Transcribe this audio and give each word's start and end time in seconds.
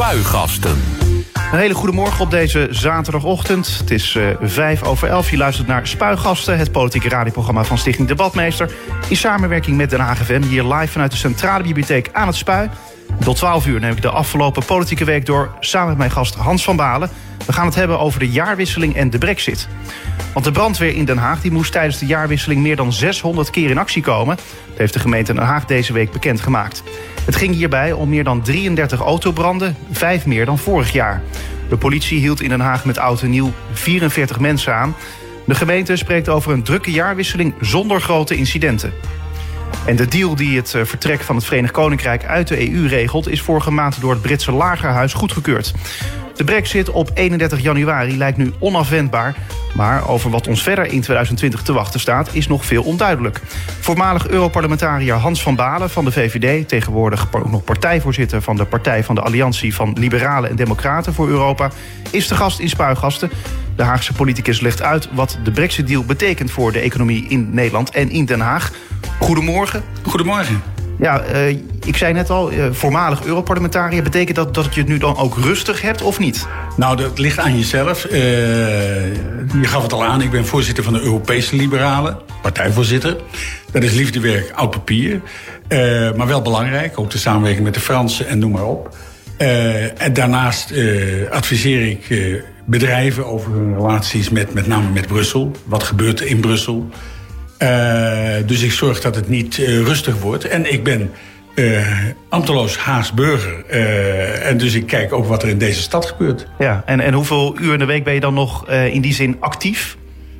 Spuigasten. 0.00 0.82
Een 1.52 1.58
hele 1.58 1.74
goede 1.74 1.92
morgen 1.92 2.24
op 2.24 2.30
deze 2.30 2.68
zaterdagochtend. 2.70 3.78
Het 3.78 3.90
is 3.90 4.14
uh, 4.14 4.28
vijf 4.40 4.82
over 4.82 5.08
elf. 5.08 5.30
Je 5.30 5.36
luistert 5.36 5.68
naar 5.68 5.86
Spuigasten, 5.86 6.58
het 6.58 6.72
politieke 6.72 7.08
radioprogramma 7.08 7.64
van 7.64 7.78
Stichting 7.78 8.08
Debatmeester. 8.08 8.72
In 9.08 9.16
samenwerking 9.16 9.76
met 9.76 9.90
Den 9.90 10.00
Haag 10.00 10.28
hier 10.28 10.64
live 10.64 10.92
vanuit 10.92 11.10
de 11.10 11.16
Centrale 11.16 11.62
Bibliotheek 11.62 12.08
aan 12.12 12.26
het 12.26 12.36
Spui. 12.36 12.70
Tot 13.18 13.36
12 13.36 13.66
uur 13.66 13.80
neem 13.80 13.92
ik 13.92 14.02
de 14.02 14.10
afgelopen 14.10 14.64
politieke 14.64 15.04
week 15.04 15.26
door 15.26 15.50
samen 15.60 15.88
met 15.88 15.98
mijn 15.98 16.10
gast 16.10 16.34
Hans 16.34 16.64
van 16.64 16.76
Balen. 16.76 17.10
We 17.46 17.52
gaan 17.52 17.66
het 17.66 17.74
hebben 17.74 17.98
over 17.98 18.18
de 18.18 18.28
jaarwisseling 18.28 18.96
en 18.96 19.10
de 19.10 19.18
brexit. 19.18 19.68
Want 20.32 20.44
de 20.44 20.52
brandweer 20.52 20.94
in 20.94 21.04
Den 21.04 21.18
Haag 21.18 21.40
die 21.40 21.50
moest 21.50 21.72
tijdens 21.72 21.98
de 21.98 22.06
jaarwisseling 22.06 22.60
meer 22.60 22.76
dan 22.76 22.92
600 22.92 23.50
keer 23.50 23.70
in 23.70 23.78
actie 23.78 24.02
komen. 24.02 24.36
Dat 24.68 24.78
heeft 24.78 24.92
de 24.92 24.98
gemeente 24.98 25.32
Den 25.32 25.42
Haag 25.42 25.64
deze 25.64 25.92
week 25.92 26.12
bekendgemaakt. 26.12 26.82
Het 27.24 27.36
ging 27.36 27.54
hierbij 27.54 27.92
om 27.92 28.08
meer 28.08 28.24
dan 28.24 28.42
33 28.42 29.00
autobranden, 29.00 29.76
vijf 29.90 30.26
meer 30.26 30.44
dan 30.44 30.58
vorig 30.58 30.92
jaar. 30.92 31.22
De 31.68 31.76
politie 31.76 32.18
hield 32.18 32.40
in 32.40 32.48
Den 32.48 32.60
Haag 32.60 32.84
met 32.84 32.98
oud 32.98 33.22
en 33.22 33.30
nieuw 33.30 33.52
44 33.72 34.40
mensen 34.40 34.74
aan. 34.74 34.94
De 35.46 35.54
gemeente 35.54 35.96
spreekt 35.96 36.28
over 36.28 36.52
een 36.52 36.62
drukke 36.62 36.90
jaarwisseling 36.90 37.54
zonder 37.60 38.00
grote 38.00 38.36
incidenten. 38.36 38.92
En 39.90 39.96
de 39.96 40.08
deal 40.08 40.34
die 40.34 40.56
het 40.56 40.74
eh, 40.74 40.84
vertrek 40.84 41.20
van 41.20 41.36
het 41.36 41.44
Verenigd 41.44 41.72
Koninkrijk 41.72 42.24
uit 42.24 42.48
de 42.48 42.72
EU 42.72 42.86
regelt... 42.86 43.28
is 43.28 43.42
vorige 43.42 43.70
maand 43.70 44.00
door 44.00 44.10
het 44.10 44.22
Britse 44.22 44.52
lagerhuis 44.52 45.12
goedgekeurd. 45.12 45.74
De 46.36 46.44
brexit 46.44 46.90
op 46.90 47.10
31 47.14 47.60
januari 47.60 48.16
lijkt 48.16 48.38
nu 48.38 48.52
onafwendbaar... 48.58 49.36
maar 49.74 50.08
over 50.08 50.30
wat 50.30 50.48
ons 50.48 50.62
verder 50.62 50.84
in 50.84 51.00
2020 51.00 51.62
te 51.62 51.72
wachten 51.72 52.00
staat 52.00 52.34
is 52.34 52.46
nog 52.46 52.64
veel 52.64 52.82
onduidelijk. 52.82 53.40
Voormalig 53.80 54.28
Europarlementariër 54.28 55.14
Hans 55.14 55.42
van 55.42 55.56
Balen 55.56 55.90
van 55.90 56.04
de 56.04 56.12
VVD... 56.12 56.68
tegenwoordig 56.68 57.28
ook 57.32 57.50
nog 57.50 57.64
partijvoorzitter 57.64 58.42
van 58.42 58.56
de 58.56 58.64
Partij 58.64 59.04
van 59.04 59.14
de 59.14 59.20
Alliantie... 59.20 59.74
van 59.74 59.96
Liberalen 59.98 60.50
en 60.50 60.56
Democraten 60.56 61.14
voor 61.14 61.28
Europa... 61.28 61.70
is 62.10 62.28
de 62.28 62.34
gast 62.34 62.58
in 62.58 62.68
Spuigasten. 62.68 63.30
De 63.76 63.82
Haagse 63.82 64.12
politicus 64.12 64.60
legt 64.60 64.82
uit 64.82 65.08
wat 65.12 65.38
de 65.44 65.50
brexit-deal 65.50 66.04
betekent... 66.04 66.50
voor 66.50 66.72
de 66.72 66.80
economie 66.80 67.26
in 67.28 67.48
Nederland 67.52 67.90
en 67.90 68.10
in 68.10 68.24
Den 68.24 68.40
Haag. 68.40 68.72
Goedemorgen. 69.20 69.82
Goedemorgen. 70.02 70.62
Ja, 70.98 71.22
uh, 71.32 71.48
ik 71.84 71.96
zei 71.96 72.12
net 72.12 72.30
al, 72.30 72.52
uh, 72.52 72.64
voormalig 72.70 73.24
Europarlementariër. 73.24 74.02
Betekent 74.02 74.36
dat 74.36 74.54
dat 74.54 74.74
je 74.74 74.80
het 74.80 74.88
nu 74.88 74.98
dan 74.98 75.16
ook 75.16 75.36
rustig 75.36 75.82
hebt 75.82 76.02
of 76.02 76.18
niet? 76.18 76.46
Nou, 76.76 76.96
dat 76.96 77.18
ligt 77.18 77.38
aan 77.38 77.56
jezelf. 77.56 78.04
Uh, 78.04 78.12
je 78.12 79.66
gaf 79.66 79.82
het 79.82 79.92
al 79.92 80.04
aan, 80.04 80.22
ik 80.22 80.30
ben 80.30 80.46
voorzitter 80.46 80.84
van 80.84 80.92
de 80.92 81.00
Europese 81.00 81.56
Liberalen. 81.56 82.18
Partijvoorzitter. 82.42 83.16
Dat 83.72 83.82
is 83.82 83.92
liefdewerk, 83.92 84.50
oud 84.50 84.70
papier. 84.70 85.20
maar 86.16 86.26
wel 86.26 86.42
belangrijk, 86.42 86.98
ook 86.98 87.10
de 87.10 87.18
samenwerking 87.18 87.64
met 87.64 87.74
de 87.74 87.80
Fransen 87.80 88.28
en 88.28 88.38
noem 88.38 88.50
maar 88.50 88.64
op. 88.64 88.96
en 89.36 90.12
daarnaast 90.12 90.72
adviseer 91.30 91.86
ik 91.86 92.32
bedrijven 92.64 93.26
over 93.26 93.52
hun 93.52 93.74
relaties 93.74 94.28
met 94.28 94.54
met 94.54 94.66
name 94.66 94.88
met 94.90 95.06
Brussel. 95.06 95.50
Wat 95.64 95.82
gebeurt 95.82 96.20
er 96.20 96.26
in 96.26 96.40
Brussel? 96.40 96.88
Uh, 97.62 98.46
dus 98.46 98.62
ik 98.62 98.72
zorg 98.72 99.00
dat 99.00 99.14
het 99.14 99.28
niet 99.28 99.58
uh, 99.58 99.66
rustig 99.66 100.20
wordt. 100.20 100.44
En 100.44 100.72
ik 100.72 100.84
ben 100.84 101.10
uh, 101.54 101.86
ambteloos 102.28 102.76
Haasburger. 102.76 103.66
en 104.42 104.58
dus 104.58 104.74
ik 104.74 104.86
kijk 104.86 105.12
ook 105.12 105.26
wat 105.26 105.42
er 105.42 105.48
in 105.48 105.58
deze 105.58 105.82
stad 105.82 106.06
gebeurt. 106.06 106.46
Ja, 106.58 106.82
en, 106.86 107.00
en 107.00 107.14
hoeveel 107.14 107.56
uur 107.60 107.72
in 107.72 107.78
de 107.78 107.84
week 107.84 108.04
ben 108.04 108.14
je 108.14 108.20
dan 108.20 108.34
nog 108.34 108.68
in 108.70 109.00
die 109.00 109.14
zin 109.14 109.36
actief? 109.40 109.96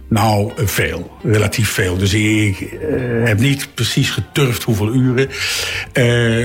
Nou, 0.09 0.53
veel. 0.57 1.11
Relatief 1.23 1.71
veel. 1.71 1.97
Dus 1.97 2.15
ik 2.15 2.79
heb 3.25 3.39
niet 3.39 3.75
precies 3.75 4.11
geturfd 4.11 4.63
hoeveel 4.63 4.95
uren. 4.95 5.29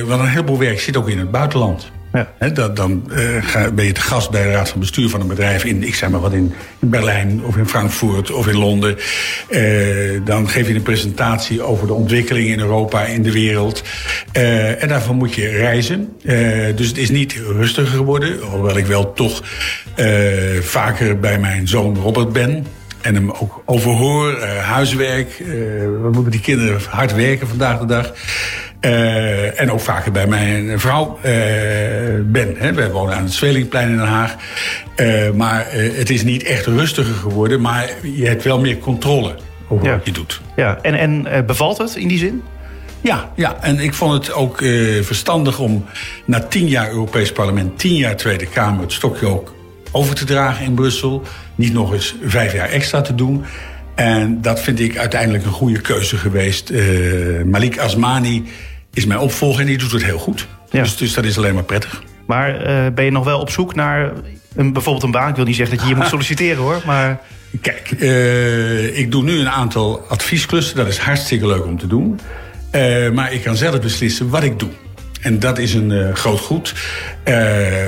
want 0.07 0.21
een 0.21 0.27
heleboel 0.27 0.59
werk 0.59 0.79
zit 0.79 0.97
ook 0.97 1.09
in 1.09 1.19
het 1.19 1.31
buitenland. 1.31 1.91
Ja. 2.15 2.49
dan 2.49 3.03
uh, 3.11 3.67
ben 3.73 3.85
je 3.85 3.91
te 3.91 4.01
gast 4.01 4.31
bij 4.31 4.43
de 4.43 4.51
raad 4.51 4.69
van 4.69 4.79
bestuur 4.79 5.09
van 5.09 5.21
een 5.21 5.27
bedrijf 5.27 5.63
in, 5.63 5.83
ik 5.83 5.95
zeg 5.95 6.09
maar 6.09 6.19
wat, 6.19 6.33
in, 6.33 6.53
Berlijn 6.79 7.43
of 7.43 7.57
in 7.57 7.67
Frankfurt 7.67 8.31
of 8.31 8.47
in 8.47 8.57
Londen. 8.57 8.97
Uh, 9.49 10.21
dan 10.25 10.49
geef 10.49 10.67
je 10.67 10.75
een 10.75 10.81
presentatie 10.81 11.61
over 11.61 11.87
de 11.87 11.93
ontwikkeling 11.93 12.47
in 12.47 12.59
Europa, 12.59 13.05
in 13.05 13.23
de 13.23 13.31
wereld. 13.31 13.83
Uh, 14.33 14.83
en 14.83 14.87
daarvan 14.87 15.15
moet 15.15 15.33
je 15.33 15.47
reizen. 15.47 16.09
dus 16.75 16.87
het 16.87 16.97
is 16.97 17.09
niet 17.09 17.33
rustiger 17.33 17.97
geworden, 17.97 18.39
hoewel 18.39 18.77
ik 18.77 18.85
wel 18.85 19.13
toch 19.13 19.43
vaker 20.61 21.19
bij 21.19 21.39
mijn 21.39 21.67
zoon 21.67 21.97
Robert 21.97 22.33
ben. 22.33 22.65
En 23.01 23.15
hem 23.15 23.31
ook 23.31 23.61
overhoor, 23.65 24.41
huiswerk. 24.45 25.43
wat 26.01 26.13
moeten 26.13 26.31
die 26.31 26.41
kinderen 26.41 26.79
hard 26.89 27.13
werken 27.13 27.47
vandaag 27.47 27.79
de 27.79 27.85
dag. 27.85 28.13
Uh, 28.85 29.61
en 29.61 29.71
ook 29.71 29.79
vaker 29.79 30.11
bij 30.11 30.27
mijn 30.27 30.79
vrouw 30.79 31.17
uh, 31.17 31.31
ben. 32.23 32.55
Hè. 32.57 32.73
Wij 32.73 32.91
wonen 32.91 33.15
aan 33.15 33.23
het 33.23 33.33
Zwelingplein 33.33 33.89
in 33.89 33.97
Den 33.97 34.05
Haag. 34.05 34.35
Uh, 34.97 35.31
maar 35.31 35.65
het 35.71 36.09
is 36.09 36.23
niet 36.23 36.43
echt 36.43 36.65
rustiger 36.65 37.13
geworden. 37.13 37.61
Maar 37.61 37.89
je 38.01 38.25
hebt 38.27 38.43
wel 38.43 38.59
meer 38.59 38.77
controle 38.77 39.35
over 39.67 39.89
wat 39.89 40.05
je 40.05 40.11
doet. 40.11 40.41
Ja, 40.55 40.79
en, 40.81 40.95
en 41.25 41.45
bevalt 41.45 41.77
het 41.77 41.95
in 41.95 42.07
die 42.07 42.17
zin? 42.17 42.43
Ja, 43.01 43.31
ja, 43.35 43.57
en 43.61 43.79
ik 43.79 43.93
vond 43.93 44.13
het 44.13 44.33
ook 44.33 44.57
verstandig 45.01 45.59
om 45.59 45.85
na 46.25 46.39
tien 46.39 46.67
jaar 46.67 46.89
Europees 46.89 47.31
Parlement... 47.31 47.79
tien 47.79 47.95
jaar 47.95 48.15
Tweede 48.15 48.45
Kamer 48.45 48.81
het 48.81 48.91
stokje 48.91 49.27
ook 49.27 49.55
over 49.91 50.15
te 50.15 50.25
dragen 50.25 50.65
in 50.65 50.73
Brussel. 50.73 51.23
Niet 51.55 51.73
nog 51.73 51.93
eens 51.93 52.15
vijf 52.23 52.53
jaar 52.53 52.69
extra 52.69 53.01
te 53.01 53.15
doen... 53.15 53.45
En 53.95 54.41
dat 54.41 54.59
vind 54.59 54.79
ik 54.79 54.97
uiteindelijk 54.97 55.45
een 55.45 55.51
goede 55.51 55.81
keuze 55.81 56.17
geweest. 56.17 56.71
Malik 57.45 57.77
Asmani 57.77 58.45
is 58.95 59.05
mijn 59.05 59.19
opvolger 59.19 59.61
en 59.61 59.67
die 59.67 59.77
doet 59.77 59.91
het 59.91 60.03
heel 60.03 60.17
goed. 60.17 60.47
Ja. 60.69 60.81
Dus, 60.81 60.97
dus, 60.97 61.13
dat 61.13 61.25
is 61.25 61.37
alleen 61.37 61.53
maar 61.53 61.63
prettig. 61.63 62.03
Maar 62.25 62.49
uh, 62.49 62.93
ben 62.93 63.05
je 63.05 63.11
nog 63.11 63.23
wel 63.23 63.39
op 63.39 63.49
zoek 63.49 63.75
naar 63.75 64.11
een, 64.55 64.73
bijvoorbeeld 64.73 65.03
een 65.03 65.11
baan? 65.11 65.29
Ik 65.29 65.35
wil 65.35 65.45
niet 65.45 65.55
zeggen 65.55 65.75
dat 65.75 65.85
je 65.85 65.91
hier 65.91 66.01
moet 66.01 66.11
solliciteren 66.15 66.63
hoor, 66.63 66.81
maar... 66.85 67.21
Kijk, 67.61 67.91
uh, 67.97 68.97
ik 68.97 69.11
doe 69.11 69.23
nu 69.23 69.39
een 69.39 69.49
aantal 69.49 70.05
adviesklussen. 70.07 70.75
Dat 70.75 70.87
is 70.87 70.97
hartstikke 70.97 71.47
leuk 71.47 71.65
om 71.65 71.77
te 71.77 71.87
doen. 71.87 72.19
Uh, 72.71 73.11
maar 73.11 73.33
ik 73.33 73.43
kan 73.43 73.55
zelf 73.55 73.81
beslissen 73.81 74.29
wat 74.29 74.43
ik 74.43 74.59
doe. 74.59 74.69
En 75.21 75.39
dat 75.39 75.57
is 75.57 75.73
een 75.73 76.15
groot 76.15 76.39
goed. 76.39 76.73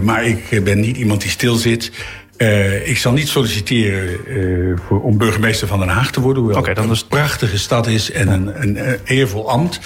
maar 0.03 0.25
ik 0.25 0.63
ben 0.63 0.79
niet 0.79 0.97
iemand 0.97 1.22
die 1.22 1.29
stil 1.29 1.56
zit. 1.56 1.91
Uh, 2.38 2.88
ik 2.88 2.97
zal 2.97 3.13
niet 3.13 3.28
solliciteren 3.28 4.17
uh, 4.28 4.78
voor, 4.88 5.01
om 5.01 5.17
burgemeester 5.17 5.67
van 5.67 5.79
Den 5.79 5.88
Haag 5.88 6.12
te 6.12 6.22
worden. 6.22 6.44
Hoewel 6.44 6.59
okay, 6.62 6.73
dan 6.73 6.91
is... 6.91 7.01
een 7.01 7.07
prachtige 7.07 7.57
stad 7.57 7.88
is 7.88 8.12
en 8.12 8.28
een, 8.28 8.62
een, 8.62 8.90
een 8.90 9.00
eervol 9.06 9.50
ambt. 9.50 9.79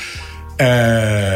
Uh, 0.58 0.68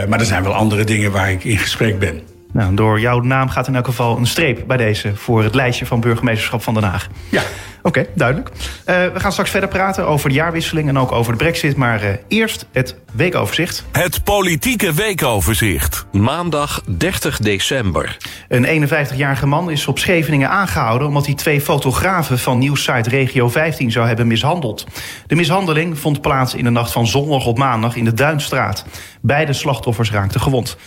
maar 0.10 0.20
er 0.20 0.26
zijn 0.26 0.44
wel 0.44 0.54
andere 0.54 0.84
dingen 0.84 1.12
waar 1.12 1.32
ik 1.32 1.44
in 1.44 1.58
gesprek 1.58 2.00
ben. 2.00 2.35
Nou, 2.56 2.76
door 2.76 3.00
jouw 3.00 3.20
naam 3.20 3.50
gaat 3.50 3.68
in 3.68 3.76
elk 3.76 3.86
geval 3.86 4.18
een 4.18 4.28
streep 4.28 4.64
bij 4.68 4.78
deze... 4.78 5.16
voor 5.16 5.44
het 5.44 5.56
lijstje 5.56 5.86
van 5.86 6.00
burgemeesterschap 6.00 6.64
van 6.64 6.74
Den 6.74 6.84
Haag. 6.84 7.08
Ja. 7.30 7.42
Oké, 7.82 8.06
duidelijk. 8.14 8.50
Uh, 8.50 8.56
we 8.86 9.20
gaan 9.20 9.32
straks 9.32 9.50
verder 9.50 9.70
praten 9.70 10.08
over 10.08 10.30
de 10.30 10.36
jaarwisseling 10.36 10.88
en 10.88 10.98
ook 10.98 11.12
over 11.12 11.32
de 11.32 11.38
brexit. 11.38 11.76
Maar 11.76 12.04
uh, 12.04 12.10
eerst 12.28 12.66
het 12.72 12.96
weekoverzicht. 13.14 13.86
Het 13.92 14.24
politieke 14.24 14.94
weekoverzicht. 14.94 16.06
Maandag 16.12 16.84
30 16.98 17.40
december. 17.40 18.18
Een 18.48 18.90
51-jarige 18.90 19.48
man 19.48 19.72
is 19.72 19.88
op 19.88 20.00
Scheveningen 20.00 20.50
aangehouden... 20.50 21.08
omdat 21.08 21.26
hij 21.26 21.36
twee 21.36 21.62
fotografen 21.62 22.40
van 22.40 22.58
nieuwssite 22.58 23.10
Regio 23.10 23.50
15 23.50 23.92
zou 23.92 24.08
hebben 24.08 24.28
mishandeld. 24.28 24.86
De 25.28 25.36
mishandeling 25.36 26.00
vond 26.00 26.22
plaats 26.22 26.54
in 26.54 26.64
de 26.64 26.70
nacht 26.70 26.92
van 26.92 27.08
zondag 27.08 27.46
op 27.46 27.58
maandag 27.58 27.96
in 27.96 28.06
de 28.06 28.14
Duinstraat. 28.14 28.86
Beide 29.22 29.54
slachtoffers 29.54 30.12
raakten 30.12 30.42
gewond. 30.42 30.78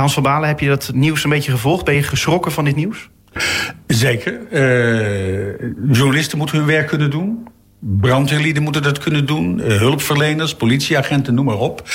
Hans 0.00 0.14
van 0.14 0.22
Balen, 0.22 0.48
heb 0.48 0.60
je 0.60 0.68
dat 0.68 0.90
nieuws 0.94 1.24
een 1.24 1.30
beetje 1.30 1.50
gevolgd? 1.50 1.84
Ben 1.84 1.94
je 1.94 2.02
geschrokken 2.02 2.52
van 2.52 2.64
dit 2.64 2.76
nieuws? 2.76 3.08
Zeker. 3.86 4.40
Uh, 4.50 5.96
journalisten 5.96 6.38
moeten 6.38 6.56
hun 6.56 6.66
werk 6.66 6.86
kunnen 6.86 7.10
doen. 7.10 7.48
Brandweerlieden 7.80 8.62
moeten 8.62 8.82
dat 8.82 8.98
kunnen 8.98 9.26
doen. 9.26 9.58
Uh, 9.58 9.66
hulpverleners, 9.66 10.54
politieagenten, 10.54 11.34
noem 11.34 11.44
maar 11.44 11.58
op. 11.58 11.88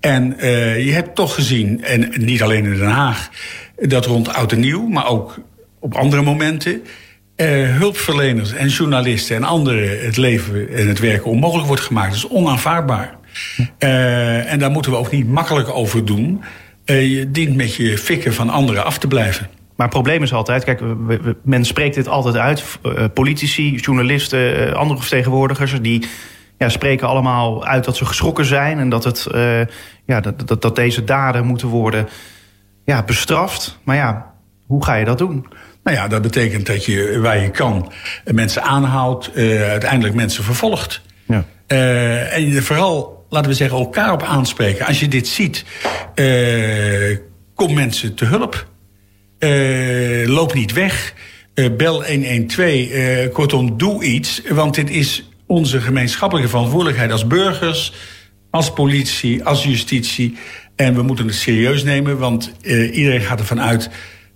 En 0.00 0.34
uh, 0.38 0.84
je 0.84 0.92
hebt 0.92 1.14
toch 1.14 1.34
gezien, 1.34 1.84
en 1.84 2.12
niet 2.16 2.42
alleen 2.42 2.64
in 2.64 2.78
Den 2.78 2.88
Haag... 2.88 3.28
dat 3.76 4.06
rond 4.06 4.34
Oud 4.34 4.52
en 4.52 4.60
Nieuw, 4.60 4.86
maar 4.86 5.08
ook 5.08 5.38
op 5.78 5.94
andere 5.94 6.22
momenten... 6.22 6.82
hulpverleners 7.78 8.52
en 8.52 8.68
journalisten 8.68 9.36
en 9.36 9.44
anderen 9.44 10.04
het 10.04 10.16
leven 10.16 10.68
en 10.74 10.88
het 10.88 10.98
werken 10.98 11.30
onmogelijk 11.30 11.66
wordt 11.66 11.82
gemaakt. 11.82 12.08
Dat 12.08 12.16
is 12.16 12.28
onaanvaardbaar. 12.28 13.16
en 13.78 14.58
daar 14.58 14.70
moeten 14.70 14.90
we 14.90 14.98
ook 14.98 15.10
niet 15.10 15.28
makkelijk 15.28 15.68
over 15.68 16.04
doen. 16.04 16.42
Je 16.92 17.30
dient 17.30 17.56
met 17.56 17.74
je 17.74 17.98
fikken 17.98 18.34
van 18.34 18.50
anderen 18.50 18.84
af 18.84 18.98
te 18.98 19.06
blijven. 19.06 19.48
Maar 19.80 19.88
het 19.88 19.98
probleem 19.98 20.22
is 20.22 20.32
altijd, 20.32 20.64
kijk, 20.64 20.80
men 21.42 21.64
spreekt 21.64 21.94
dit 21.94 22.08
altijd 22.08 22.36
uit. 22.36 22.64
Uh, 22.82 23.04
politici, 23.14 23.74
journalisten, 23.76 24.68
uh, 24.68 24.72
andere 24.72 25.00
vertegenwoordigers... 25.00 25.80
die 25.80 26.06
ja, 26.58 26.68
spreken 26.68 27.08
allemaal 27.08 27.66
uit 27.66 27.84
dat 27.84 27.96
ze 27.96 28.04
geschrokken 28.04 28.44
zijn... 28.44 28.78
en 28.78 28.88
dat, 28.88 29.04
het, 29.04 29.26
uh, 29.34 29.60
ja, 30.06 30.20
dat, 30.20 30.48
dat, 30.48 30.62
dat, 30.62 30.76
deze 30.76 31.04
daden 31.04 31.46
moeten 31.46 31.68
worden 31.68 32.08
ja, 32.84 33.02
bestraft. 33.02 33.78
Maar 33.84 33.96
ja, 33.96 34.32
hoe 34.66 34.84
ga 34.84 34.94
je 34.94 35.04
dat 35.04 35.18
doen? 35.18 35.46
Nou 35.84 35.96
ja, 35.96 36.08
dat 36.08 36.22
betekent 36.22 36.66
dat 36.66 36.84
je 36.84 37.18
waar 37.20 37.38
je 37.38 37.50
kan 37.50 37.92
mensen 38.24 38.62
aanhoudt... 38.62 39.30
uiteindelijk 39.36 40.14
mensen 40.14 40.44
vervolgt. 40.44 41.00
Ja. 41.26 41.44
en 42.30 42.62
vooral, 42.62 43.19
laten 43.30 43.50
we 43.50 43.56
zeggen, 43.56 43.78
elkaar 43.78 44.12
op 44.12 44.22
aanspreken. 44.22 44.86
Als 44.86 45.00
je 45.00 45.08
dit 45.08 45.28
ziet, 45.28 45.64
kom 47.54 47.74
mensen 47.74 48.14
te 48.14 48.24
hulp... 48.24 48.68
Uh, 49.38 50.26
loop 50.28 50.54
niet 50.54 50.72
weg. 50.72 51.14
bel 51.76 52.04
112. 52.04 53.32
kortom, 53.32 53.78
doe 53.78 54.04
iets. 54.04 54.42
Want 54.48 54.74
dit 54.74 54.90
is 54.90 55.28
onze 55.46 55.80
gemeenschappelijke 55.80 56.50
verantwoordelijkheid 56.50 57.12
als 57.12 57.26
burgers, 57.26 57.92
als 58.50 58.72
politie, 58.72 59.44
als 59.44 59.64
justitie. 59.64 60.36
En 60.76 60.94
we 60.94 61.02
moeten 61.02 61.26
het 61.26 61.34
serieus 61.34 61.84
nemen, 61.84 62.18
want 62.18 62.52
iedereen 62.92 63.20
gaat 63.20 63.38
ervan 63.38 63.60
uit 63.60 63.90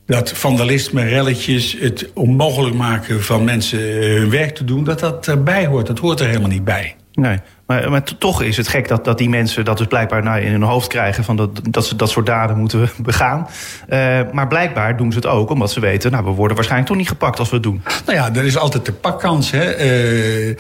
dat 0.07 0.33
vandalisme, 0.33 1.05
relletjes, 1.05 1.77
het 1.81 2.11
onmogelijk 2.15 2.75
maken 2.75 3.23
van 3.23 3.45
mensen 3.45 3.79
hun 4.19 4.31
werk 4.31 4.55
te 4.55 4.65
doen, 4.65 4.85
dat 4.85 5.01
dat 5.01 5.29
erbij 5.29 5.67
hoort. 5.67 5.87
Dat 5.87 5.99
hoort 5.99 6.21
er 6.21 6.27
helemaal 6.27 6.49
niet 6.49 6.65
bij. 6.65 6.97
Nee, 7.13 7.39
maar, 7.67 7.91
maar 7.91 8.03
toch 8.19 8.43
is 8.43 8.57
het 8.57 8.69
gek 8.69 8.89
dat, 8.89 9.05
dat 9.05 9.19
die 9.19 9.29
mensen 9.29 9.65
dat 9.65 9.79
dus 9.79 9.87
blijkbaar 9.87 10.23
nou, 10.23 10.41
in 10.41 10.51
hun 10.51 10.63
hoofd 10.63 10.89
krijgen... 10.89 11.25
Van 11.25 11.37
dat, 11.37 11.61
dat 11.71 11.87
ze 11.87 11.97
dat 11.97 12.11
soort 12.11 12.27
daden 12.27 12.59
moeten 12.59 12.89
begaan. 13.03 13.49
Uh, 13.89 14.21
maar 14.33 14.49
blijkbaar 14.49 14.97
doen 14.97 15.13
ze 15.13 15.17
het 15.17 15.27
ook 15.27 15.51
omdat 15.51 15.73
ze 15.73 15.81
weten... 15.81 16.11
nou, 16.11 16.25
we 16.25 16.31
worden 16.31 16.57
waarschijnlijk 16.57 16.91
toch 16.91 17.01
niet 17.01 17.09
gepakt 17.09 17.39
als 17.39 17.49
we 17.49 17.55
het 17.55 17.65
doen. 17.65 17.83
Nou 18.07 18.19
ja, 18.19 18.35
er 18.35 18.45
is 18.45 18.57
altijd 18.57 18.87
de 18.87 18.93
pakkans. 18.93 19.51
Hè. 19.51 19.85
Uh, 20.49 20.57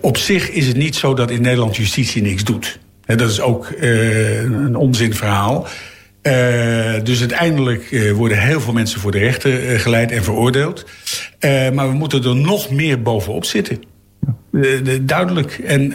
op 0.00 0.16
zich 0.16 0.50
is 0.50 0.66
het 0.66 0.76
niet 0.76 0.96
zo 0.96 1.14
dat 1.14 1.30
in 1.30 1.42
Nederland 1.42 1.76
justitie 1.76 2.22
niks 2.22 2.44
doet. 2.44 2.78
dat 3.06 3.30
is 3.30 3.40
ook 3.40 3.72
uh, 3.80 4.42
een 4.42 4.76
onzinverhaal. 4.76 5.66
Uh, 6.22 6.32
dus 7.02 7.20
uiteindelijk 7.20 8.12
worden 8.14 8.38
heel 8.38 8.60
veel 8.60 8.72
mensen 8.72 9.00
voor 9.00 9.10
de 9.10 9.18
rechter 9.18 9.80
geleid 9.80 10.12
en 10.12 10.24
veroordeeld. 10.24 10.84
maar 11.72 11.88
we 11.88 11.94
moeten 11.94 12.24
er 12.24 12.36
nog 12.36 12.70
meer 12.70 13.02
bovenop 13.02 13.44
zitten. 13.44 13.91
Duidelijk. 15.00 15.58
En 15.58 15.92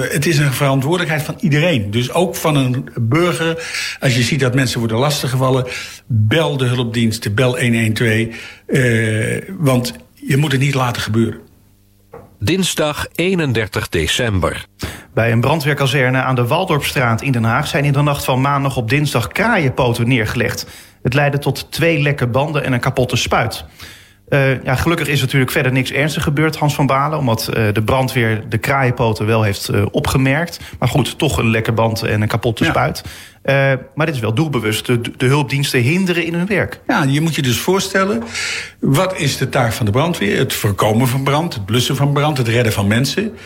het 0.00 0.26
is 0.26 0.38
een 0.38 0.52
verantwoordelijkheid 0.52 1.22
van 1.22 1.36
iedereen. 1.40 1.90
Dus 1.90 2.12
ook 2.12 2.34
van 2.34 2.56
een 2.56 2.88
burger. 3.00 3.66
Als 4.00 4.16
je 4.16 4.22
ziet 4.22 4.40
dat 4.40 4.54
mensen 4.54 4.78
worden 4.78 4.98
lastiggevallen, 4.98 5.66
bel 6.06 6.56
de 6.56 6.64
hulpdiensten, 6.64 7.34
bel 7.34 7.60
112. 7.60 8.26
want 9.58 9.94
je 10.14 10.36
moet 10.36 10.52
het 10.52 10.60
niet 10.60 10.74
laten 10.74 11.02
gebeuren. 11.02 11.40
Dinsdag 12.38 13.06
31 13.14 13.88
december. 13.88 14.66
Bij 15.14 15.32
een 15.32 15.40
brandweerkazerne 15.40 16.22
aan 16.22 16.34
de 16.34 16.46
Waldorpstraat 16.46 17.22
in 17.22 17.32
Den 17.32 17.44
Haag 17.44 17.66
zijn 17.66 17.84
in 17.84 17.92
de 17.92 18.02
nacht 18.02 18.24
van 18.24 18.40
maandag 18.40 18.76
op 18.76 18.88
dinsdag 18.88 19.28
kraaienpoten 19.28 20.08
neergelegd. 20.08 20.66
Het 21.02 21.14
leidde 21.14 21.38
tot 21.38 21.72
twee 21.72 22.00
lekke 22.00 22.26
banden 22.26 22.64
en 22.64 22.72
een 22.72 22.80
kapotte 22.80 23.16
spuit. 23.16 23.64
Uh, 24.28 24.62
ja, 24.64 24.74
gelukkig 24.74 25.08
is 25.08 25.20
natuurlijk 25.20 25.50
verder 25.50 25.72
niks 25.72 25.92
ernstigs 25.92 26.24
gebeurd, 26.24 26.56
Hans 26.56 26.74
van 26.74 26.86
Balen. 26.86 27.18
Omdat 27.18 27.50
uh, 27.50 27.72
de 27.72 27.82
brandweer 27.82 28.42
de 28.48 28.58
kraaienpoten 28.58 29.26
wel 29.26 29.42
heeft 29.42 29.70
uh, 29.70 29.86
opgemerkt. 29.90 30.60
Maar 30.78 30.88
goed, 30.88 31.18
toch 31.18 31.38
een 31.38 31.50
lekke 31.50 31.72
band 31.72 32.02
en 32.02 32.22
een 32.22 32.28
kapotte 32.28 32.64
ja. 32.64 32.70
spuit. 32.70 33.02
maar 33.94 34.06
dit 34.06 34.14
is 34.14 34.20
wel 34.20 34.34
doelbewust. 34.34 34.86
De, 34.86 35.00
de, 35.16 35.26
hulpdiensten 35.26 35.80
hinderen 35.80 36.24
in 36.24 36.34
hun 36.34 36.46
werk. 36.46 36.80
Ja, 36.86 37.02
je 37.02 37.20
moet 37.20 37.34
je 37.34 37.42
dus 37.42 37.58
voorstellen. 37.58 38.22
Wat 38.80 39.18
is 39.18 39.36
de 39.36 39.48
taak 39.48 39.72
van 39.72 39.86
de 39.86 39.92
brandweer? 39.92 40.38
Het 40.38 40.52
voorkomen 40.52 41.08
van 41.08 41.24
brand, 41.24 41.54
het 41.54 41.64
blussen 41.64 41.96
van 41.96 42.12
brand, 42.12 42.38
het 42.38 42.48
redden 42.48 42.72
van 42.72 42.86
mensen. 42.86 43.36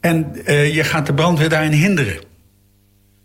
En 0.00 0.32
je 0.72 0.84
gaat 0.84 1.06
de 1.06 1.14
brandweer 1.14 1.48
daarin 1.48 1.72
hinderen. 1.72 2.18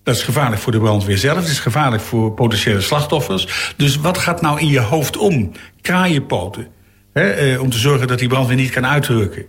Dat 0.03 0.15
is 0.15 0.23
gevaarlijk 0.23 0.61
voor 0.61 0.71
de 0.71 0.79
brandweer 0.79 1.17
zelf. 1.17 1.38
Het 1.38 1.47
is 1.47 1.59
gevaarlijk 1.59 2.03
voor 2.03 2.31
potentiële 2.31 2.81
slachtoffers. 2.81 3.73
Dus 3.77 3.95
wat 3.95 4.17
gaat 4.17 4.41
nou 4.41 4.59
in 4.59 4.67
je 4.67 4.79
hoofd 4.79 5.17
om? 5.17 5.51
Kraaienpoten 5.81 6.67
Uh, 7.13 7.62
om 7.62 7.69
te 7.69 7.77
zorgen 7.77 8.07
dat 8.07 8.19
die 8.19 8.27
brandweer 8.27 8.57
niet 8.57 8.69
kan 8.69 8.86
uitdrukken. 8.86 9.45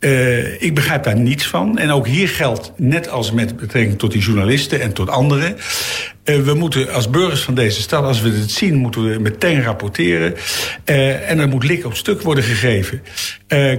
Uh, 0.00 0.62
ik 0.62 0.74
begrijp 0.74 1.04
daar 1.04 1.16
niets 1.16 1.46
van. 1.46 1.78
En 1.78 1.90
ook 1.90 2.06
hier 2.06 2.28
geldt, 2.28 2.72
net 2.76 3.08
als 3.08 3.32
met 3.32 3.56
betrekking 3.56 3.98
tot 3.98 4.12
die 4.12 4.22
journalisten 4.22 4.80
en 4.80 4.92
tot 4.92 5.08
anderen... 5.08 5.56
Uh, 6.24 6.40
we 6.40 6.54
moeten 6.54 6.92
als 6.92 7.10
burgers 7.10 7.42
van 7.42 7.54
deze 7.54 7.80
stad, 7.80 8.04
als 8.04 8.20
we 8.20 8.30
het 8.30 8.50
zien... 8.50 8.74
moeten 8.74 9.10
we 9.10 9.18
meteen 9.18 9.62
rapporteren. 9.62 10.34
En 10.84 11.38
er 11.38 11.48
moet 11.48 11.64
lik 11.64 11.84
op 11.84 11.94
stuk 11.94 12.22
worden 12.22 12.44
gegeven. 12.44 13.02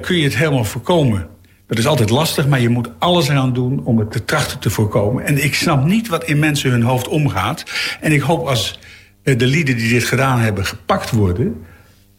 kun 0.02 0.18
je 0.18 0.24
het 0.24 0.38
helemaal 0.38 0.64
voorkomen? 0.64 1.28
Dat 1.68 1.78
is 1.78 1.88
altijd 1.88 2.10
lastig, 2.10 2.48
maar 2.48 2.60
je 2.60 2.70
moet 2.70 2.90
alles 3.00 3.28
eraan 3.28 3.54
doen... 3.54 3.86
om 3.86 4.00
het 4.00 4.12
te 4.12 4.26
trachten 4.26 4.60
te 4.60 4.70
voorkomen. 4.70 5.26
En 5.26 5.44
ik 5.44 5.56
snap 5.56 5.86
niet 5.86 6.08
wat 6.08 6.24
in 6.24 6.40
mensen 6.40 6.72
hun 6.72 6.84
hoofd 6.84 7.08
omgaat. 7.08 7.64
En 8.02 8.12
ik 8.12 8.22
hoop 8.22 8.48
als 8.48 8.80
de 9.24 9.46
lieden 9.46 9.78
die 9.78 9.90
dit 9.90 10.04
gedaan 10.04 10.40
hebben 10.40 10.66
gepakt 10.66 11.12
worden 11.12 11.66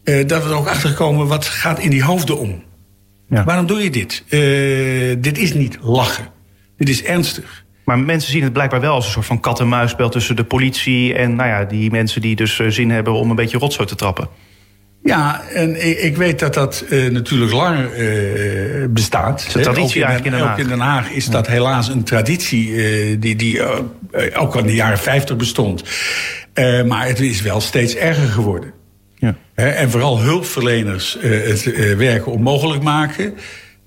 uh, 0.05 0.27
dat 0.27 0.43
we 0.43 0.49
er 0.49 0.57
ook 0.57 0.69
achter 0.69 0.93
komen 0.93 1.27
wat 1.27 1.45
gaat 1.45 1.79
in 1.79 1.91
die 1.91 2.03
hoofden 2.03 2.39
om. 2.39 2.63
Ja. 3.29 3.45
Waarom 3.45 3.67
doe 3.67 3.83
je 3.83 3.91
dit? 3.91 4.25
Uh, 4.29 5.17
dit 5.19 5.39
is 5.39 5.55
niet 5.55 5.79
lachen. 5.81 6.29
Dit 6.77 6.89
is 6.89 7.03
ernstig. 7.03 7.65
Maar 7.85 7.99
mensen 7.99 8.31
zien 8.31 8.43
het 8.43 8.53
blijkbaar 8.53 8.81
wel 8.81 8.95
als 8.95 9.07
een 9.07 9.13
soort 9.13 9.27
van 9.27 9.41
kat-en-muisspel 9.41 10.09
tussen 10.09 10.37
de 10.37 10.45
politie 10.45 11.15
en 11.15 11.37
nou 11.37 11.49
ja, 11.49 11.65
die 11.65 11.91
mensen 11.91 12.21
die 12.21 12.37
dus 12.37 12.61
eh, 12.61 12.67
zin 12.69 12.91
hebben 12.91 13.13
om 13.13 13.31
een 13.31 13.37
beetje 13.37 13.59
rotzooi 13.59 13.89
te 13.89 13.95
trappen. 13.95 14.29
Ja, 15.03 15.43
en 15.55 15.89
ik, 15.89 15.99
ik 15.99 16.17
weet 16.17 16.39
dat 16.39 16.55
dat 16.55 16.85
uh, 16.91 17.11
natuurlijk 17.11 17.53
lang 17.53 17.79
uh, 17.79 18.87
bestaat. 18.91 19.45
is 19.49 19.55
een 19.55 19.63
traditie 19.63 20.05
eigenlijk 20.05 20.35
in 20.35 20.41
Den 20.41 20.49
Haag. 20.49 20.59
Ook 20.59 20.65
in 20.65 20.69
Den 20.69 20.81
Haag 20.81 21.11
is 21.11 21.27
dat 21.27 21.47
helaas 21.47 21.89
een 21.89 22.05
traditie 22.05 22.69
uh, 22.69 23.17
die, 23.21 23.37
die 23.37 23.63
ook 24.37 24.55
al 24.55 24.61
in 24.61 24.67
de 24.67 24.75
jaren 24.75 24.99
50 24.99 25.37
bestond. 25.37 25.85
maar 26.87 27.07
het 27.07 27.21
is 27.21 27.41
wel 27.41 27.61
steeds 27.61 27.95
erger 27.95 28.29
geworden. 28.29 28.73
En 29.69 29.91
vooral 29.91 30.21
hulpverleners 30.21 31.17
uh, 31.17 31.47
het 31.47 31.65
uh, 31.65 31.97
werken 31.97 32.33
onmogelijk 32.33 32.83
maken. 32.83 33.35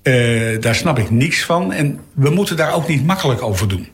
Uh, 0.02 0.60
daar 0.60 0.74
snap 0.74 0.98
ik 0.98 1.10
niks 1.10 1.44
van. 1.44 1.72
En 1.72 2.00
we 2.14 2.30
moeten 2.30 2.56
daar 2.56 2.74
ook 2.74 2.88
niet 2.88 3.06
makkelijk 3.06 3.42
over 3.42 3.68
doen. 3.68 3.88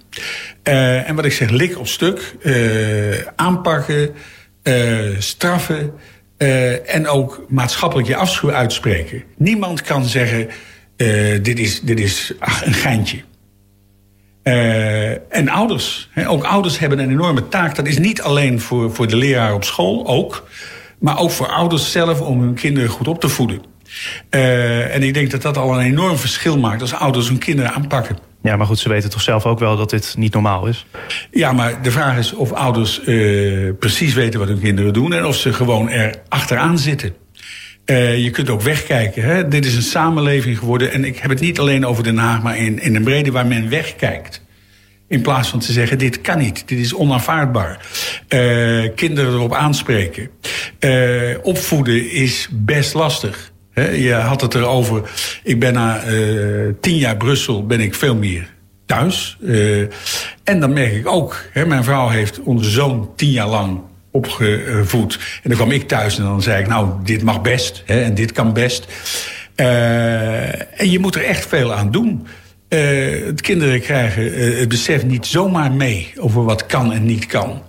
en 0.63 1.15
wat 1.15 1.25
ik 1.25 1.33
zeg, 1.33 1.51
lik 1.51 1.79
op 1.79 1.87
stuk. 1.87 2.37
aanpakken, 3.37 4.15
straffen. 5.19 5.93
en 6.87 7.07
ook 7.07 7.45
maatschappelijk 7.49 8.09
je 8.09 8.17
afschuw 8.17 8.53
uitspreken. 8.53 9.23
Niemand 9.37 9.83
kan 9.83 10.05
zeggen, 10.05 10.49
dit 11.43 11.59
is, 11.59 11.81
dit 11.81 12.01
is 12.01 12.33
een 12.65 12.75
geintje. 12.75 13.21
en 15.29 15.49
ouders. 15.49 16.11
ook 16.27 16.45
ouders 16.45 16.79
hebben 16.79 16.99
een 16.99 17.11
enorme 17.11 17.49
taak. 17.49 17.77
Dat 17.77 17.87
is 17.87 17.99
niet 17.99 18.23
alleen 18.23 18.61
voor, 18.61 18.95
voor 18.95 19.07
de 19.07 19.17
leraar 19.17 19.55
op 19.55 19.65
school, 19.65 20.07
ook 20.07 20.49
maar 21.01 21.19
ook 21.19 21.31
voor 21.31 21.49
ouders 21.49 21.93
zelf 21.93 22.21
om 22.21 22.41
hun 22.41 22.55
kinderen 22.55 22.89
goed 22.89 23.09
op 23.09 23.21
te 23.21 23.29
voeden. 23.29 23.63
Uh, 24.31 24.95
en 24.95 25.03
ik 25.03 25.15
denk 25.15 25.31
dat 25.31 25.43
dat 25.43 25.57
al 25.57 25.75
een 25.75 25.85
enorm 25.85 26.17
verschil 26.17 26.59
maakt 26.59 26.81
als 26.81 26.95
ouders 26.95 27.29
hun 27.29 27.39
kinderen 27.39 27.73
aanpakken. 27.73 28.19
Ja, 28.43 28.57
maar 28.57 28.67
goed, 28.67 28.79
ze 28.79 28.89
weten 28.89 29.11
toch 29.11 29.21
zelf 29.21 29.47
ook 29.47 29.59
wel 29.59 29.77
dat 29.77 29.91
dit 29.91 30.15
niet 30.19 30.33
normaal 30.33 30.67
is? 30.67 30.87
Ja, 31.31 31.53
maar 31.53 31.83
de 31.83 31.91
vraag 31.91 32.19
is 32.19 32.33
of 32.33 32.53
ouders 32.53 33.01
uh, 33.07 33.73
precies 33.79 34.15
weten 34.15 34.41
wat 34.41 34.49
hun 34.49 34.61
kinderen 34.61 34.93
doen... 34.93 35.13
en 35.13 35.27
of 35.27 35.37
ze 35.37 35.53
gewoon 35.53 35.89
er 35.89 36.15
achteraan 36.29 36.79
zitten. 36.79 37.15
Uh, 37.87 38.25
je 38.25 38.31
kunt 38.31 38.51
ook 38.51 38.63
wegkijken. 38.63 39.23
Hè? 39.23 39.49
Dit 39.49 39.67
is 39.67 39.77
een 39.77 39.83
samenleving 39.83 40.59
geworden. 40.59 40.93
En 40.93 41.05
ik 41.05 41.19
heb 41.19 41.31
het 41.31 41.41
niet 41.41 41.59
alleen 41.59 41.87
over 41.87 42.03
Den 42.03 42.19
Haag, 42.19 42.43
maar 42.43 42.59
in, 42.59 42.83
in 42.83 42.97
een 42.97 43.05
brede 43.05 43.31
waar 43.31 43.47
men 43.47 43.69
wegkijkt. 43.69 44.43
In 45.11 45.21
plaats 45.23 45.49
van 45.49 45.59
te 45.59 45.73
zeggen, 45.73 45.99
dit 45.99 46.21
kan 46.21 46.39
niet, 46.39 46.69
dit 46.69 46.79
is 46.79 46.95
onaanvaardbaar. 46.95 47.87
Uh, 48.29 48.89
kinderen 48.95 49.33
erop 49.33 49.55
aanspreken. 49.55 50.31
Uh, 50.81 51.37
opvoeden 51.43 52.11
is 52.11 52.49
best 52.51 52.95
lastig. 52.95 53.53
Je 53.75 54.13
had 54.13 54.41
het 54.41 54.55
erover, 54.55 55.11
ik 55.43 55.61
ben 55.61 55.73
na 55.73 56.05
uh, 56.07 56.75
tien 56.81 56.97
jaar 56.97 57.17
Brussel 57.17 57.67
ben 57.67 57.81
ik 57.81 57.95
veel 57.95 58.15
meer 58.15 58.49
thuis. 58.87 59.39
en 60.45 60.61
dan 60.61 60.73
merk 60.73 60.93
ik 60.93 61.09
ook, 61.09 61.45
mijn 61.67 61.85
vrouw 61.85 62.09
heeft 62.09 62.41
onze 62.41 62.71
zoon 62.71 63.11
tien 63.17 63.31
jaar 63.31 63.49
lang 63.49 63.81
opgevoed. 64.11 65.19
En 65.43 65.49
dan 65.49 65.59
kwam 65.59 65.71
ik 65.71 65.89
thuis 65.89 66.19
en 66.19 66.25
dan 66.25 66.43
zei 66.43 66.61
ik, 66.63 66.69
nou, 66.69 66.91
dit 67.05 67.23
mag 67.23 67.43
best 67.43 67.83
en 67.87 68.15
dit 68.15 68.33
kan 68.33 68.53
best. 68.53 68.87
en 69.55 70.91
je 70.91 70.99
moet 70.99 71.15
er 71.15 71.25
echt 71.25 71.47
veel 71.47 71.75
aan 71.75 71.91
doen. 71.91 72.27
Uh, 72.71 73.27
het 73.27 73.41
kinderen 73.41 73.81
krijgen 73.81 74.39
uh, 74.39 74.59
het 74.59 74.69
besef 74.69 75.05
niet 75.05 75.27
zomaar 75.27 75.73
mee 75.73 76.13
over 76.17 76.45
wat 76.45 76.67
kan 76.67 76.93
en 76.93 77.05
niet 77.05 77.27
kan. 77.27 77.63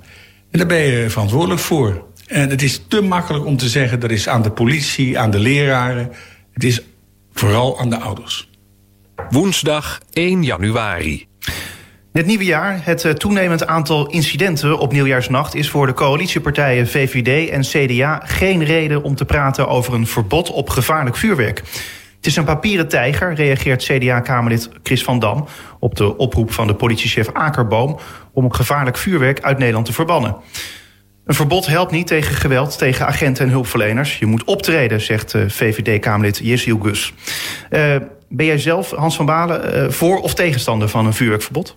En 0.52 0.60
daar 0.60 0.68
ben 0.68 0.78
je 0.78 1.10
verantwoordelijk 1.10 1.62
voor. 1.62 2.04
En 2.28 2.50
het 2.50 2.62
is 2.62 2.84
te 2.88 3.02
makkelijk 3.02 3.46
om 3.46 3.58
te 3.58 3.70
zeggen 3.70 4.00
dat 4.00 4.12
is 4.12 4.28
aan 4.28 4.42
de 4.42 4.52
politie, 4.52 5.20
aan 5.20 5.32
de 5.32 5.40
leraren. 5.40 6.12
Het 6.54 6.64
is 6.64 6.82
vooral 7.34 7.80
aan 7.80 7.90
de 7.90 7.98
ouders. 7.98 8.50
Woensdag 9.30 10.00
1 10.14 10.44
januari. 10.44 11.28
Het 12.12 12.26
nieuwe 12.26 12.44
jaar, 12.44 12.80
het 12.84 13.06
eh, 13.06 13.12
toenemend 13.12 13.68
aantal 13.68 14.08
incidenten 14.08 14.80
op 14.80 14.92
nieuwjaarsnacht... 14.92 15.56
is 15.56 15.70
voor 15.70 15.88
de 15.88 15.94
coalitiepartijen 15.94 16.88
VVD 16.88 17.50
en 17.50 17.62
CDA 17.62 18.22
geen 18.26 18.64
reden 18.64 19.04
om 19.04 19.16
te 19.16 19.26
praten 19.26 19.68
over 19.68 19.94
een 19.94 20.08
verbod 20.08 20.52
op 20.52 20.70
gevaarlijk 20.70 21.16
vuurwerk. 21.16 21.62
Het 22.22 22.30
is 22.30 22.36
een 22.36 22.44
papieren 22.44 22.88
tijger, 22.88 23.34
reageert 23.34 23.84
CDA-Kamerlid 23.84 24.70
Chris 24.84 25.04
van 25.04 25.20
Dam... 25.20 25.48
op 25.80 25.96
de 25.96 26.18
oproep 26.18 26.52
van 26.52 26.68
de 26.68 26.74
politiechef 26.76 27.30
Akerboom... 27.34 28.00
om 28.34 28.54
gevaarlijk 28.54 28.98
vuurwerk 28.98 29.42
uit 29.42 29.58
Nederland 29.58 29.86
te 29.86 29.94
verbannen. 29.94 30.36
Een 31.26 31.36
verbod 31.36 31.66
helpt 31.66 31.92
niet 31.92 32.08
tegen 32.08 32.36
geweld 32.36 32.78
tegen 32.78 33.08
agenten 33.08 33.46
en 33.46 33.52
hulpverleners. 33.52 34.20
Je 34.20 34.26
moet 34.26 34.44
optreden, 34.44 35.02
zegt 35.02 35.34
eh, 35.34 35.42
VVD-Kamerlid 35.48 36.40
Jesiel 36.44 36.80
Gus. 36.80 37.14
Uh, 37.70 37.96
ben 38.30 38.46
jij 38.46 38.58
zelf, 38.58 38.92
Hans 38.92 39.16
van 39.16 39.26
Balen, 39.26 39.86
uh, 39.86 39.90
voor 39.92 40.20
of 40.20 40.34
tegenstander 40.34 40.90
van 40.90 41.06
een 41.06 41.14
vuurwerkverbod? 41.14 41.76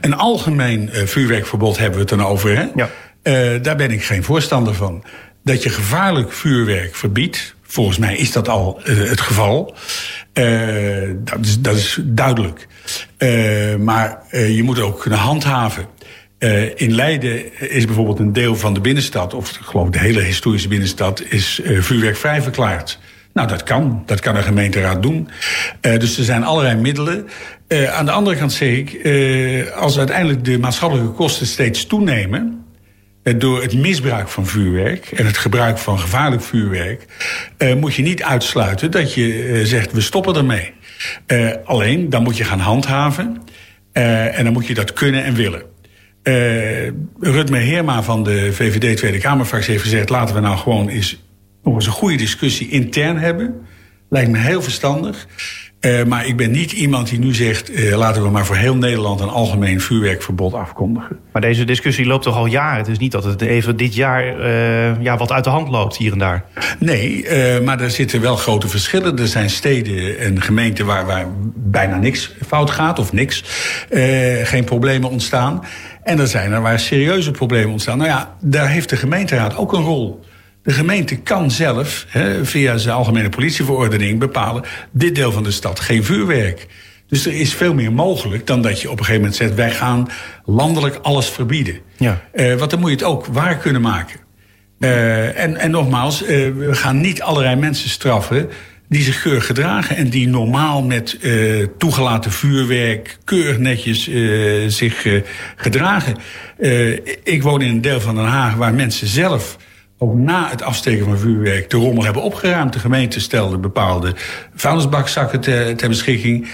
Een 0.00 0.14
algemeen 0.14 0.90
vuurwerkverbod 0.92 1.78
hebben 1.78 1.94
we 1.94 2.00
het 2.00 2.18
dan 2.18 2.24
over, 2.24 2.56
hè? 2.56 2.66
Ja. 2.74 3.58
daar 3.58 3.76
ben 3.76 3.90
ik 3.90 4.04
geen 4.04 4.24
voorstander 4.24 4.74
van. 4.74 5.04
dat 5.42 5.62
je 5.62 5.68
gevaarlijk 5.68 6.32
vuurwerk 6.32 6.94
verbiedt. 6.94 7.55
Volgens 7.66 7.98
mij 7.98 8.16
is 8.16 8.32
dat 8.32 8.48
al 8.48 8.80
het 8.82 9.20
geval. 9.20 9.74
dat, 11.24 11.38
is, 11.40 11.60
dat 11.60 11.76
is 11.76 11.98
duidelijk. 12.02 12.66
maar 13.78 14.22
je 14.30 14.62
moet 14.62 14.80
ook 14.80 15.00
kunnen 15.00 15.18
handhaven. 15.18 15.86
Uh, 16.38 16.80
in 16.80 16.94
Leiden 16.94 17.60
is 17.70 17.84
bijvoorbeeld 17.84 18.18
een 18.18 18.32
deel 18.32 18.56
van 18.56 18.74
de 18.74 18.80
binnenstad, 18.80 19.34
of 19.34 19.50
ik 19.50 19.64
geloof 19.64 19.88
de 19.88 19.98
hele 19.98 20.20
historische 20.20 20.68
binnenstad, 20.68 21.22
is 21.28 21.60
uh, 21.64 21.82
vuurwerkvrij 21.82 22.42
verklaard. 22.42 22.98
Nou, 23.32 23.48
dat 23.48 23.62
kan. 23.62 24.02
Dat 24.06 24.20
kan 24.20 24.36
een 24.36 24.42
gemeenteraad 24.42 25.02
doen. 25.02 25.28
Uh, 25.82 25.98
dus 25.98 26.18
er 26.18 26.24
zijn 26.24 26.44
allerlei 26.44 26.76
middelen. 26.76 27.28
aan 27.90 28.04
de 28.04 28.10
andere 28.10 28.36
kant 28.36 28.52
zeg 28.52 28.68
ik, 28.68 29.06
als 29.74 29.98
uiteindelijk 29.98 30.44
de 30.44 30.58
maatschappelijke 30.58 31.12
kosten 31.12 31.46
steeds 31.46 31.86
toenemen, 31.86 32.64
door 33.36 33.62
het 33.62 33.74
misbruik 33.74 34.28
van 34.28 34.46
vuurwerk 34.46 35.10
en 35.10 35.26
het 35.26 35.38
gebruik 35.38 35.78
van 35.78 35.98
gevaarlijk 35.98 36.42
vuurwerk, 36.42 37.06
moet 37.76 37.94
je 37.94 38.02
niet 38.02 38.22
uitsluiten 38.22 38.90
dat 38.90 39.14
je 39.14 39.60
zegt, 39.64 39.92
we 39.92 40.00
stoppen 40.00 40.36
ermee. 40.36 40.72
alleen, 41.64 42.10
dan 42.10 42.22
moet 42.22 42.36
je 42.36 42.44
gaan 42.44 42.58
handhaven. 42.58 43.42
en 43.92 44.44
dan 44.44 44.52
moet 44.52 44.66
je 44.66 44.74
dat 44.74 44.92
kunnen 44.92 45.24
en 45.24 45.34
willen. 45.34 45.62
Rutme 47.20 47.58
Heerma 47.58 48.02
van 48.02 48.24
de 48.24 48.52
VVD 48.52 48.96
Tweede 48.96 49.18
Kamerfractie 49.18 49.70
heeft 49.70 49.82
gezegd... 49.82 50.08
laten 50.08 50.34
we 50.34 50.40
nou 50.40 50.56
gewoon 50.56 50.88
eens, 50.88 51.22
nog 51.62 51.74
eens 51.74 51.86
een 51.86 51.92
goede 51.92 52.16
discussie 52.16 52.68
intern 52.68 53.18
hebben. 53.18 53.66
Lijkt 54.08 54.30
me 54.30 54.38
heel 54.38 54.62
verstandig. 54.62 55.26
Uh, 55.86 56.04
maar 56.04 56.26
ik 56.26 56.36
ben 56.36 56.50
niet 56.50 56.72
iemand 56.72 57.08
die 57.08 57.18
nu 57.18 57.34
zegt... 57.34 57.70
Uh, 57.70 57.96
laten 57.96 58.22
we 58.22 58.30
maar 58.30 58.46
voor 58.46 58.56
heel 58.56 58.76
Nederland 58.76 59.20
een 59.20 59.28
algemeen 59.28 59.80
vuurwerkverbod 59.80 60.54
afkondigen. 60.54 61.18
Maar 61.32 61.42
deze 61.42 61.64
discussie 61.64 62.06
loopt 62.06 62.22
toch 62.22 62.36
al 62.36 62.46
jaren? 62.46 62.78
Het 62.78 62.88
is 62.88 62.98
niet 62.98 63.12
dat 63.12 63.24
het 63.24 63.40
even 63.40 63.76
dit 63.76 63.94
jaar 63.94 64.38
uh, 64.38 65.02
ja, 65.02 65.16
wat 65.16 65.32
uit 65.32 65.44
de 65.44 65.50
hand 65.50 65.68
loopt 65.68 65.96
hier 65.96 66.12
en 66.12 66.18
daar. 66.18 66.44
Nee, 66.78 67.24
maar 67.60 67.80
er 67.80 67.90
zitten 67.90 68.20
wel 68.20 68.36
grote 68.36 68.68
verschillen. 68.68 69.18
Er 69.18 69.28
zijn 69.28 69.50
steden 69.50 70.18
en 70.18 70.42
gemeenten 70.42 70.86
waar, 70.86 71.06
waar 71.06 71.26
bijna 71.54 71.96
niks 71.96 72.34
fout 72.46 72.70
gaat 72.70 72.98
of 72.98 73.12
niks. 73.12 73.44
geen 74.42 74.64
problemen 74.64 75.10
ontstaan. 75.10 75.64
En 76.02 76.18
er 76.18 76.26
zijn 76.26 76.52
er 76.52 76.62
waar 76.62 76.78
serieuze 76.78 77.30
problemen 77.30 77.70
ontstaan. 77.70 77.98
Nou 77.98 78.10
ja, 78.10 78.36
daar 78.40 78.68
heeft 78.68 78.88
de 78.88 78.96
gemeenteraad 78.96 79.56
ook 79.56 79.72
een 79.72 79.82
rol. 79.82 80.24
De 80.66 80.72
gemeente 80.72 81.16
kan 81.16 81.50
zelf, 81.50 82.06
via 82.42 82.76
zijn 82.76 82.94
algemene 82.94 83.28
politieverordening, 83.28 84.18
bepalen: 84.18 84.64
dit 84.90 85.14
deel 85.14 85.32
van 85.32 85.42
de 85.42 85.50
stad 85.50 85.80
geen 85.80 86.04
vuurwerk. 86.04 86.66
Dus 87.08 87.26
er 87.26 87.32
is 87.32 87.54
veel 87.54 87.74
meer 87.74 87.92
mogelijk 87.92 88.46
dan 88.46 88.62
dat 88.62 88.80
je 88.80 88.90
op 88.90 88.98
een 88.98 89.04
gegeven 89.04 89.20
moment 89.20 89.36
zegt: 89.36 89.54
wij 89.54 89.70
gaan 89.70 90.08
landelijk 90.44 90.98
alles 91.02 91.28
verbieden. 91.28 91.78
Ja. 91.96 92.22
Uh, 92.34 92.54
want 92.54 92.70
dan 92.70 92.80
moet 92.80 92.90
je 92.90 92.96
het 92.96 93.04
ook 93.04 93.26
waar 93.26 93.56
kunnen 93.56 93.82
maken. 93.82 94.20
Uh, 94.78 95.38
en, 95.38 95.56
en 95.56 95.70
nogmaals, 95.70 96.22
uh, 96.22 96.28
we 96.28 96.74
gaan 96.74 97.00
niet 97.00 97.22
allerlei 97.22 97.56
mensen 97.56 97.90
straffen 97.90 98.48
die 98.88 99.02
zich 99.02 99.22
keurig 99.22 99.46
gedragen 99.46 99.96
en 99.96 100.08
die 100.08 100.28
normaal 100.28 100.82
met 100.82 101.18
uh, 101.20 101.66
toegelaten 101.78 102.32
vuurwerk 102.32 103.18
keurig 103.24 103.58
netjes 103.58 104.08
uh, 104.08 104.68
zich 104.68 105.04
uh, 105.04 105.22
gedragen. 105.56 106.16
ik 107.22 107.42
woon 107.42 107.62
in 107.62 107.68
een 107.68 107.80
deel 107.80 108.00
van 108.00 108.14
Den 108.14 108.24
Haag 108.24 108.54
waar 108.54 108.74
mensen 108.74 109.06
zelf 109.06 109.56
ook 109.98 110.14
na 110.14 110.48
het 110.50 110.62
afsteken 110.62 111.04
van 111.04 111.18
vuurwerk 111.18 111.70
de 111.70 111.76
rommel 111.76 112.04
hebben 112.04 112.22
opgeruimd. 112.22 112.72
De 112.72 112.78
gemeente 112.78 113.20
stelde 113.20 113.58
bepaalde 113.58 114.14
vuilnisbakzakken 114.54 115.40
ter, 115.40 115.76
ter 115.76 115.88
beschikking. 115.88 116.48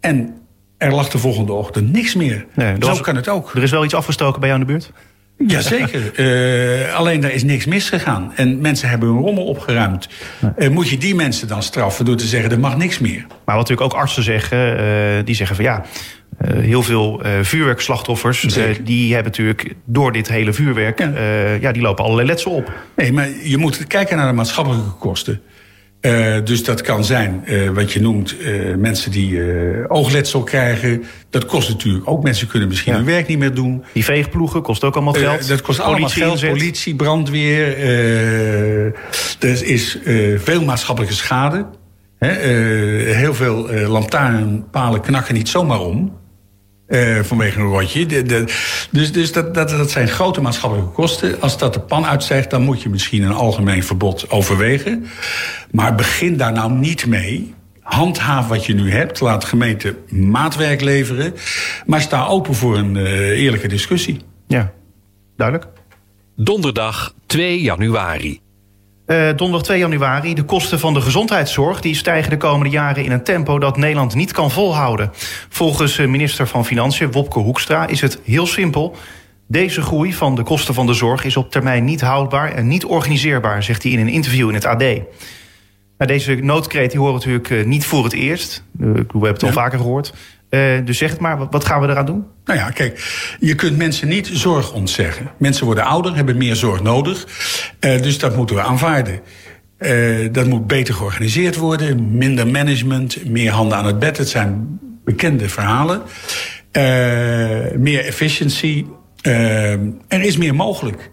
En 0.00 0.34
er 0.78 0.94
lag 0.94 1.08
de 1.08 1.18
volgende 1.18 1.52
ochtend 1.52 1.92
niks 1.92 2.14
meer. 2.14 2.46
Nee, 2.54 2.74
Zo 2.80 2.96
kan 2.96 3.16
het 3.16 3.28
ook. 3.28 3.54
Er 3.54 3.62
is 3.62 3.70
wel 3.70 3.84
iets 3.84 3.94
afgestoken 3.94 4.40
bij 4.40 4.48
jou 4.48 4.60
in 4.60 4.66
de 4.66 4.72
buurt? 4.72 4.92
Jazeker. 5.46 6.20
uh, 6.88 6.94
alleen 6.98 7.20
daar 7.20 7.30
is 7.30 7.44
niks 7.44 7.66
misgegaan. 7.66 8.32
En 8.34 8.60
mensen 8.60 8.88
hebben 8.88 9.08
hun 9.08 9.18
rommel 9.18 9.44
opgeruimd. 9.44 10.08
Uh, 10.58 10.68
moet 10.68 10.88
je 10.88 10.98
die 10.98 11.14
mensen 11.14 11.48
dan 11.48 11.62
straffen 11.62 12.04
door 12.04 12.16
te 12.16 12.26
zeggen... 12.26 12.50
er 12.50 12.58
mag 12.60 12.76
niks 12.76 12.98
meer? 12.98 13.24
Maar 13.28 13.56
wat 13.56 13.68
natuurlijk 13.68 13.92
ook 13.94 14.00
artsen 14.00 14.22
zeggen... 14.22 14.80
Uh, 14.80 15.24
die 15.24 15.34
zeggen 15.34 15.56
van 15.56 15.64
ja... 15.64 15.84
heel 16.46 16.82
veel 16.82 17.22
vuurwerkslachtoffers... 17.42 18.58
die 18.82 19.14
hebben 19.14 19.32
natuurlijk 19.32 19.74
door 19.84 20.12
dit 20.12 20.28
hele 20.28 20.52
vuurwerk... 20.52 20.98
Ja. 20.98 21.12
ja, 21.60 21.72
die 21.72 21.82
lopen 21.82 22.04
allerlei 22.04 22.28
letsel 22.28 22.52
op. 22.52 22.72
Nee, 22.96 23.12
maar 23.12 23.28
je 23.42 23.56
moet 23.56 23.86
kijken 23.86 24.16
naar 24.16 24.26
de 24.26 24.32
maatschappelijke 24.32 24.90
kosten. 24.98 25.40
Uh, 26.00 26.36
dus 26.44 26.64
dat 26.64 26.80
kan 26.80 27.04
zijn 27.04 27.42
uh, 27.44 27.70
wat 27.70 27.92
je 27.92 28.00
noemt 28.00 28.40
uh, 28.40 28.74
mensen 28.76 29.10
die 29.10 29.40
oogletsel 29.88 30.42
krijgen. 30.42 31.04
Dat 31.30 31.46
kost 31.46 31.68
natuurlijk 31.68 32.08
ook. 32.08 32.22
Mensen 32.22 32.46
kunnen 32.46 32.68
misschien 32.68 32.92
ja. 32.92 32.98
hun 32.98 33.06
werk 33.06 33.26
niet 33.26 33.38
meer 33.38 33.54
doen. 33.54 33.84
Die 33.92 34.04
veegploegen 34.04 34.62
kost 34.62 34.84
ook 34.84 34.94
allemaal 34.94 35.12
geld. 35.12 35.48
dat 35.48 35.60
kost 35.60 35.80
allemaal 35.80 36.08
geld. 36.08 36.40
Politie, 36.40 36.94
brandweer. 36.94 37.78
er 39.38 39.64
is 39.64 39.98
veel 40.36 40.64
maatschappelijke 40.64 41.14
schade. 41.14 41.66
heel 42.18 43.34
veel 43.34 43.68
lantaarnpalen 43.70 45.00
knakken 45.00 45.34
niet 45.34 45.48
zomaar 45.48 45.80
om. 45.80 46.16
Uh, 46.88 47.18
vanwege 47.22 47.58
een 47.60 47.66
rotje. 47.66 48.06
De, 48.06 48.22
de, 48.22 48.44
dus 48.90 49.12
dus 49.12 49.32
dat, 49.32 49.54
dat, 49.54 49.68
dat 49.68 49.90
zijn 49.90 50.08
grote 50.08 50.40
maatschappelijke 50.40 50.90
kosten. 50.90 51.40
Als 51.40 51.58
dat 51.58 51.74
de 51.74 51.80
pan 51.80 52.06
uitzegt, 52.06 52.50
dan 52.50 52.62
moet 52.62 52.82
je 52.82 52.88
misschien 52.88 53.22
een 53.22 53.32
algemeen 53.32 53.84
verbod 53.84 54.30
overwegen. 54.30 55.06
Maar 55.70 55.94
begin 55.94 56.36
daar 56.36 56.52
nou 56.52 56.72
niet 56.72 57.06
mee. 57.06 57.54
Handhaaf 57.80 58.48
wat 58.48 58.66
je 58.66 58.74
nu 58.74 58.90
hebt. 58.90 59.20
Laat 59.20 59.40
de 59.40 59.46
gemeente 59.46 59.96
maatwerk 60.08 60.80
leveren. 60.80 61.34
Maar 61.86 62.00
sta 62.00 62.26
open 62.26 62.54
voor 62.54 62.76
een 62.76 62.94
uh, 62.94 63.42
eerlijke 63.42 63.68
discussie. 63.68 64.20
Ja, 64.46 64.72
duidelijk. 65.36 65.68
Donderdag 66.36 67.14
2 67.26 67.60
januari. 67.60 68.40
Uh, 69.08 69.26
donderdag 69.36 69.62
2 69.62 69.78
januari. 69.78 70.34
De 70.34 70.42
kosten 70.42 70.78
van 70.78 70.94
de 70.94 71.00
gezondheidszorg 71.00 71.80
die 71.80 71.94
stijgen 71.94 72.30
de 72.30 72.36
komende 72.36 72.70
jaren 72.70 73.04
in 73.04 73.12
een 73.12 73.22
tempo 73.22 73.58
dat 73.58 73.76
Nederland 73.76 74.14
niet 74.14 74.32
kan 74.32 74.50
volhouden. 74.50 75.10
Volgens 75.48 75.98
eh, 75.98 76.06
minister 76.06 76.46
van 76.46 76.64
Financiën 76.64 77.12
Wopke 77.12 77.38
Hoekstra 77.38 77.86
is 77.86 78.00
het 78.00 78.20
heel 78.24 78.46
simpel. 78.46 78.96
Deze 79.46 79.82
groei 79.82 80.14
van 80.14 80.34
de 80.34 80.42
kosten 80.42 80.74
van 80.74 80.86
de 80.86 80.92
zorg 80.92 81.24
is 81.24 81.36
op 81.36 81.50
termijn 81.50 81.84
niet 81.84 82.00
houdbaar 82.00 82.52
en 82.52 82.66
niet 82.66 82.84
organiseerbaar, 82.84 83.62
zegt 83.62 83.82
hij 83.82 83.92
in 83.92 83.98
een 83.98 84.08
interview 84.08 84.48
in 84.48 84.54
het 84.54 84.64
AD. 84.64 84.78
Nou, 84.78 85.02
deze 85.98 86.34
noodkreet 86.34 86.90
die 86.90 87.00
horen 87.00 87.14
natuurlijk 87.14 87.50
eh, 87.50 87.64
niet 87.64 87.84
voor 87.84 88.04
het 88.04 88.12
eerst. 88.12 88.64
we 88.72 88.86
hebben 88.94 89.28
het 89.28 89.42
al 89.42 89.52
vaker 89.52 89.78
gehoord. 89.78 90.12
Uh, 90.50 90.60
dus 90.84 90.98
zeg 90.98 91.10
het 91.10 91.20
maar, 91.20 91.48
wat 91.50 91.64
gaan 91.64 91.80
we 91.80 91.88
eraan 91.88 92.06
doen? 92.06 92.26
Nou 92.44 92.58
ja, 92.58 92.70
kijk, 92.70 93.00
je 93.40 93.54
kunt 93.54 93.76
mensen 93.76 94.08
niet 94.08 94.30
zorg 94.32 94.72
ontzeggen. 94.72 95.30
Mensen 95.36 95.64
worden 95.64 95.84
ouder, 95.84 96.14
hebben 96.14 96.36
meer 96.36 96.56
zorg 96.56 96.82
nodig. 96.82 97.26
Uh, 97.80 98.02
dus 98.02 98.18
dat 98.18 98.36
moeten 98.36 98.56
we 98.56 98.62
aanvaarden. 98.62 99.20
Uh, 99.78 100.28
dat 100.32 100.46
moet 100.46 100.66
beter 100.66 100.94
georganiseerd 100.94 101.56
worden. 101.56 102.16
Minder 102.16 102.46
management, 102.46 103.30
meer 103.30 103.50
handen 103.50 103.78
aan 103.78 103.86
het 103.86 103.98
bed. 103.98 104.18
Het 104.18 104.28
zijn 104.28 104.78
bekende 105.04 105.48
verhalen. 105.48 106.02
meer 107.80 108.04
efficiëntie. 108.04 108.86
er 110.08 110.20
is 110.22 110.36
meer 110.36 110.54
mogelijk. 110.54 111.10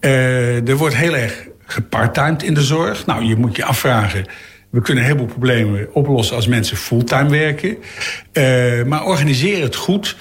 er 0.00 0.76
wordt 0.76 0.96
heel 0.96 1.16
erg 1.16 1.48
gepartimed 1.66 2.42
in 2.42 2.54
de 2.54 2.62
zorg. 2.62 3.06
Nou, 3.06 3.24
je 3.24 3.36
moet 3.36 3.56
je 3.56 3.64
afvragen 3.64 4.26
we 4.70 4.82
kunnen 4.82 5.04
een 5.04 5.10
heleboel 5.10 5.34
problemen 5.34 5.94
oplossen 5.94 6.36
als 6.36 6.46
mensen 6.46 6.76
fulltime 6.76 7.28
werken. 7.28 7.76
Maar 8.88 9.04
organiseer 9.04 9.62
het 9.62 9.76
goed. 9.76 10.16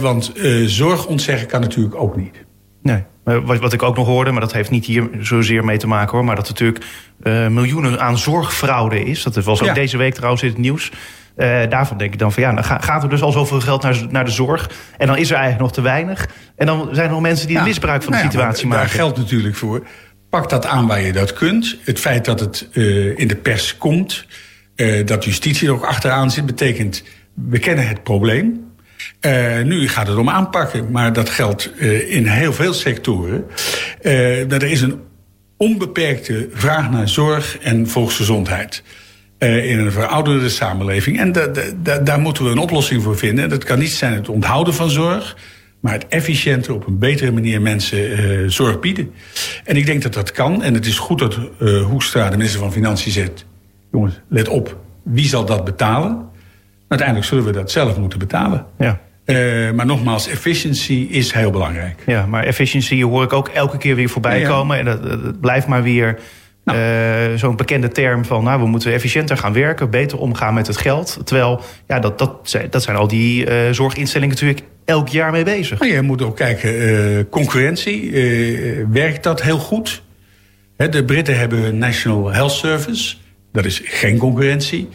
Want 0.00 0.32
zorg 0.66 1.06
ontzeggen 1.06 1.48
kan 1.48 1.60
natuurlijk 1.60 1.94
ook 1.94 2.16
niet. 2.16 2.36
Nee. 2.82 3.02
Wat, 3.24 3.58
wat 3.58 3.72
ik 3.72 3.82
ook 3.82 3.96
nog 3.96 4.06
hoorde, 4.06 4.30
maar 4.30 4.40
dat 4.40 4.52
heeft 4.52 4.70
niet 4.70 4.86
hier 4.86 5.08
zozeer 5.20 5.64
mee 5.64 5.78
te 5.78 5.86
maken 5.86 6.16
hoor. 6.16 6.24
Maar 6.24 6.36
dat 6.36 6.48
er 6.48 6.52
natuurlijk 6.52 6.84
miljoenen 7.50 8.00
aan 8.00 8.18
zorgfraude 8.18 9.04
is. 9.04 9.22
Dat 9.22 9.34
was 9.34 9.60
ook 9.60 9.66
ja. 9.66 9.74
deze 9.74 9.96
week 9.96 10.14
trouwens 10.14 10.42
in 10.42 10.48
het 10.48 10.58
nieuws. 10.58 10.92
daarvan 11.68 11.98
denk 11.98 12.12
ik 12.12 12.18
dan 12.18 12.32
van 12.32 12.42
ja, 12.42 12.52
dan 12.52 12.64
gaat 12.64 13.02
er 13.02 13.08
dus 13.08 13.22
al 13.22 13.32
zoveel 13.32 13.60
geld 13.60 13.82
naar, 13.82 14.06
naar 14.10 14.24
de 14.24 14.30
zorg. 14.30 14.70
En 14.96 15.06
dan 15.06 15.16
is 15.16 15.30
er 15.30 15.36
eigenlijk 15.36 15.64
nog 15.64 15.72
te 15.72 15.80
weinig. 15.80 16.28
En 16.56 16.66
dan 16.66 16.88
zijn 16.92 17.06
er 17.06 17.12
nog 17.12 17.20
mensen 17.20 17.46
die 17.46 17.56
ja. 17.56 17.64
misbruik 17.64 18.02
van 18.02 18.12
de 18.12 18.18
nou 18.18 18.30
situatie 18.30 18.66
maken. 18.66 18.86
Daar 18.86 18.94
geldt 18.94 19.18
natuurlijk 19.18 19.56
voor 19.56 19.86
Pak 20.30 20.50
dat 20.50 20.66
aan 20.66 20.86
waar 20.86 21.00
je 21.00 21.12
dat 21.12 21.32
kunt. 21.32 21.76
Het 21.84 22.00
feit 22.00 22.24
dat 22.24 22.40
het 22.40 22.68
uh, 22.72 23.18
in 23.18 23.28
de 23.28 23.36
pers 23.36 23.76
komt, 23.76 24.26
dat 25.04 25.24
justitie 25.24 25.68
er 25.68 25.74
ook 25.74 25.84
achteraan 25.84 26.30
zit, 26.30 26.46
betekent 26.46 27.02
we 27.34 27.58
kennen 27.58 27.88
het 27.88 28.02
probleem. 28.02 28.72
Uh, 29.20 29.62
nu 29.62 29.88
gaat 29.88 30.06
het 30.06 30.16
om 30.16 30.28
aanpakken, 30.28 30.90
maar 30.90 31.12
dat 31.12 31.30
geldt 31.30 31.78
in 32.08 32.26
heel 32.26 32.52
veel 32.52 32.72
sectoren. 32.72 33.44
dat 34.48 34.62
er 34.62 34.70
is 34.70 34.80
een 34.80 35.00
onbeperkte 35.56 36.48
vraag 36.52 36.90
naar 36.90 37.08
zorg 37.08 37.58
en 37.58 37.88
volksgezondheid. 37.88 38.82
in 39.38 39.78
een 39.78 39.92
verouderde 39.92 40.48
samenleving. 40.48 41.18
En 41.18 41.32
da, 41.32 41.48
da, 41.82 41.98
daar 41.98 42.20
moeten 42.20 42.44
we 42.44 42.50
een 42.50 42.58
oplossing 42.58 43.02
voor 43.02 43.18
vinden. 43.18 43.48
Dat 43.48 43.64
kan 43.64 43.78
niet 43.78 43.92
zijn 43.92 44.12
het 44.12 44.28
onthouden 44.28 44.74
van 44.74 44.90
zorg 44.90 45.36
maar 45.84 45.92
het 45.92 46.08
efficiënter 46.08 46.74
op 46.74 46.86
een 46.86 46.98
betere 46.98 47.32
manier 47.32 47.62
mensen 47.62 48.52
zorg 48.52 48.80
bieden. 48.80 49.12
En 49.64 49.76
ik 49.76 49.86
denk 49.86 50.02
dat 50.02 50.12
dat 50.12 50.32
kan. 50.32 50.62
En 50.62 50.74
het 50.74 50.86
is 50.86 50.98
goed 50.98 51.18
dat 51.18 51.38
Hoekstra, 51.84 52.30
de 52.30 52.36
minister 52.36 52.60
van 52.60 52.72
Financiën, 52.72 53.12
zegt... 53.12 53.46
jongens, 53.92 54.20
let 54.28 54.48
op, 54.48 54.78
wie 55.02 55.28
zal 55.28 55.44
dat 55.44 55.64
betalen? 55.64 56.28
Uiteindelijk 56.88 57.28
zullen 57.28 57.44
we 57.44 57.52
dat 57.52 57.70
zelf 57.70 57.96
moeten 57.98 58.18
betalen. 58.18 58.66
Ja. 58.78 58.98
maar 59.72 59.86
nogmaals, 59.86 60.28
efficiency 60.28 61.06
is 61.10 61.32
heel 61.32 61.50
belangrijk. 61.50 62.02
Ja, 62.06 62.26
maar 62.26 62.44
efficiency 62.44 63.02
hoor 63.02 63.22
ik 63.22 63.32
ook 63.32 63.48
elke 63.48 63.78
keer 63.78 63.96
weer 63.96 64.08
voorbij 64.08 64.42
komen. 64.42 64.78
En 64.78 64.84
dat, 64.84 65.40
blijft 65.40 65.66
maar 65.66 65.82
weer 65.82 66.18
nou. 66.64 67.38
zo'n 67.38 67.56
bekende 67.56 67.88
term 67.88 68.24
van... 68.24 68.44
nou, 68.44 68.60
we 68.60 68.66
moeten 68.66 68.92
efficiënter 68.92 69.36
gaan 69.36 69.52
werken, 69.52 69.90
beter 69.90 70.18
omgaan 70.18 70.54
met 70.54 70.66
het 70.66 70.76
geld. 70.76 71.20
Terwijl, 71.24 71.60
ja, 71.86 71.98
dat, 71.98 72.18
dat, 72.18 72.38
zijn, 72.42 72.66
dat 72.70 72.82
zijn 72.82 72.96
al 72.96 73.08
die 73.08 73.46
zorginstellingen 73.72 74.34
natuurlijk 74.34 74.62
elk 74.84 75.08
jaar 75.08 75.30
mee 75.30 75.44
bezig. 75.44 75.78
Maar 75.78 75.88
je 75.88 76.02
moet 76.02 76.22
ook 76.22 76.36
kijken, 76.36 77.28
concurrentie, 77.28 78.10
werkt 78.90 79.22
dat 79.22 79.42
heel 79.42 79.58
goed? 79.58 80.02
de 80.76 81.04
Britten 81.04 81.38
hebben 81.38 81.64
een 81.64 81.78
National 81.78 82.32
Health 82.32 82.52
Service. 82.52 83.16
Dat 83.52 83.64
is 83.64 83.80
geen 83.84 84.18
concurrentie. 84.18 84.88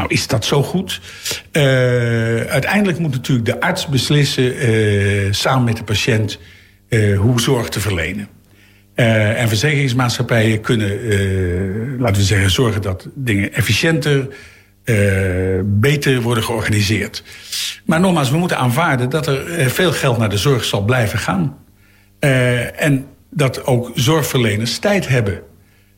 Nou, 0.00 0.12
is 0.12 0.26
dat 0.26 0.44
zo 0.44 0.62
goed? 0.62 1.00
Uh, 1.52 1.62
uiteindelijk 2.40 2.98
moet 2.98 3.10
natuurlijk 3.10 3.46
de 3.46 3.60
arts 3.60 3.86
beslissen, 3.86 4.70
uh, 4.70 5.32
samen 5.32 5.64
met 5.64 5.76
de 5.76 5.84
patiënt, 5.84 6.38
uh, 6.88 7.18
hoe 7.18 7.40
zorg 7.40 7.68
te 7.68 7.80
verlenen. 7.80 8.28
en 8.94 9.48
verzekeringsmaatschappijen 9.48 10.60
kunnen, 10.60 10.90
laten 11.98 12.16
we 12.16 12.22
zeggen, 12.22 12.50
zorgen 12.50 12.82
dat 12.82 13.08
dingen 13.14 13.52
efficiënter, 13.52 14.28
beter 15.64 16.20
worden 16.20 16.44
georganiseerd. 16.44 17.22
Maar 17.84 18.00
nogmaals, 18.00 18.30
we 18.30 18.36
moeten 18.36 18.58
aanvaarden 18.58 19.10
dat 19.10 19.26
er 19.26 19.70
veel 19.70 19.92
geld 19.92 20.18
naar 20.18 20.28
de 20.28 20.38
zorg 20.38 20.64
zal 20.64 20.84
blijven 20.84 21.18
gaan. 21.18 21.56
en 22.76 23.06
dat 23.30 23.64
ook 23.64 23.90
zorgverleners 23.94 24.78
tijd 24.78 25.08
hebben. 25.08 25.42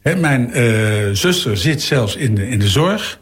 Mijn 0.02 0.50
uh, 0.58 1.08
zuster 1.12 1.56
zit 1.56 1.82
zelfs 1.82 2.16
in 2.16 2.34
de, 2.34 2.48
in 2.48 2.58
de 2.58 2.68
zorg. 2.68 3.18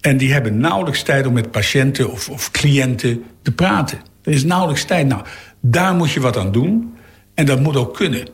En 0.00 0.16
die 0.16 0.32
hebben 0.32 0.58
nauwelijks 0.58 1.02
tijd 1.02 1.26
om 1.26 1.32
met 1.32 1.50
patiënten 1.50 2.10
of, 2.10 2.28
of 2.28 2.50
cliënten 2.50 3.24
te 3.42 3.52
praten. 3.52 3.98
Er 4.22 4.32
is 4.32 4.44
nauwelijks 4.44 4.84
tijd. 4.84 5.06
Nou, 5.06 5.22
daar 5.60 5.94
moet 5.94 6.10
je 6.10 6.20
wat 6.20 6.36
aan 6.36 6.52
doen. 6.52 6.94
En 7.34 7.46
dat 7.46 7.60
moet 7.60 7.76
ook 7.76 7.94
kunnen. 7.94 8.28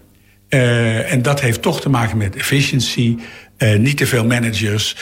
Uh, 0.48 1.12
en 1.12 1.22
dat 1.22 1.40
heeft 1.40 1.62
toch 1.62 1.80
te 1.80 1.88
maken 1.88 2.16
met 2.16 2.36
efficiëntie. 2.36 3.18
Uh, 3.58 3.78
niet 3.78 3.96
te 3.96 4.06
veel 4.06 4.24
managers. 4.24 4.96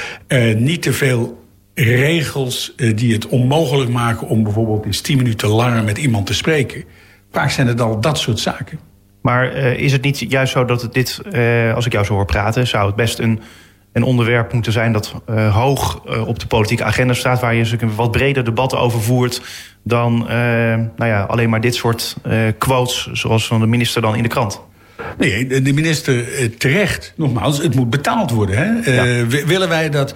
niet 0.57 0.83
te 0.83 0.93
veel 0.93 1.41
regels 1.75 2.75
die 2.95 3.13
het 3.13 3.27
onmogelijk 3.27 3.91
maken 3.91 4.29
om 4.29 4.43
bijvoorbeeld 4.43 4.85
in 4.85 4.91
10 4.91 5.17
minuten 5.17 5.49
langer 5.49 5.85
met 5.85 5.99
iemand 5.99 6.27
te 6.27 6.35
spreken. 6.35 6.85
Vaak 7.31 7.51
zijn 7.51 7.67
het 7.67 7.81
al 7.81 8.01
dat 8.01 8.19
soort 8.19 8.39
zaken. 8.39 8.92
Maar 9.23 9.57
uh, 9.57 9.79
is 9.79 9.93
het 9.93 10.03
niet 10.03 10.19
juist 10.19 10.53
zo 10.53 10.65
dat 10.65 10.83
het 10.83 10.93
dit, 10.93 11.21
uh, 11.33 11.75
als 11.75 11.87
ik 11.87 11.93
jou 11.93 12.05
zo 12.05 12.15
hoor 12.15 12.25
praten, 12.25 12.67
zou 12.67 12.87
het 12.87 12.97
best 12.97 13.19
een, 13.19 13.41
een 13.93 14.03
onderwerp 14.03 14.53
moeten 14.53 14.73
zijn 14.73 14.93
dat 14.93 15.15
uh, 15.31 15.55
hoog 15.55 16.03
op 16.27 16.39
de 16.39 16.47
politieke 16.47 16.85
agenda 16.85 17.15
staat, 17.15 17.41
waar 17.41 17.55
je 17.55 17.77
een 17.79 17.95
wat 17.95 18.11
breder 18.11 18.45
debat 18.45 18.77
over 18.77 19.03
voert 19.03 19.43
dan 19.85 20.19
nou 20.97 21.11
ja, 21.11 21.23
alleen 21.23 21.51
maar 21.51 21.61
dit 21.61 21.75
soort 21.75 22.17
quotes, 22.59 23.09
zoals 23.13 23.47
van 23.47 23.61
de 23.61 23.67
minister 23.67 24.03
dan 24.03 24.17
in 24.17 24.23
de 24.23 24.29
krant? 24.29 24.61
Nee, 25.19 25.47
de 25.63 25.73
minister 25.73 26.25
terecht, 26.59 27.13
nogmaals, 27.17 27.59
het 27.63 27.75
moet 27.75 27.91
betaald 27.91 28.31
worden. 28.31 28.57
Hè? 28.57 28.93
Ja. 28.93 29.27
willen 29.27 29.69
wij 29.69 29.91
dat 29.91 30.15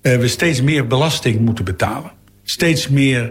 we 0.00 0.28
steeds 0.28 0.62
meer 0.62 0.86
belasting 0.86 1.40
moeten 1.40 1.64
betalen? 1.64 2.10
Steeds 2.44 2.88
meer 2.88 3.30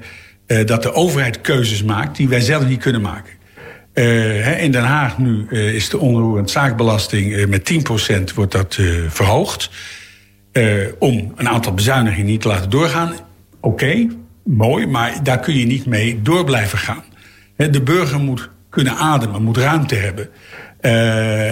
dat 0.66 0.84
de 0.84 0.94
overheid 0.94 1.42
keuzes 1.42 1.84
maakt 1.84 2.18
die 2.18 2.30
wij 2.30 2.40
zelf 2.40 2.68
niet 2.68 2.82
kunnen 2.82 3.02
maken. 3.02 3.37
Uh, 3.98 4.64
in 4.64 4.72
Den 4.72 4.84
Haag 4.84 5.18
nu 5.18 5.46
uh, 5.50 5.74
is 5.74 5.90
de 5.90 5.98
onroerend 5.98 6.50
zaakbelasting 6.50 7.32
uh, 7.32 7.48
met 7.48 7.72
10% 8.32 8.34
wordt 8.36 8.52
dat 8.52 8.80
verhoogd. 9.08 9.70
om 11.00 11.34
een 11.36 11.50
aantal 11.50 11.74
bezuinigingen 11.74 12.26
niet 12.26 12.42
te 12.42 12.48
laten 12.48 12.70
doorgaan. 12.70 13.14
Oké, 13.62 14.08
mooi, 14.44 14.86
maar 14.86 15.24
daar 15.24 15.40
kun 15.40 15.58
je 15.58 15.66
niet 15.66 15.86
mee 15.86 16.22
door 16.22 16.44
blijven 16.44 16.78
gaan. 16.78 17.04
de 17.56 17.82
burger 17.82 18.20
moet 18.20 18.50
kunnen 18.70 18.94
ademen, 18.94 19.44
moet 19.44 19.58
ruimte 19.58 19.96
hebben. 19.96 20.30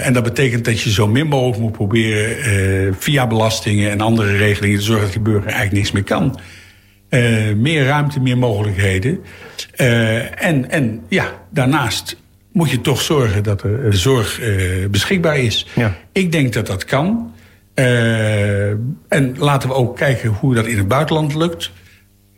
en 0.04 0.14
dat 0.14 0.24
betekent 0.24 0.66
dat 0.66 0.82
je 0.82 0.92
zo 0.92 1.08
min 1.08 1.28
mogelijk 1.28 1.60
moet 1.60 1.72
proberen 1.72 2.96
via 3.00 3.28
belastingen 3.28 3.92
en 3.92 4.02
andere 4.02 4.38
regelingen 4.38 4.78
te 4.78 4.86
zorgen 4.86 5.04
dat 5.04 5.14
die 5.14 5.22
burger 5.22 5.50
eigenlijk 5.52 5.74
niks 5.74 5.92
meer 5.92 6.04
kan. 6.04 6.40
meer 7.58 7.86
ruimte, 7.86 8.20
meer 8.20 8.38
mogelijkheden. 8.38 9.20
en, 10.36 10.70
en 10.70 11.02
ja, 11.10 11.26
daarnaast 11.50 12.24
moet 12.56 12.70
je 12.70 12.82
toch 12.82 13.02
zorgen 13.02 13.44
dat 13.44 13.64
er 13.64 13.98
zorg 13.98 14.42
uh, 14.42 14.88
beschikbaar 14.90 15.38
is. 15.38 15.68
Ja. 15.74 15.96
Ik 16.12 16.32
denk 16.32 16.54
dat 16.54 16.68
dat 16.68 16.86
kan. 16.86 17.34
Uh, 17.76 18.70
en 19.08 19.36
laten 19.38 19.70
we 19.70 19.76
ook 19.76 19.98
kijken 19.98 20.30
hoe 20.30 20.56
dat 20.56 20.66
in 20.66 20.78
het 20.78 20.88
buitenland 20.88 21.36
lukt. 21.36 21.72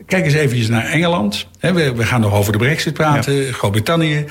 Kijk 0.06 0.26
eens 0.26 0.34
eventjes 0.34 0.68
naar 0.68 0.86
Engeland. 0.86 1.48
we, 1.60 1.94
we, 1.96 2.04
gaan 2.04 2.22
nog 2.22 2.34
over 2.34 2.52
de 2.52 2.58
brexit 2.58 2.94
praten, 2.94 3.34
ja. 3.34 3.52
Groot-Brittannië. 3.52 4.26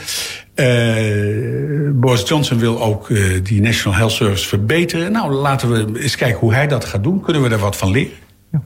Uh, 0.54 1.90
Boris 1.92 2.28
Johnson 2.28 2.58
wil 2.58 2.82
ook 2.82 3.08
die 3.42 3.60
National 3.60 3.98
Health 3.98 4.12
Service 4.12 4.48
verbeteren. 4.48 5.12
Nou, 5.12 5.32
laten 5.32 5.70
we 5.70 6.00
eens 6.00 6.16
kijken 6.16 6.38
hoe 6.38 6.54
hij 6.54 6.66
dat 6.66 6.84
gaat 6.84 7.02
doen. 7.02 7.20
Kunnen 7.20 7.42
we 7.42 7.48
er 7.48 7.58
wat 7.58 7.76
van 7.76 7.90
leren? 7.90 8.16
Ja. 8.52 8.62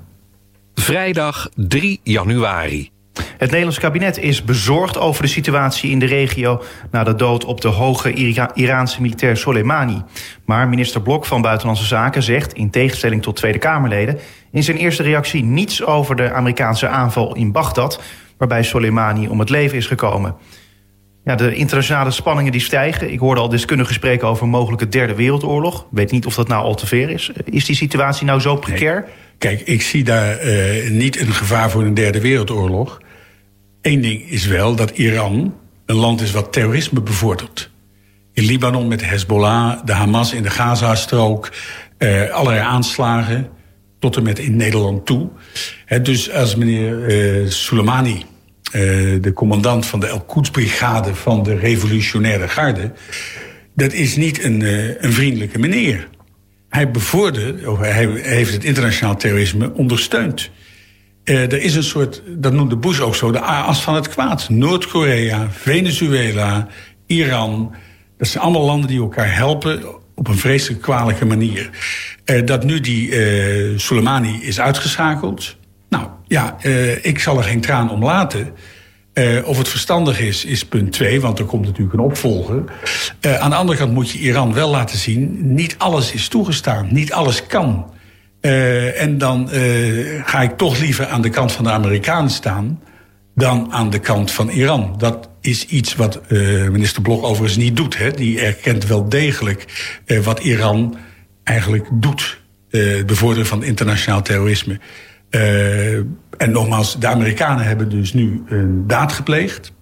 Vrijdag 0.74 1.48
3 1.54 2.00
januari. 2.02 2.90
Het 3.12 3.50
Nederlands 3.50 3.78
kabinet 3.78 4.18
is 4.18 4.44
bezorgd 4.44 4.98
over 4.98 5.22
de 5.22 5.28
situatie 5.28 5.90
in 5.90 5.98
de 5.98 6.06
regio 6.06 6.62
na 6.90 7.04
de 7.04 7.14
dood 7.14 7.44
op 7.44 7.60
de 7.60 7.68
hoge 7.68 8.12
Iraanse 8.54 9.02
militair 9.02 9.36
Soleimani. 9.36 10.02
Maar 10.44 10.68
minister 10.68 11.02
Blok 11.02 11.26
van 11.26 11.42
Buitenlandse 11.42 11.84
Zaken 11.84 12.22
zegt, 12.22 12.52
in 12.52 12.70
tegenstelling 12.70 13.22
tot 13.22 13.36
Tweede 13.36 13.58
Kamerleden, 13.58 14.18
in 14.52 14.62
zijn 14.62 14.76
eerste 14.76 15.02
reactie 15.02 15.44
niets 15.44 15.84
over 15.84 16.16
de 16.16 16.32
Amerikaanse 16.32 16.88
aanval 16.88 17.34
in 17.34 17.52
Bagdad, 17.52 18.02
waarbij 18.38 18.62
Soleimani 18.62 19.28
om 19.28 19.38
het 19.38 19.50
leven 19.50 19.76
is 19.76 19.86
gekomen. 19.86 20.36
Ja, 21.24 21.34
de 21.34 21.54
internationale 21.54 22.10
spanningen 22.10 22.52
die 22.52 22.60
stijgen. 22.60 23.12
Ik 23.12 23.18
hoorde 23.18 23.40
al 23.40 23.48
deskundigen 23.48 23.94
spreken 23.94 24.28
over 24.28 24.42
een 24.42 24.50
mogelijke 24.50 24.88
derde 24.88 25.14
wereldoorlog. 25.14 25.86
Weet 25.90 26.10
niet 26.10 26.26
of 26.26 26.34
dat 26.34 26.48
nou 26.48 26.64
al 26.64 26.74
te 26.74 26.86
ver 26.86 27.10
is. 27.10 27.30
Is 27.44 27.64
die 27.64 27.76
situatie 27.76 28.26
nou 28.26 28.40
zo 28.40 28.56
precair? 28.56 29.08
Kijk, 29.40 29.60
ik 29.60 29.82
zie 29.82 30.04
daar 30.04 30.46
uh, 30.46 30.90
niet 30.90 31.20
een 31.20 31.32
gevaar 31.32 31.70
voor 31.70 31.82
een 31.82 31.94
derde 31.94 32.20
wereldoorlog. 32.20 33.00
Eén 33.82 34.00
ding 34.00 34.30
is 34.30 34.46
wel 34.46 34.74
dat 34.74 34.90
Iran 34.90 35.54
een 35.86 35.96
land 35.96 36.20
is 36.20 36.30
wat 36.30 36.52
terrorisme 36.52 37.00
bevordert. 37.00 37.70
In 38.32 38.44
Libanon 38.44 38.88
met 38.88 39.04
Hezbollah, 39.04 39.84
de 39.84 39.92
Hamas 39.92 40.32
in 40.32 40.42
de 40.42 40.50
Gazastrook, 40.50 41.52
uh, 41.98 42.30
allerlei 42.30 42.60
aanslagen, 42.60 43.48
tot 43.98 44.16
en 44.16 44.22
met 44.22 44.38
in 44.38 44.56
Nederland 44.56 45.06
toe. 45.06 45.28
Dus 46.02 46.30
als 46.30 46.54
meneer 46.54 47.10
uh, 47.42 47.50
Soleimani, 47.50 48.24
de 49.20 49.32
commandant 49.34 49.86
van 49.86 50.00
de 50.00 50.06
El-Quds-brigade 50.06 51.14
van 51.14 51.42
de 51.42 51.54
revolutionaire 51.54 52.48
garde, 52.48 52.92
dat 53.74 53.92
is 53.92 54.16
niet 54.16 54.44
een, 54.44 54.60
een 55.04 55.12
vriendelijke 55.12 55.58
meneer. 55.58 56.08
Hij 56.70 56.90
bevordert, 56.90 57.66
of 57.66 57.78
hij 57.78 58.06
heeft 58.22 58.52
het 58.52 58.64
internationaal 58.64 59.16
terrorisme 59.16 59.72
ondersteund. 59.72 60.50
Uh, 61.24 61.42
er 61.42 61.62
is 61.62 61.74
een 61.74 61.82
soort, 61.82 62.22
dat 62.26 62.52
noemde 62.52 62.76
Bush 62.76 63.00
ook 63.00 63.14
zo, 63.14 63.30
de 63.30 63.40
as 63.40 63.82
van 63.82 63.94
het 63.94 64.08
kwaad. 64.08 64.48
Noord-Korea, 64.48 65.48
Venezuela, 65.50 66.68
Iran. 67.06 67.74
Dat 68.18 68.28
zijn 68.28 68.42
allemaal 68.42 68.64
landen 68.64 68.88
die 68.88 69.00
elkaar 69.00 69.34
helpen 69.34 69.82
op 70.14 70.28
een 70.28 70.36
vreselijk 70.36 70.82
kwalijke 70.82 71.24
manier. 71.24 71.70
Uh, 72.24 72.46
dat 72.46 72.64
nu 72.64 72.80
die 72.80 73.08
uh, 73.08 73.78
Soleimani 73.78 74.42
is 74.42 74.60
uitgeschakeld. 74.60 75.56
Nou 75.88 76.08
ja, 76.26 76.62
ik 77.02 77.18
zal 77.18 77.38
er 77.38 77.44
geen 77.44 77.60
traan 77.60 77.90
om 77.90 78.04
laten. 78.04 78.52
Of 79.44 79.58
het 79.58 79.68
verstandig 79.68 80.20
is, 80.20 80.44
is 80.44 80.64
punt 80.64 80.92
twee, 80.92 81.20
want 81.20 81.38
er 81.38 81.44
komt 81.44 81.64
natuurlijk 81.64 81.92
een 81.92 82.04
opvolger. 82.04 82.64
aan 83.20 83.50
de 83.50 83.56
andere 83.56 83.78
kant 83.78 83.92
moet 83.92 84.10
je 84.10 84.18
Iran 84.18 84.54
wel 84.54 84.70
laten 84.70 84.98
zien... 84.98 85.54
niet 85.54 85.74
alles 85.78 86.12
is 86.12 86.28
toegestaan, 86.28 86.88
niet 86.90 87.12
alles 87.12 87.46
kan... 87.46 87.90
Uh, 88.40 89.02
en 89.02 89.18
dan 89.18 89.48
ga 90.24 90.42
ik 90.42 90.56
toch 90.56 90.78
liever 90.78 91.06
aan 91.06 91.22
de 91.22 91.28
kant 91.28 91.52
van 91.52 91.64
de 91.64 91.70
Amerikanen 91.70 92.30
staan 92.30 92.80
dan 93.34 93.72
aan 93.72 93.90
de 93.90 93.98
kant 93.98 94.30
van 94.30 94.48
Iran. 94.48 94.94
Dat 94.98 95.28
is 95.40 95.66
iets 95.66 95.94
wat 95.94 96.20
minister 96.70 97.02
Blok 97.02 97.22
overigens 97.22 97.56
niet 97.56 97.76
doet. 97.76 97.98
Hè. 97.98 98.10
Die 98.10 98.40
erkent 98.40 98.86
wel 98.86 99.08
degelijk 99.08 99.64
wat 100.22 100.40
Iran 100.40 100.96
eigenlijk 101.44 101.88
doet. 101.92 102.40
het 102.70 103.06
bevorderen 103.06 103.46
van 103.46 103.64
internationaal 103.64 104.22
terrorisme. 104.22 104.80
En 105.30 106.50
nogmaals, 106.50 106.98
de 106.98 107.06
Amerikanen 107.06 107.64
hebben 107.64 107.88
dus 107.88 108.12
nu 108.12 108.42
een 108.48 108.86
daad 108.86 109.12
gepleegd. 109.12 109.72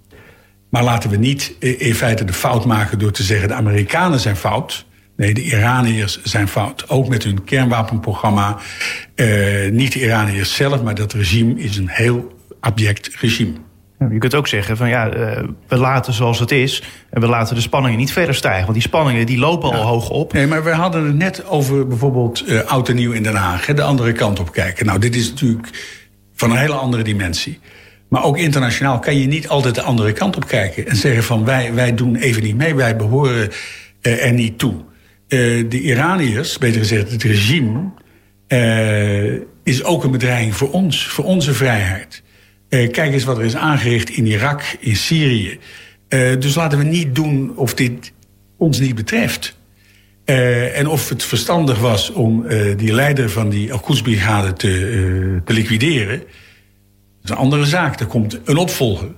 Maar 0.71 0.83
laten 0.83 1.11
we 1.11 1.17
niet 1.17 1.55
in 1.61 1.95
feite 1.95 2.25
de 2.25 2.33
fout 2.33 2.65
maken 2.65 2.99
door 2.99 3.11
te 3.11 3.23
zeggen... 3.23 3.49
de 3.49 3.55
Amerikanen 3.55 4.21
zijn 4.21 4.37
fout... 4.37 4.87
Nee, 5.19 5.35
de 5.35 5.43
Iraniërs 5.43 6.23
zijn 6.23 6.49
fout. 6.49 6.89
Ook 6.89 7.09
met 7.09 7.25
hun 7.25 7.45
kernwapenprogramma. 7.45 8.57
Uh, 9.15 9.71
niet 9.71 9.93
de 9.93 10.01
Iraniërs 10.01 10.55
zelf, 10.55 10.83
maar 10.83 10.95
dat 10.95 11.13
regime 11.13 11.61
is 11.61 11.77
een 11.77 11.89
heel 11.89 12.33
abject 12.61 13.17
regime. 13.21 13.53
Je 13.99 14.19
kunt 14.19 14.35
ook 14.35 14.49
zeggen 14.49 14.77
van 14.77 14.89
ja, 14.89 15.17
uh, 15.17 15.49
we 15.69 15.77
laten 15.77 16.13
zoals 16.13 16.39
het 16.39 16.51
is 16.51 16.83
en 17.11 17.21
we 17.21 17.27
laten 17.27 17.55
de 17.55 17.61
spanningen 17.61 17.99
niet 17.99 18.13
verder 18.13 18.35
stijgen. 18.35 18.63
Want 18.63 18.73
die 18.73 18.83
spanningen 18.83 19.27
die 19.27 19.39
lopen 19.39 19.71
al 19.73 19.87
hoog 19.87 20.11
op. 20.11 20.33
Nee, 20.33 20.47
maar 20.47 20.65
we 20.65 20.71
hadden 20.71 21.05
het 21.05 21.17
net 21.17 21.47
over 21.47 21.87
bijvoorbeeld 21.87 22.49
uh, 22.49 22.61
oud 22.61 22.89
en 22.89 22.95
nieuw 22.95 23.13
in 23.13 23.23
Den 23.23 23.35
Haag. 23.35 23.65
de 23.65 23.83
andere 23.83 24.13
kant 24.13 24.41
op 24.41 24.53
kijken. 24.53 24.87
Nou, 24.87 24.99
dit 24.99 25.17
is 25.17 25.31
natuurlijk 25.31 25.69
van 26.35 26.51
een 26.51 26.57
hele 26.57 26.75
andere 26.75 27.03
dimensie. 27.03 27.59
Maar 28.09 28.25
ook 28.25 28.39
internationaal 28.39 28.99
kan 28.99 29.17
je 29.17 29.27
niet 29.27 29.49
altijd 29.49 29.75
de 29.75 29.83
andere 29.83 30.13
kant 30.13 30.37
op 30.37 30.47
kijken. 30.47 30.87
En 30.87 30.97
zeggen 30.97 31.23
van 31.23 31.45
wij, 31.45 31.75
wij 31.75 31.95
doen 31.95 32.17
even 32.17 32.43
niet 32.43 32.57
mee, 32.57 32.75
wij 32.75 32.97
behoren 32.97 33.51
uh, 34.03 34.25
er 34.25 34.33
niet 34.33 34.59
toe. 34.59 34.75
Uh, 34.75 35.71
de 35.71 35.81
Iraniërs, 35.81 36.59
beter 36.59 36.81
gezegd 36.81 37.11
het 37.11 37.23
regime, 37.23 37.91
is 39.63 39.85
ook 39.85 40.05
een 40.05 40.11
bedreiging 40.11 40.55
voor 40.55 40.71
ons, 40.71 41.07
voor 41.07 41.25
onze 41.25 41.55
vrijheid. 41.55 42.23
Kijk 42.69 43.13
eens 43.13 43.25
wat 43.25 43.39
er 43.39 43.45
is 43.45 43.57
aangericht 43.57 44.11
in 44.11 44.27
Irak, 44.27 44.63
in 44.81 44.97
Syrië. 44.97 45.59
dus 46.39 46.55
laten 46.55 46.79
we 46.79 46.85
niet 46.85 47.15
doen 47.15 47.53
of 47.57 47.75
dit 47.75 48.13
ons 48.57 48.81
niet 48.81 48.95
betreft. 48.95 49.57
en 50.25 50.87
of 50.87 51.09
het 51.09 51.23
verstandig 51.23 51.79
was 51.79 52.11
om 52.11 52.47
die 52.77 52.93
leider 52.93 53.31
van 53.31 53.49
die 53.49 53.73
Al-Quds-brigade 53.73 54.53
te, 54.53 55.41
te 55.45 55.53
liquideren 55.53 56.23
is 57.29 57.31
een 57.31 57.43
andere 57.43 57.65
zaak. 57.65 58.01
Er 58.01 58.07
komt 58.07 58.39
een 58.45 58.57
opvolger. 58.57 59.09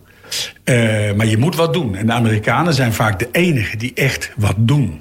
Uh, 0.64 1.12
maar 1.12 1.26
je 1.26 1.36
moet 1.38 1.56
wat 1.56 1.72
doen. 1.72 1.94
En 1.94 2.06
de 2.06 2.12
Amerikanen 2.12 2.74
zijn 2.74 2.92
vaak 2.92 3.18
de 3.18 3.28
enigen 3.32 3.78
die 3.78 3.94
echt 3.94 4.32
wat 4.36 4.54
doen. 4.58 5.00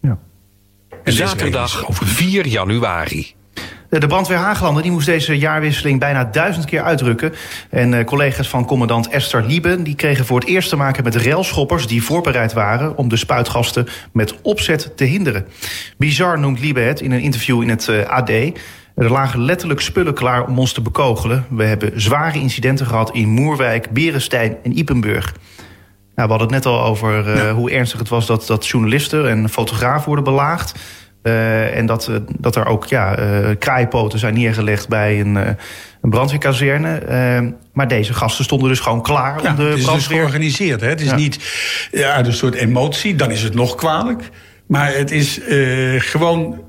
Ja. 0.00 0.18
Zaterdag 1.04 1.84
4 1.90 2.46
januari. 2.46 3.34
De 4.00 4.06
brandweer 4.06 4.38
Haaglanden 4.38 4.82
die 4.82 4.92
moest 4.92 5.06
deze 5.06 5.38
jaarwisseling 5.38 6.00
bijna 6.00 6.24
duizend 6.24 6.64
keer 6.64 6.82
uitdrukken. 6.82 7.32
En 7.70 7.92
uh, 7.92 8.04
collega's 8.04 8.48
van 8.48 8.64
commandant 8.64 9.08
Esther 9.08 9.44
Lieben... 9.44 9.82
die 9.82 9.94
kregen 9.94 10.24
voor 10.24 10.40
het 10.40 10.48
eerst 10.48 10.68
te 10.68 10.76
maken 10.76 11.04
met 11.04 11.16
railschoppers... 11.16 11.86
die 11.86 12.02
voorbereid 12.02 12.52
waren 12.52 12.96
om 12.96 13.08
de 13.08 13.16
spuitgasten 13.16 13.86
met 14.12 14.34
opzet 14.42 14.92
te 14.96 15.04
hinderen. 15.04 15.46
Bizar 15.96 16.38
noemt 16.38 16.60
Lieben 16.60 16.86
het 16.86 17.00
in 17.00 17.12
een 17.12 17.20
interview 17.20 17.62
in 17.62 17.68
het 17.68 17.86
uh, 17.86 18.06
AD... 18.06 18.30
Er 18.94 19.10
lagen 19.10 19.40
letterlijk 19.40 19.80
spullen 19.80 20.14
klaar 20.14 20.46
om 20.46 20.58
ons 20.58 20.72
te 20.72 20.80
bekogelen. 20.80 21.46
We 21.50 21.64
hebben 21.64 22.00
zware 22.00 22.38
incidenten 22.38 22.86
gehad 22.86 23.14
in 23.14 23.28
Moerwijk, 23.28 23.90
Berenstein 23.90 24.56
en 24.62 24.78
Ipenburg. 24.78 25.34
Nou, 26.14 26.28
we 26.28 26.34
hadden 26.34 26.40
het 26.40 26.64
net 26.64 26.66
al 26.66 26.82
over 26.84 27.36
uh, 27.36 27.52
hoe 27.52 27.70
ernstig 27.70 27.98
het 27.98 28.08
was 28.08 28.26
dat, 28.26 28.46
dat 28.46 28.66
journalisten 28.66 29.28
en 29.28 29.48
fotografen 29.48 30.06
worden 30.06 30.24
belaagd. 30.24 30.74
Uh, 31.26 31.76
en 31.76 31.86
dat, 31.86 32.08
uh, 32.08 32.16
dat 32.38 32.56
er 32.56 32.66
ook 32.66 32.86
ja, 32.86 33.14
kraaipoten 33.58 34.18
zijn 34.18 34.34
neergelegd 34.34 34.88
bij 34.88 35.20
een, 35.20 35.34
een 35.34 36.10
brandweerkazerne. 36.10 37.02
maar 37.72 37.88
deze 37.88 38.14
gasten 38.14 38.44
stonden 38.44 38.68
dus 38.68 38.80
gewoon 38.80 39.02
klaar 39.02 39.42
ja, 39.42 39.50
om 39.50 39.56
de 39.56 39.62
het 39.62 39.78
is 39.78 39.84
brandweer... 39.84 40.08
dus 40.08 40.18
georganiseerd. 40.18 40.80
Hè? 40.80 40.88
Het 40.88 41.00
is 41.00 41.10
ja. 41.10 41.16
niet 41.16 41.38
uit 41.92 42.26
een 42.26 42.32
soort 42.32 42.54
emotie, 42.54 43.14
dan 43.14 43.30
is 43.30 43.42
het 43.42 43.54
nog 43.54 43.74
kwalijk. 43.74 44.30
Maar 44.66 44.94
het 44.94 45.10
is 45.10 45.40
gewoon 45.98 46.60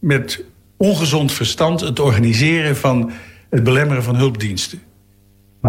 met 0.00 0.44
ongezond 0.76 1.32
verstand 1.32 1.80
het 1.80 2.00
organiseren 2.00 2.76
van 2.76 3.12
het 3.50 3.64
belemmeren 3.64 4.02
van 4.02 4.16
hulpdiensten. 4.16 4.82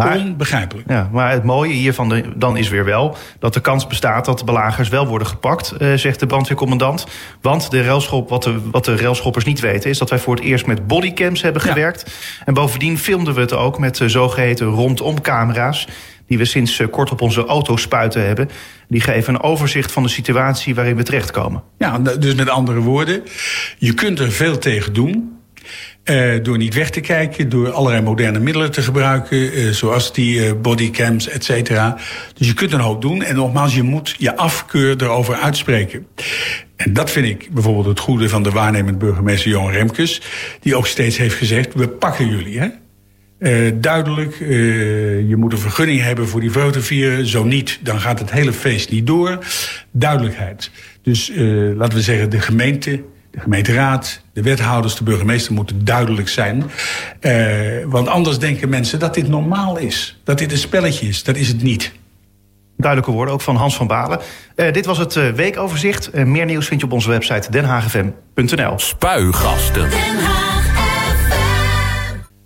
Maar, 0.04 0.18
Onbegrijpelijk. 0.18 0.90
Ja, 0.90 1.08
maar 1.12 1.30
het 1.30 1.44
mooie 1.44 1.72
hiervan 1.72 2.08
de, 2.08 2.32
dan 2.34 2.56
is 2.56 2.68
weer 2.68 2.84
wel 2.84 3.16
dat 3.38 3.54
de 3.54 3.60
kans 3.60 3.86
bestaat 3.86 4.24
dat 4.24 4.38
de 4.38 4.44
belagers 4.44 4.88
wel 4.88 5.06
worden 5.06 5.26
gepakt, 5.26 5.74
uh, 5.78 5.94
zegt 5.94 6.20
de 6.20 6.26
brandweercommandant. 6.26 7.06
Want 7.40 7.70
de 7.70 7.82
railschop, 7.82 8.28
wat, 8.28 8.42
de, 8.42 8.70
wat 8.70 8.84
de 8.84 8.96
railschoppers 8.96 9.44
niet 9.44 9.60
weten, 9.60 9.90
is 9.90 9.98
dat 9.98 10.10
wij 10.10 10.18
voor 10.18 10.34
het 10.34 10.44
eerst 10.44 10.66
met 10.66 10.86
bodycams 10.86 11.42
hebben 11.42 11.62
gewerkt. 11.62 12.02
Ja. 12.06 12.46
En 12.46 12.54
bovendien 12.54 12.98
filmden 12.98 13.34
we 13.34 13.40
het 13.40 13.52
ook 13.52 13.78
met 13.78 14.00
uh, 14.00 14.08
zogeheten 14.08 14.66
rondom-camera's. 14.66 15.88
Die 16.26 16.38
we 16.38 16.44
sinds 16.44 16.78
uh, 16.78 16.86
kort 16.90 17.10
op 17.10 17.20
onze 17.20 17.44
auto 17.44 17.76
spuiten 17.76 18.26
hebben. 18.26 18.50
Die 18.88 19.00
geven 19.00 19.34
een 19.34 19.42
overzicht 19.42 19.92
van 19.92 20.02
de 20.02 20.08
situatie 20.08 20.74
waarin 20.74 20.96
we 20.96 21.02
terechtkomen. 21.02 21.62
Ja, 21.78 21.98
dus 21.98 22.34
met 22.34 22.48
andere 22.48 22.80
woorden, 22.80 23.22
je 23.78 23.94
kunt 23.94 24.18
er 24.18 24.32
veel 24.32 24.58
tegen 24.58 24.92
doen. 24.92 25.36
Uh, 26.10 26.32
door 26.42 26.58
niet 26.58 26.74
weg 26.74 26.90
te 26.90 27.00
kijken, 27.00 27.48
door 27.48 27.70
allerlei 27.70 28.02
moderne 28.02 28.38
middelen 28.38 28.70
te 28.70 28.82
gebruiken, 28.82 29.58
uh, 29.58 29.70
zoals 29.70 30.12
die 30.12 30.38
uh, 30.38 30.52
bodycams, 30.62 31.28
et 31.28 31.44
cetera. 31.44 31.96
Dus 32.34 32.46
je 32.46 32.54
kunt 32.54 32.72
een 32.72 32.80
hoop 32.80 33.02
doen. 33.02 33.22
En 33.22 33.34
nogmaals, 33.34 33.74
je 33.74 33.82
moet 33.82 34.14
je 34.18 34.36
afkeur 34.36 35.02
erover 35.02 35.34
uitspreken. 35.34 36.06
En 36.76 36.92
dat 36.92 37.10
vind 37.10 37.26
ik 37.26 37.48
bijvoorbeeld 37.52 37.86
het 37.86 37.98
goede 37.98 38.28
van 38.28 38.42
de 38.42 38.50
waarnemend 38.50 38.98
burgemeester 38.98 39.50
Johan 39.50 39.72
Remkes, 39.72 40.20
die 40.60 40.76
ook 40.76 40.86
steeds 40.86 41.16
heeft 41.16 41.34
gezegd: 41.34 41.74
we 41.74 41.88
pakken 41.88 42.28
jullie. 42.28 42.58
Hè? 42.58 42.68
Duidelijk, 43.80 44.36
je 45.28 45.34
moet 45.36 45.52
een 45.52 45.58
vergunning 45.58 46.00
hebben 46.02 46.28
voor 46.28 46.40
die 46.40 46.50
vreugdevieren. 46.50 47.26
Zo 47.26 47.44
niet, 47.44 47.78
dan 47.82 48.00
gaat 48.00 48.18
het 48.18 48.30
hele 48.30 48.52
feest 48.52 48.90
niet 48.90 49.06
door. 49.06 49.38
Duidelijkheid. 49.92 50.70
Dus 51.02 51.32
laten 51.76 51.98
we 51.98 52.02
zeggen, 52.02 52.30
de 52.30 52.40
gemeente, 52.40 53.02
de 53.36 53.42
gemeenteraad, 53.42 54.20
de 54.32 54.42
wethouders, 54.42 54.94
de 54.94 55.04
burgemeester 55.04 55.52
moeten 55.52 55.84
duidelijk 55.84 56.28
zijn. 56.28 56.64
want 57.86 58.08
anders 58.08 58.38
denken 58.38 58.68
mensen 58.68 58.98
dat 58.98 59.14
dit 59.14 59.28
normaal 59.28 59.78
is. 59.78 60.20
Dat 60.24 60.38
dit 60.38 60.52
een 60.52 60.58
spelletje 60.58 61.08
is. 61.08 61.24
Dat 61.24 61.36
is 61.36 61.48
het 61.48 61.62
niet. 61.62 61.92
Duidelijke 62.76 63.12
woorden, 63.14 63.34
ook 63.34 63.40
van 63.40 63.56
Hans 63.56 63.76
van 63.76 63.86
Balen. 63.86 64.20
dit 64.54 64.86
was 64.86 64.98
het 64.98 65.34
weekoverzicht. 65.34 66.12
meer 66.12 66.44
nieuws 66.44 66.66
vind 66.66 66.80
je 66.80 66.86
op 66.86 66.92
onze 66.92 67.08
website 67.08 67.50
denhagefm.nl. 67.50 68.78
Spuigasten. 68.78 69.88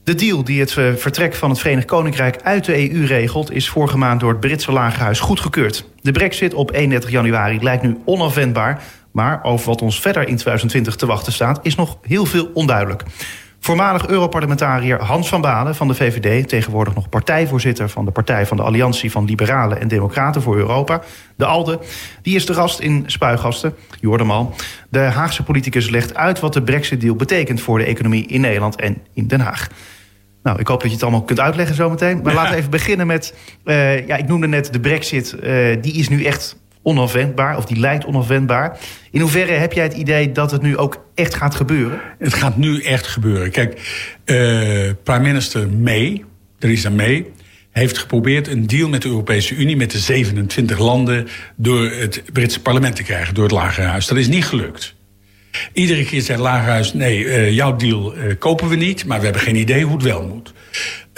De 0.04 0.14
deal 0.14 0.44
die 0.44 0.60
het 0.60 0.72
vertrek 0.72 1.34
van 1.34 1.50
het 1.50 1.58
Verenigd 1.58 1.86
Koninkrijk 1.86 2.42
uit 2.42 2.64
de 2.64 2.92
EU 2.92 3.04
regelt... 3.06 3.52
is 3.52 3.68
vorige 3.68 3.98
maand 3.98 4.20
door 4.20 4.30
het 4.30 4.40
Britse 4.40 4.72
Lagerhuis 4.72 5.20
goedgekeurd. 5.20 5.84
De 6.02 6.12
brexit 6.12 6.54
op 6.54 6.72
31 6.72 7.10
januari 7.10 7.62
lijkt 7.62 7.82
nu 7.82 7.98
onafwendbaar... 8.04 8.82
maar 9.12 9.44
over 9.44 9.66
wat 9.66 9.82
ons 9.82 10.00
verder 10.00 10.22
in 10.22 10.36
2020 10.36 10.96
te 10.96 11.06
wachten 11.06 11.32
staat... 11.32 11.60
is 11.62 11.74
nog 11.74 11.98
heel 12.02 12.26
veel 12.26 12.50
onduidelijk. 12.54 13.02
Voormalig 13.62 14.06
Europarlementariër 14.06 15.02
Hans 15.02 15.28
van 15.28 15.40
Balen 15.40 15.74
van 15.74 15.88
de 15.88 15.94
VVD... 15.94 16.48
tegenwoordig 16.48 16.94
nog 16.94 17.08
partijvoorzitter 17.08 17.88
van 17.88 18.04
de 18.04 18.10
Partij 18.10 18.46
van 18.46 18.56
de 18.56 18.62
Alliantie... 18.62 19.10
van 19.10 19.24
Liberalen 19.24 19.80
en 19.80 19.88
Democraten 19.88 20.42
voor 20.42 20.56
Europa, 20.56 21.02
de 21.36 21.44
ALDE... 21.44 21.78
die 22.22 22.34
is 22.34 22.46
de 22.46 22.54
gast 22.54 22.80
in 22.80 23.04
Spuigasten, 23.06 23.74
je 24.00 24.06
hoorde 24.06 24.22
hem 24.22 24.32
al. 24.32 24.54
De 24.88 24.98
Haagse 24.98 25.42
politicus 25.42 25.90
legt 25.90 26.14
uit 26.14 26.40
wat 26.40 26.52
de 26.52 26.62
brexit-deal 26.62 27.14
betekent... 27.14 27.60
voor 27.60 27.78
de 27.78 27.84
economie 27.84 28.26
in 28.26 28.40
Nederland 28.40 28.76
en 28.76 28.98
in 29.14 29.26
Den 29.26 29.40
Haag. 29.40 29.68
Nou, 30.42 30.58
ik 30.58 30.66
hoop 30.66 30.80
dat 30.80 30.88
je 30.88 30.94
het 30.94 31.02
allemaal 31.02 31.24
kunt 31.24 31.40
uitleggen 31.40 31.74
zometeen. 31.74 32.20
Maar 32.22 32.32
ja. 32.32 32.38
laten 32.40 32.52
we 32.52 32.58
even 32.58 32.70
beginnen 32.70 33.06
met... 33.06 33.34
Uh, 33.64 34.06
ja, 34.06 34.16
ik 34.16 34.26
noemde 34.26 34.46
net 34.46 34.72
de 34.72 34.80
brexit. 34.80 35.36
Uh, 35.42 35.76
die 35.80 35.92
is 35.92 36.08
nu 36.08 36.24
echt 36.24 36.56
onafwendbaar, 36.82 37.56
of 37.56 37.64
die 37.64 37.78
lijkt 37.78 38.04
onafwendbaar. 38.04 38.78
In 39.10 39.20
hoeverre 39.20 39.52
heb 39.52 39.72
jij 39.72 39.84
het 39.84 39.94
idee 39.94 40.32
dat 40.32 40.50
het 40.50 40.62
nu 40.62 40.76
ook 40.76 41.04
echt 41.14 41.34
gaat 41.34 41.54
gebeuren? 41.54 42.00
Het 42.18 42.34
gaat 42.34 42.56
nu 42.56 42.82
echt 42.82 43.06
gebeuren. 43.06 43.50
Kijk, 43.50 43.72
uh, 44.24 44.90
prime 45.02 45.20
minister 45.20 45.68
May, 45.68 46.24
Theresa 46.58 46.90
May... 46.90 47.26
heeft 47.70 47.98
geprobeerd 47.98 48.48
een 48.48 48.66
deal 48.66 48.88
met 48.88 49.02
de 49.02 49.08
Europese 49.08 49.54
Unie... 49.54 49.76
met 49.76 49.90
de 49.90 49.98
27 49.98 50.78
landen 50.78 51.28
door 51.56 51.90
het 51.90 52.22
Britse 52.32 52.60
parlement 52.60 52.96
te 52.96 53.02
krijgen... 53.02 53.34
door 53.34 53.44
het 53.44 53.52
Lagerhuis. 53.52 54.06
Dat 54.06 54.18
is 54.18 54.28
niet 54.28 54.44
gelukt. 54.44 54.94
Iedere 55.72 56.04
keer 56.04 56.22
zei 56.22 56.40
Lagerhuis, 56.40 56.92
nee, 56.92 57.24
uh, 57.24 57.50
jouw 57.50 57.76
deal 57.76 58.16
uh, 58.16 58.34
kopen 58.38 58.68
we 58.68 58.76
niet... 58.76 59.04
maar 59.04 59.18
we 59.18 59.24
hebben 59.24 59.42
geen 59.42 59.56
idee 59.56 59.84
hoe 59.84 59.94
het 59.94 60.02
wel 60.02 60.26
moet. 60.26 60.52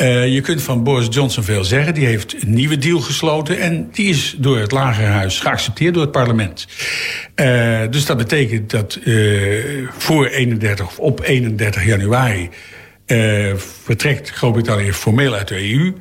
Uh, 0.03 0.35
je 0.35 0.41
kunt 0.41 0.62
van 0.62 0.83
Boris 0.83 1.07
Johnson 1.11 1.45
veel 1.45 1.65
zeggen. 1.65 1.95
Die 1.95 2.07
heeft 2.07 2.43
een 2.43 2.55
nieuwe 2.55 2.79
deal 2.79 3.01
gesloten... 3.01 3.59
en 3.59 3.88
die 3.93 4.09
is 4.09 4.35
door 4.38 4.59
het 4.59 4.73
Lagerhuis 4.73 5.41
geaccepteerd 5.41 5.95
door 5.95 6.03
het 6.03 6.12
parlement. 6.12 6.67
dus 7.91 8.07
dat 8.07 8.17
betekent 8.17 8.71
dat 8.71 8.99
voor 9.99 10.27
31 10.27 10.87
of 10.87 10.99
op 10.99 11.21
31 11.23 11.85
januari... 11.85 12.51
vertrekt 13.57 14.31
Groot-Brittannië 14.31 14.93
formeel 14.93 15.35
uit 15.35 15.49
de 15.49 15.73
EU... 15.73 15.95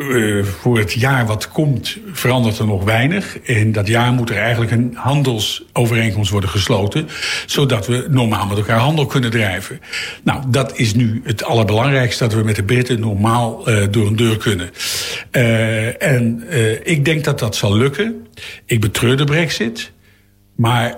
Uh, 0.00 0.44
voor 0.44 0.78
het 0.78 0.92
jaar 0.92 1.26
wat 1.26 1.48
komt 1.48 1.96
verandert 2.12 2.58
er 2.58 2.66
nog 2.66 2.84
weinig. 2.84 3.38
In 3.42 3.72
dat 3.72 3.86
jaar 3.86 4.12
moet 4.12 4.30
er 4.30 4.36
eigenlijk 4.36 4.70
een 4.70 4.92
handelsovereenkomst 4.94 6.30
worden 6.30 6.50
gesloten... 6.50 7.08
zodat 7.46 7.86
we 7.86 8.06
normaal 8.10 8.46
met 8.46 8.56
elkaar 8.56 8.78
handel 8.78 9.06
kunnen 9.06 9.30
drijven. 9.30 9.80
Nou, 10.22 10.42
dat 10.48 10.78
is 10.78 10.94
nu 10.94 11.20
het 11.24 11.44
allerbelangrijkste... 11.44 12.24
dat 12.24 12.34
we 12.34 12.42
met 12.42 12.56
de 12.56 12.62
Britten 12.62 13.00
normaal 13.00 13.68
uh, 13.68 13.86
door 13.90 14.06
een 14.06 14.16
deur 14.16 14.36
kunnen. 14.36 14.70
Uh, 15.32 16.02
en 16.02 16.44
ik 16.82 17.04
denk 17.04 17.24
dat 17.24 17.38
dat 17.38 17.56
zal 17.56 17.76
lukken. 17.76 18.26
Ik 18.64 18.80
betreur 18.80 19.16
de 19.16 19.24
brexit. 19.24 19.92
Maar 20.56 20.94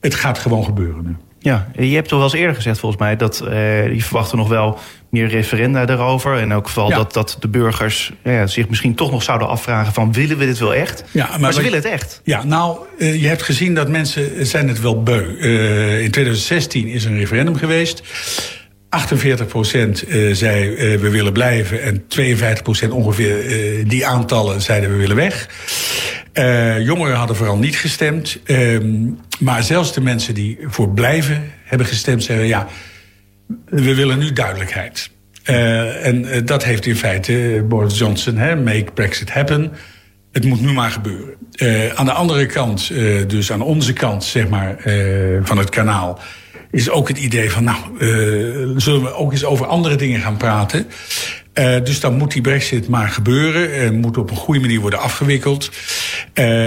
het 0.00 0.14
gaat 0.14 0.38
gewoon 0.38 0.64
gebeuren 0.64 1.04
nu. 1.04 1.16
Ja, 1.38 1.70
je 1.76 1.94
hebt 1.94 2.08
toch 2.08 2.18
wel 2.18 2.28
eens 2.28 2.38
eerder 2.38 2.54
gezegd 2.54 2.78
volgens 2.78 3.00
mij... 3.00 3.16
dat 3.16 3.36
je 3.46 3.96
verwacht 3.98 4.32
nog 4.32 4.48
wel 4.48 4.78
meer 5.10 5.28
referenda 5.28 5.84
daarover. 5.84 6.38
En 6.38 6.52
ook 6.52 6.66
geval 6.66 6.88
ja. 6.88 6.96
dat, 6.96 7.12
dat 7.12 7.36
de 7.40 7.48
burgers 7.48 8.12
ja, 8.24 8.46
zich 8.46 8.68
misschien 8.68 8.94
toch 8.94 9.10
nog 9.10 9.22
zouden 9.22 9.48
afvragen... 9.48 9.92
van 9.92 10.12
willen 10.12 10.38
we 10.38 10.46
dit 10.46 10.58
wel 10.58 10.74
echt? 10.74 11.04
Ja, 11.10 11.28
maar, 11.28 11.40
maar 11.40 11.52
ze 11.52 11.62
willen 11.62 11.78
het 11.78 11.88
echt. 11.88 12.20
Ja, 12.24 12.44
nou, 12.44 12.78
uh, 12.98 13.20
je 13.22 13.28
hebt 13.28 13.42
gezien 13.42 13.74
dat 13.74 13.88
mensen 13.88 14.46
zijn 14.46 14.68
het 14.68 14.80
wel 14.80 15.02
beu. 15.02 15.24
Uh, 15.38 16.02
in 16.02 16.10
2016 16.10 16.86
is 16.86 17.04
er 17.04 17.10
een 17.10 17.18
referendum 17.18 17.56
geweest... 17.56 18.02
48 18.90 19.46
procent 19.46 20.08
uh, 20.08 20.34
zei 20.34 20.76
we 20.96 21.10
willen 21.10 21.32
blijven 21.32 21.82
en 21.82 22.06
52 22.06 22.62
procent 22.62 22.92
ongeveer 22.92 23.36
die 23.88 24.06
aantallen 24.06 24.60
zeiden 24.60 24.90
we 24.90 24.96
willen 24.96 25.16
weg. 25.16 25.48
jongeren 26.80 27.16
hadden 27.16 27.36
vooral 27.36 27.56
niet 27.56 27.76
gestemd. 27.76 28.38
Ehm, 28.44 28.94
maar 29.38 29.62
zelfs 29.62 29.92
de 29.92 30.00
mensen 30.00 30.34
die 30.34 30.58
voor 30.62 30.88
blijven 30.88 31.52
hebben 31.64 31.86
gestemd 31.86 32.22
zeggen 32.22 32.46
ja, 32.46 32.68
we 33.64 33.94
willen 33.94 34.18
nu 34.18 34.32
duidelijkheid. 34.32 35.10
en 36.02 36.44
dat 36.44 36.64
heeft 36.64 36.86
in 36.86 36.96
feite 36.96 37.64
Boris 37.68 37.98
Johnson, 37.98 38.36
hè, 38.36 38.56
make 38.56 38.92
Brexit 38.94 39.30
happen. 39.30 39.72
Het 40.32 40.44
moet 40.44 40.60
nu 40.60 40.72
maar 40.72 40.90
gebeuren. 40.90 41.34
aan 41.96 42.04
de 42.04 42.12
andere 42.12 42.46
kant, 42.46 42.88
dus 43.26 43.52
aan 43.52 43.62
onze 43.62 43.92
kant 43.92 44.24
zeg 44.24 44.48
maar, 44.48 44.76
van 45.42 45.58
het 45.58 45.70
kanaal 45.70 46.20
is 46.70 46.90
ook 46.90 47.08
het 47.08 47.18
idee 47.18 47.50
van, 47.50 47.64
nou, 47.64 47.78
zullen 48.80 49.02
we 49.02 49.14
ook 49.14 49.32
eens 49.32 49.44
over 49.44 49.66
andere 49.66 49.96
dingen 49.96 50.20
gaan 50.20 50.36
praten. 50.36 50.86
Dus 51.84 52.00
dan 52.00 52.16
moet 52.16 52.32
die 52.32 52.42
brexit 52.42 52.88
maar 52.88 53.08
gebeuren. 53.08 53.74
en 53.74 54.00
moet 54.00 54.16
op 54.18 54.30
een 54.30 54.36
goede 54.36 54.60
manier 54.60 54.80
worden 54.80 55.00
afgewikkeld. 55.00 55.70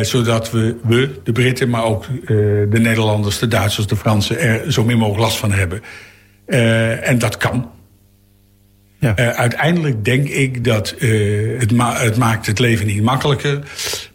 Zodat 0.02 0.52
we, 0.52 0.76
we, 0.84 1.20
de 1.24 1.32
Britten, 1.32 1.70
maar 1.70 1.84
ook 1.84 2.06
de 2.26 2.80
Nederlanders, 2.80 3.39
de 3.39 3.48
Duitsers, 3.48 3.88
de 3.88 3.96
Fransen... 3.96 4.39
er 4.39 4.72
zo 4.72 4.84
min 4.84 4.98
mogelijk 4.98 5.24
last 5.24 5.38
van 5.38 5.52
hebben. 5.52 5.82
En 7.04 7.20
dat 7.20 7.38
kan. 7.38 7.70
Ja. 9.00 9.16
uiteindelijk 9.16 10.06
denk 10.06 10.28
ik 10.28 10.64
dat 10.64 10.96
het, 11.58 11.72
ma 11.72 11.98
het 11.98 12.18
maakt 12.18 12.46
het 12.46 12.60
leven 12.60 12.86
niet 12.86 13.04
makkelijker... 13.04 13.60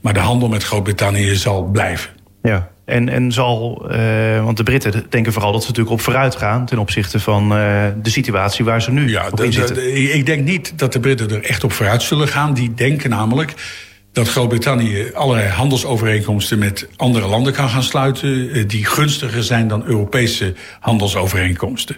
maar 0.01 0.15
de 0.15 0.21
handel 0.21 0.49
met 0.49 0.65
Groot-Brittannië 0.65 1.35
zal 1.35 1.65
blijven. 1.65 2.11
Ja. 2.43 2.71
En, 2.85 3.09
en 3.09 3.33
zal, 3.33 3.87
uh, 3.91 4.45
want 4.45 4.57
de 4.57 4.63
Britten 4.63 5.07
denken 5.09 5.33
vooral 5.33 5.53
dat 5.53 5.63
ze 5.63 5.69
natuurlijk 5.69 5.97
op 5.97 6.03
vooruit 6.03 6.37
gaan 6.37 6.67
ten 6.67 6.79
opzichte 6.79 7.21
van 7.21 7.49
de 7.49 8.11
situatie 8.11 8.65
waar 8.65 8.83
ze 8.83 8.93
nu 8.93 9.09
ja, 9.09 9.29
in 9.43 9.53
zitten. 9.53 10.15
ik 10.15 10.27
denk 10.27 10.45
niet 10.45 10.79
dat 10.79 10.93
de 10.93 11.01
Britten 11.01 11.31
er 11.31 11.45
echt 11.45 11.65
op 11.65 11.73
vooruit 11.73 12.03
zullen 12.03 12.29
gaan. 12.29 12.55
Die 12.55 12.75
denken 12.75 13.11
namelijk 13.11 13.55
dat 14.17 14.29
Groot-Brittannië 14.29 15.11
allerlei 15.15 15.49
handelsovereenkomsten 15.49 16.59
met 16.59 16.89
andere 16.97 17.27
landen 17.27 17.53
kan 17.53 17.69
gaan 17.69 17.83
sluiten. 17.83 18.51
Eh, 18.51 18.69
die 18.69 18.85
gunstiger 18.85 19.45
zijn 19.45 19.69
dan 19.69 19.85
Europese 19.87 20.55
handelsovereenkomsten. 20.81 21.97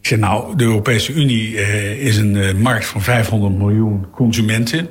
Ik 0.00 0.06
zeg 0.06 0.18
nou, 0.18 0.56
de 0.56 0.64
Europese 0.64 1.12
Unie 1.12 1.54
is 1.98 2.16
een 2.16 2.60
markt 2.60 2.86
van 2.86 3.02
500 3.02 3.54
miljoen 3.58 4.06
consumenten. 4.10 4.88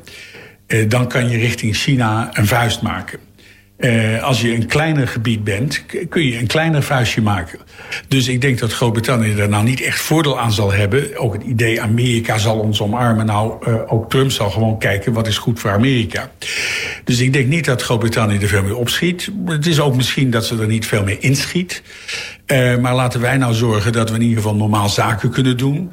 dan 0.88 1.08
kan 1.08 1.30
je 1.30 1.38
richting 1.38 1.76
China 1.76 2.30
een 2.34 2.48
vuist 2.48 2.82
maken. 2.82 3.20
Uh, 3.78 4.24
als 4.24 4.42
je 4.42 4.54
een 4.54 4.66
kleiner 4.66 5.08
gebied 5.08 5.44
bent, 5.44 5.86
kun 6.10 6.26
je 6.26 6.40
een 6.40 6.48
kleiner 6.48 6.84
vuistje 6.84 7.22
maken. 7.22 7.60
Dus 8.08 8.28
ik 8.28 8.42
denk 8.42 8.60
dat 8.60 8.74
Groot-Brittannië 8.74 9.34
er 9.34 9.50
nou 9.50 9.64
niet 9.64 9.82
echt 9.82 10.00
voordeel 10.00 10.40
aan 10.40 10.52
zal 10.52 10.74
hebben. 10.74 11.18
Ook 11.18 11.34
het 11.34 11.44
idee 11.44 11.82
Amerika 11.82 12.38
zal 12.38 12.60
ons 12.60 12.82
omarmen. 12.82 13.26
Nou, 13.26 13.68
uh, 13.68 13.94
ook 13.94 14.10
Trump 14.10 14.32
zal 14.32 14.50
gewoon 14.50 14.80
kijken 14.80 15.14
wat 15.14 15.28
is 15.28 15.38
goed 15.38 15.60
voor 15.60 15.72
Amerika. 15.72 16.32
Dus 17.04 17.20
ik 17.20 17.34
denk 17.34 17.48
niet 17.48 17.66
dat 17.66 17.82
Groot-Brittannië 17.82 18.38
er 18.38 18.48
veel 18.48 18.64
meer 18.64 18.78
opschiet. 18.78 19.32
Het 19.46 19.68
is 19.68 19.80
ook 19.80 19.96
misschien 19.96 20.30
dat 20.30 20.46
ze 20.46 20.60
er 20.60 20.68
niet 20.68 20.86
veel 20.86 21.04
meer 21.04 21.18
inschiet. 21.20 21.82
Uh, 22.48 22.78
maar 22.78 22.96
laten 22.96 23.22
wij 23.22 23.38
nou 23.38 23.54
zorgen 23.54 23.92
dat 23.92 24.10
we 24.10 24.16
in 24.16 24.22
ieder 24.22 24.38
geval 24.38 24.56
normaal 24.56 24.90
zaken 24.90 25.30
kunnen 25.30 25.58
doen. 25.58 25.92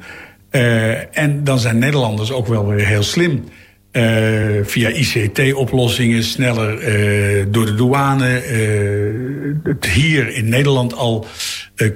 en 1.11 1.43
dan 1.43 1.59
zijn 1.59 1.77
Nederlanders 1.77 2.31
ook 2.31 2.47
wel 2.47 2.67
weer 2.67 2.85
heel 2.85 3.03
slim. 3.03 3.43
Uh, 3.91 4.59
via 4.63 4.89
ICT-oplossingen, 4.89 6.23
sneller 6.23 6.73
uh, 6.73 7.45
door 7.49 7.65
de 7.65 7.75
douane. 7.75 8.43
Uh, 8.47 9.55
het 9.63 9.85
hier 9.85 10.33
in 10.33 10.49
Nederland 10.49 10.93
al 10.93 11.25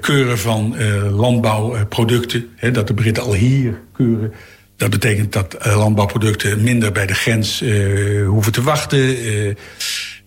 keuren 0.02 0.38
van 0.38 0.76
landbouwproducten. 1.12 2.50
Hè, 2.56 2.72
dat 2.72 2.88
de 2.88 2.94
Britten 2.94 3.24
al 3.24 3.34
hier 3.34 3.82
keuren. 3.94 4.34
Dat 4.78 4.90
betekent 4.90 5.34
dat 5.34 5.58
landbouwproducten 5.76 6.64
minder 6.64 6.92
bij 6.92 7.06
de 7.06 7.14
grens 7.14 7.64
hoeven 8.26 8.52
te 8.52 8.62
wachten. 8.62 9.18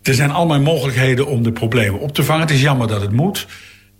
er 0.02 0.14
zijn 0.14 0.30
allemaal 0.30 0.60
mogelijkheden 0.60 1.26
om 1.26 1.42
de 1.42 1.52
problemen 1.52 2.00
op 2.00 2.14
te 2.14 2.24
vangen. 2.24 2.42
Het 2.42 2.50
is 2.50 2.60
jammer 2.60 2.88
dat 2.88 3.00
het 3.00 3.12
moet. 3.12 3.46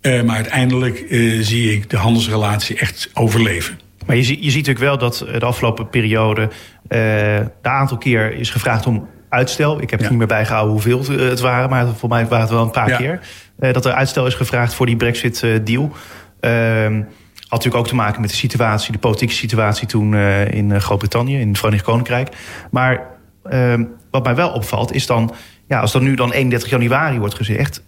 maar 0.03 0.37
uiteindelijk 0.37 1.05
zie 1.41 1.73
ik 1.73 1.91
de 1.91 1.97
handelsrelatie 1.97 2.77
echt 2.77 3.11
overleven. 3.15 3.88
Maar 4.09 4.16
je, 4.16 4.23
je 4.23 4.51
ziet 4.51 4.66
natuurlijk 4.66 4.79
wel 4.79 4.99
dat 4.99 5.25
de 5.38 5.44
afgelopen 5.44 5.88
periode 5.88 6.49
uh, 6.88 7.37
een 7.37 7.51
aantal 7.62 7.99
keer 7.99 8.33
is 8.35 8.51
gevraagd 8.51 8.87
om 8.87 9.09
uitstel. 9.29 9.81
Ik 9.81 9.90
heb 9.90 10.01
het 10.01 10.09
niet 10.09 10.18
meer 10.18 10.27
bijgehouden 10.27 10.73
hoeveel 10.73 11.05
het 11.09 11.40
waren, 11.40 11.71
maar 11.71 11.87
voor 11.87 12.09
mij 12.09 12.27
waren 12.27 12.40
het 12.40 12.51
wel 12.51 12.62
een 12.62 12.71
paar 12.71 12.97
keer. 12.97 13.21
Uh, 13.59 13.73
dat 13.73 13.85
er 13.85 13.92
uitstel 13.92 14.27
is 14.27 14.35
gevraagd 14.35 14.75
voor 14.75 14.87
die 14.87 14.97
Brexit-deal. 14.97 15.92
Uh, 16.40 16.85
ehm, 16.85 16.94
had 17.38 17.51
natuurlijk 17.51 17.77
ook 17.77 17.88
te 17.88 17.94
maken 17.94 18.21
met 18.21 18.31
de 18.31 18.37
situatie, 18.37 18.92
de 18.92 18.99
politieke 18.99 19.35
situatie 19.35 19.87
toen 19.87 20.14
in 20.14 20.81
Groot-Brittannië, 20.81 21.40
in 21.40 21.49
het 21.49 21.59
Verenigd 21.59 21.85
Koninkrijk. 21.85 22.29
Maar 22.71 23.07
ehm, 23.42 23.85
wat 24.11 24.25
mij 24.25 24.35
wel 24.35 24.51
opvalt 24.51 24.94
is 24.94 25.07
dan, 25.07 25.35
ja, 25.66 25.81
als 25.81 25.94
er 25.94 26.03
nu 26.03 26.14
dan 26.14 26.33
31 26.33 26.71
januari 26.71 27.18
wordt 27.18 27.35
gezegd, 27.35 27.83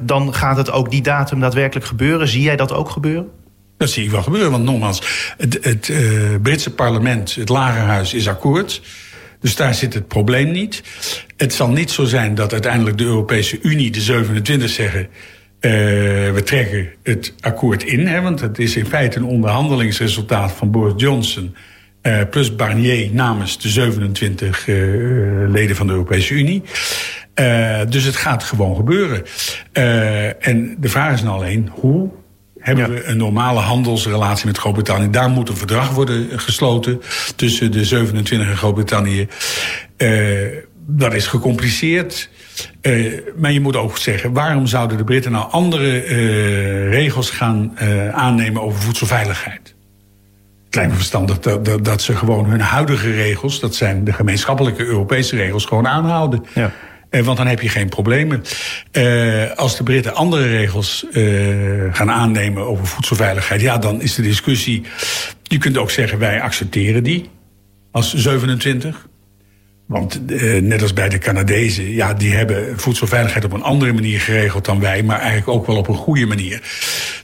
dan 0.00 0.34
gaat 0.34 0.56
het 0.56 0.70
ook 0.70 0.90
die 0.90 1.02
datum 1.02 1.40
daadwerkelijk 1.40 1.86
gebeuren. 1.86 2.28
Zie 2.28 2.42
jij 2.42 2.56
dat 2.56 2.72
ook 2.72 2.90
gebeuren? 2.90 3.28
Dat 3.80 3.90
zie 3.90 4.04
ik 4.04 4.10
wel 4.10 4.22
gebeuren, 4.22 4.50
want 4.50 4.64
nogmaals, 4.64 5.02
het, 5.36 5.58
het 5.60 5.88
uh, 5.88 5.98
Britse 6.42 6.70
parlement, 6.70 7.34
het 7.34 7.48
lagerhuis, 7.48 8.14
is 8.14 8.28
akkoord. 8.28 8.82
Dus 9.40 9.56
daar 9.56 9.74
zit 9.74 9.94
het 9.94 10.08
probleem 10.08 10.50
niet. 10.50 10.82
Het 11.36 11.54
zal 11.54 11.68
niet 11.68 11.90
zo 11.90 12.04
zijn 12.04 12.34
dat 12.34 12.52
uiteindelijk 12.52 12.98
de 12.98 13.04
Europese 13.04 13.58
Unie, 13.62 13.90
de 13.90 14.00
27, 14.00 14.70
zeggen... 14.70 15.00
Uh, 15.00 15.10
we 16.32 16.42
trekken 16.44 16.88
het 17.02 17.34
akkoord 17.40 17.82
in, 17.82 18.06
hè, 18.06 18.20
want 18.20 18.40
het 18.40 18.58
is 18.58 18.76
in 18.76 18.86
feite 18.86 19.18
een 19.18 19.24
onderhandelingsresultaat 19.24 20.52
van 20.52 20.70
Boris 20.70 20.94
Johnson... 20.96 21.54
Uh, 22.02 22.20
plus 22.30 22.56
Barnier 22.56 23.10
namens 23.12 23.58
de 23.58 23.68
27 23.68 24.66
uh, 24.66 25.50
leden 25.50 25.76
van 25.76 25.86
de 25.86 25.92
Europese 25.92 26.34
Unie. 26.34 26.62
Dus 27.88 28.04
het 28.04 28.16
gaat 28.16 28.44
gewoon 28.44 28.76
gebeuren. 28.76 29.24
en 30.40 30.76
de 30.78 30.88
vraag 30.88 31.12
is 31.14 31.22
nou 31.22 31.36
alleen 31.36 31.70
hoe 31.72 32.10
hebben 32.60 32.90
we 32.90 33.04
een 33.04 33.16
normale 33.16 33.60
handelsrelatie 33.60 34.46
met 34.46 34.58
Groot-Brittannië. 34.58 35.10
Daar 35.10 35.30
moet 35.30 35.48
een 35.48 35.56
verdrag 35.56 35.90
worden 35.90 36.40
gesloten 36.40 37.00
tussen 37.36 37.72
de 37.72 37.84
27 37.84 38.48
en 38.48 38.56
Groot-Brittannië. 38.56 39.28
Uh, 39.96 40.46
dat 40.86 41.14
is 41.14 41.26
gecompliceerd. 41.26 42.30
Uh, 42.82 43.20
maar 43.36 43.52
je 43.52 43.60
moet 43.60 43.76
ook 43.76 43.98
zeggen, 43.98 44.32
waarom 44.32 44.66
zouden 44.66 44.96
de 44.96 45.04
Britten 45.04 45.32
nou 45.32 45.50
andere 45.50 46.06
uh, 46.06 46.90
regels 46.90 47.30
gaan 47.30 47.78
aannemen 48.12 48.62
over 48.62 48.80
voedselveiligheid? 48.80 49.74
Het 50.64 50.74
lijkt 50.74 50.90
me 50.90 50.96
verstandig 50.96 51.38
dat, 51.38 51.64
dat, 51.64 51.84
dat, 51.84 52.02
ze 52.02 52.16
gewoon 52.16 52.46
hun 52.46 52.60
huidige 52.60 53.12
regels, 53.12 53.60
dat 53.60 53.74
zijn 53.74 54.04
de 54.04 54.12
gemeenschappelijke 54.12 54.84
Europese 54.84 55.36
regels, 55.36 55.64
gewoon 55.64 55.86
aanhouden. 55.86 56.44
Ja. 56.54 56.72
Uh, 57.10 57.22
want 57.22 57.36
dan 57.36 57.46
heb 57.46 57.60
je 57.60 57.68
geen 57.68 57.88
problemen. 57.88 58.42
Uh, 58.92 59.50
als 59.50 59.76
de 59.76 59.82
Britten 59.82 60.14
andere 60.14 60.46
regels 60.46 61.06
uh, 61.12 61.94
gaan 61.94 62.10
aannemen 62.10 62.66
over 62.66 62.86
voedselveiligheid, 62.86 63.60
ja, 63.60 63.78
dan 63.78 64.02
is 64.02 64.14
de 64.14 64.22
discussie. 64.22 64.82
Je 65.42 65.58
kunt 65.58 65.78
ook 65.78 65.90
zeggen, 65.90 66.18
wij 66.18 66.40
accepteren 66.40 67.02
die 67.02 67.30
als 67.90 68.14
27. 68.14 69.08
Want 69.86 70.20
net 70.62 70.82
als 70.82 70.92
bij 70.92 71.08
de 71.08 71.18
Canadezen, 71.18 71.90
ja, 71.90 72.14
die 72.14 72.34
hebben 72.34 72.80
voedselveiligheid 72.80 73.44
op 73.44 73.52
een 73.52 73.62
andere 73.62 73.92
manier 73.92 74.20
geregeld 74.20 74.64
dan 74.64 74.80
wij, 74.80 75.02
maar 75.02 75.18
eigenlijk 75.18 75.48
ook 75.48 75.66
wel 75.66 75.76
op 75.76 75.88
een 75.88 75.94
goede 75.94 76.26
manier. 76.26 76.62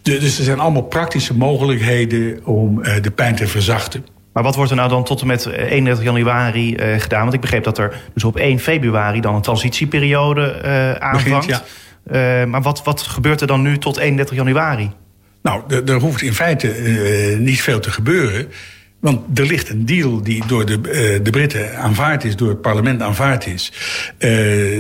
Dus 0.03 0.39
er 0.39 0.45
zijn 0.45 0.59
allemaal 0.59 0.83
praktische 0.83 1.35
mogelijkheden 1.35 2.47
om 2.47 2.83
de 2.83 3.11
pijn 3.11 3.35
te 3.35 3.47
verzachten. 3.47 4.16
Maar 4.37 4.45
wat 4.45 4.55
wordt 4.55 4.71
er 4.71 4.77
nou 4.77 4.89
dan 4.89 5.05
tot 5.05 5.21
en 5.21 5.27
met 5.27 5.47
31 5.47 5.99
eh, 5.99 6.05
januari 6.05 6.75
uh, 6.75 7.01
gedaan? 7.01 7.23
Want 7.23 7.35
ik 7.35 7.41
begreep 7.41 7.65
dat 7.65 7.79
er 7.79 8.03
dus 8.15 8.25
op 8.25 8.37
1 8.37 8.59
februari 8.59 9.21
dan 9.21 9.35
een 9.35 9.43
transitieperiode 9.43 10.61
uh, 10.65 10.93
aanvangt. 10.93 11.47
Begint, 11.47 11.65
ja. 12.11 12.41
uh, 12.43 12.47
maar 12.47 12.63
wat, 12.63 12.85
wat 12.85 13.03
gebeurt 13.03 13.41
er 13.41 13.47
dan 13.47 13.63
nu 13.63 13.79
tot 13.79 13.97
31 13.97 14.37
januari? 14.37 14.91
Nou, 15.43 15.63
er 15.87 16.01
hoeft 16.01 16.23
in 16.23 16.35
feite 16.35 16.69
niet 17.39 17.63
veel 17.63 17.81
te 17.81 17.91
gebeuren. 17.91 18.49
Want 19.01 19.39
er 19.39 19.47
ligt 19.47 19.69
een 19.69 19.87
deal 19.87 20.23
die 20.23 20.47
door 20.47 20.67
de, 20.67 20.81
de 21.23 21.31
Britten 21.31 21.79
aanvaard 21.79 22.25
is, 22.25 22.37
door 22.37 22.49
het 22.49 22.61
parlement 22.61 23.03
aanvaard 23.03 23.47
is. 23.47 23.73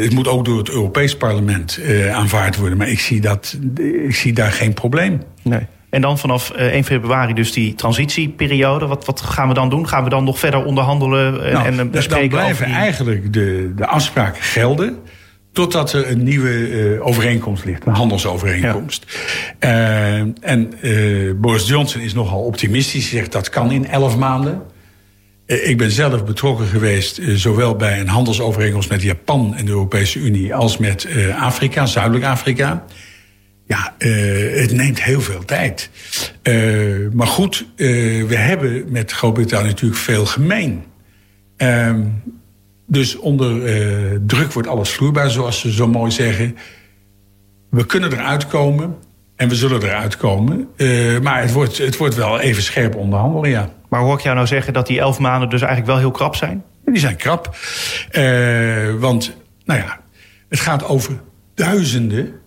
het 0.00 0.12
moet 0.12 0.28
ook 0.28 0.44
door 0.44 0.58
het 0.58 0.70
Europees 0.70 1.16
parlement 1.16 1.80
aanvaard 2.12 2.56
worden. 2.56 2.78
Maar 2.78 2.88
ik 2.88 3.00
zie, 3.00 3.20
dat, 3.20 3.58
ik 4.04 4.14
zie 4.14 4.32
daar 4.32 4.52
geen 4.52 4.74
probleem. 4.74 5.22
Nee. 5.42 5.66
En 5.96 6.02
dan 6.02 6.18
vanaf 6.18 6.50
1 6.50 6.70
eh, 6.70 6.84
februari 6.84 7.34
dus 7.34 7.52
die 7.52 7.74
transitieperiode. 7.74 8.86
Wat, 8.86 9.04
wat 9.04 9.20
gaan 9.20 9.48
we 9.48 9.54
dan 9.54 9.70
doen? 9.70 9.88
Gaan 9.88 10.04
we 10.04 10.10
dan 10.10 10.24
nog 10.24 10.38
verder 10.38 10.64
onderhandelen 10.64 11.44
en, 11.44 11.52
nou, 11.52 11.66
en 11.66 11.90
bespreken? 11.90 12.30
Dan 12.30 12.38
blijven 12.38 12.66
eigenlijk 12.66 13.32
de, 13.32 13.72
de 13.76 13.86
afspraken 13.86 14.42
gelden. 14.42 14.98
Totdat 15.52 15.92
er 15.92 16.10
een 16.10 16.22
nieuwe 16.22 16.50
uh, 16.50 17.06
overeenkomst 17.06 17.64
ligt, 17.64 17.86
een 17.86 17.94
handelsovereenkomst. 17.94 19.06
Ja. 19.60 20.18
Uh, 20.18 20.32
en 20.40 20.72
uh, 20.82 21.32
Boris 21.36 21.68
Johnson 21.68 22.00
is 22.00 22.14
nogal 22.14 22.40
optimistisch. 22.40 23.10
Hij 23.10 23.18
zegt 23.18 23.32
dat 23.32 23.48
kan 23.48 23.72
in 23.72 23.86
elf 23.86 24.16
maanden. 24.16 24.62
ik 25.46 25.78
ben 25.78 25.90
zelf 25.90 26.24
betrokken 26.24 26.66
geweest, 26.66 27.20
zowel 27.22 27.76
bij 27.76 28.00
een 28.00 28.08
handelsovereenkomst 28.08 28.90
met 28.90 29.02
Japan 29.02 29.54
en 29.56 29.64
de 29.64 29.70
Europese 29.70 30.18
Unie, 30.18 30.54
als 30.54 30.76
met 30.76 31.08
Afrika, 31.38 31.86
Zuidelijk 31.86 32.24
Afrika. 32.24 32.84
Ja, 33.66 33.94
uh, 33.98 34.60
het 34.60 34.72
neemt 34.72 35.02
heel 35.02 35.20
veel 35.20 35.44
tijd. 35.44 35.90
Uh, 36.42 37.08
maar 37.12 37.26
goed, 37.26 37.66
uh, 37.76 38.26
we 38.26 38.36
hebben 38.36 38.84
met 38.88 39.12
Groot-Brittannië 39.12 39.68
natuurlijk 39.68 40.00
veel 40.00 40.26
gemeen. 40.26 40.84
Ehm, 41.56 42.02
dus 42.86 43.16
onder 43.16 43.60
druk 44.26 44.52
wordt 44.52 44.68
alles 44.68 44.90
vloeibaar, 44.90 45.30
zoals 45.30 45.60
ze 45.60 45.72
zo 45.72 45.88
mooi 45.88 46.10
zeggen. 46.10 46.56
We 47.70 47.86
kunnen 47.86 48.12
eruit 48.12 48.46
komen. 48.46 48.96
En 49.36 49.48
we 49.48 49.54
zullen 49.54 49.82
eruit 49.82 50.16
komen. 50.16 50.68
maar 51.22 51.40
het 51.40 51.52
wordt, 51.52 51.78
het 51.78 51.96
wordt 51.96 52.14
wel 52.14 52.40
even 52.40 52.62
scherp 52.62 52.94
onderhandelen, 52.94 53.50
ja. 53.50 53.70
Maar 53.88 54.00
hoor 54.00 54.14
ik 54.14 54.20
jou 54.20 54.34
nou 54.34 54.46
zeggen 54.46 54.72
dat 54.72 54.86
die 54.86 55.00
elf 55.00 55.18
maanden 55.18 55.48
dus 55.48 55.60
eigenlijk 55.60 55.90
wel 55.90 55.98
heel 56.00 56.10
krap 56.10 56.34
zijn? 56.34 56.64
Die 56.84 56.98
zijn 56.98 57.16
krap. 57.16 57.56
want, 58.98 59.36
nou 59.64 59.80
ja, 59.80 60.00
het 60.48 60.60
gaat 60.60 60.84
over 60.84 61.20
duizenden 61.54 62.40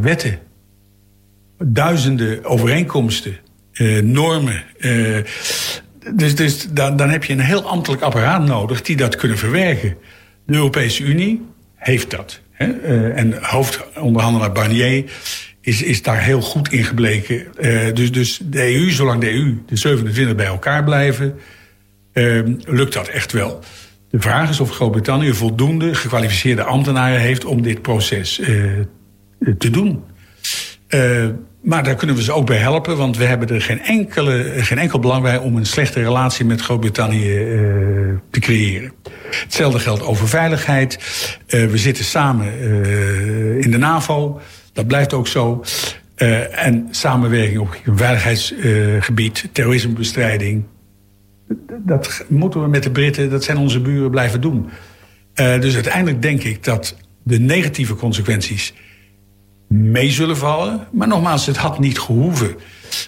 wetten. 0.00 0.38
Duizenden 1.58 2.44
overeenkomsten, 2.44 3.36
normen. 4.02 4.64
dus 6.14 6.34
dus 6.34 6.68
dan, 6.70 7.10
heb 7.10 7.24
je 7.24 7.32
een 7.32 7.40
heel 7.40 7.62
ambtelijk 7.62 8.02
apparaat 8.02 8.46
nodig 8.46 8.82
die 8.82 8.96
dat 8.96 9.16
kunnen 9.16 9.38
verwerken. 9.38 9.96
De 10.46 10.54
Europese 10.54 11.02
Unie 11.02 11.42
heeft 11.74 12.10
dat. 12.10 12.40
Hè? 12.52 12.66
Uh, 12.66 13.18
en 13.18 13.34
hoofdonderhandelaar 13.42 14.52
Barnier 14.52 15.04
is, 15.60 15.82
is 15.82 16.02
daar 16.02 16.22
heel 16.22 16.40
goed 16.40 16.72
in 16.72 16.84
gebleken. 16.84 17.46
Uh, 17.60 17.94
dus, 17.94 18.12
dus 18.12 18.40
de 18.44 18.74
EU, 18.74 18.90
zolang 18.90 19.20
de 19.20 19.32
EU, 19.32 19.62
de 19.66 19.76
27 19.76 20.36
bij 20.36 20.46
elkaar 20.46 20.84
blijven, 20.84 21.38
uh, 22.12 22.42
lukt 22.66 22.92
dat 22.92 23.08
echt 23.08 23.32
wel. 23.32 23.60
De 24.10 24.20
vraag 24.20 24.50
is 24.50 24.60
of 24.60 24.70
Groot-Brittannië 24.70 25.34
voldoende 25.34 25.94
gekwalificeerde 25.94 26.62
ambtenaren 26.62 27.20
heeft 27.20 27.44
om 27.44 27.62
dit 27.62 27.82
proces 27.82 28.40
te 29.58 29.70
doen. 29.70 30.04
maar 31.62 31.82
daar 31.82 31.94
kunnen 31.94 32.16
we 32.16 32.22
ze 32.22 32.32
ook 32.32 32.46
bij 32.46 32.56
helpen, 32.56 32.96
want 32.96 33.16
we 33.16 33.24
hebben 33.24 33.48
er 33.48 33.62
geen, 33.62 33.80
enkele, 33.80 34.52
geen 34.56 34.78
enkel 34.78 34.98
belang 34.98 35.22
bij 35.22 35.38
om 35.38 35.56
een 35.56 35.66
slechte 35.66 36.02
relatie 36.02 36.44
met 36.44 36.60
Groot-Brittannië 36.60 37.34
te 38.30 38.40
creëren. 38.40 38.92
Hetzelfde 39.30 39.78
geldt 39.78 40.02
over 40.02 40.28
veiligheid. 40.28 40.98
Uh, 41.46 41.66
we 41.66 41.78
zitten 41.78 42.04
samen 42.04 42.58
in 43.60 43.70
de 43.70 43.78
NAVO. 43.78 44.40
Dat 44.72 44.86
blijft 44.86 45.12
ook 45.12 45.26
zo. 45.26 45.64
En 46.50 46.88
samenwerking 46.90 47.58
op 47.58 47.80
veiligheidsgebied, 47.84 49.48
terrorismebestrijding. 49.52 50.64
Dat 51.68 52.24
moeten 52.28 52.62
we 52.62 52.68
met 52.68 52.82
de 52.82 52.90
Britten, 52.90 53.30
dat 53.30 53.44
zijn 53.44 53.56
onze 53.56 53.80
buren, 53.80 54.10
blijven 54.10 54.40
doen. 54.40 54.68
dus 55.34 55.74
uiteindelijk 55.74 56.22
denk 56.22 56.42
ik 56.42 56.64
dat 56.64 56.96
de 57.22 57.38
negatieve 57.38 57.94
consequenties 57.94 58.74
mee 59.68 60.10
zullen 60.10 60.36
vallen. 60.36 60.86
Maar 60.92 61.08
nogmaals, 61.08 61.46
het 61.46 61.56
had 61.56 61.78
niet 61.78 61.98
gehoeven. 61.98 62.56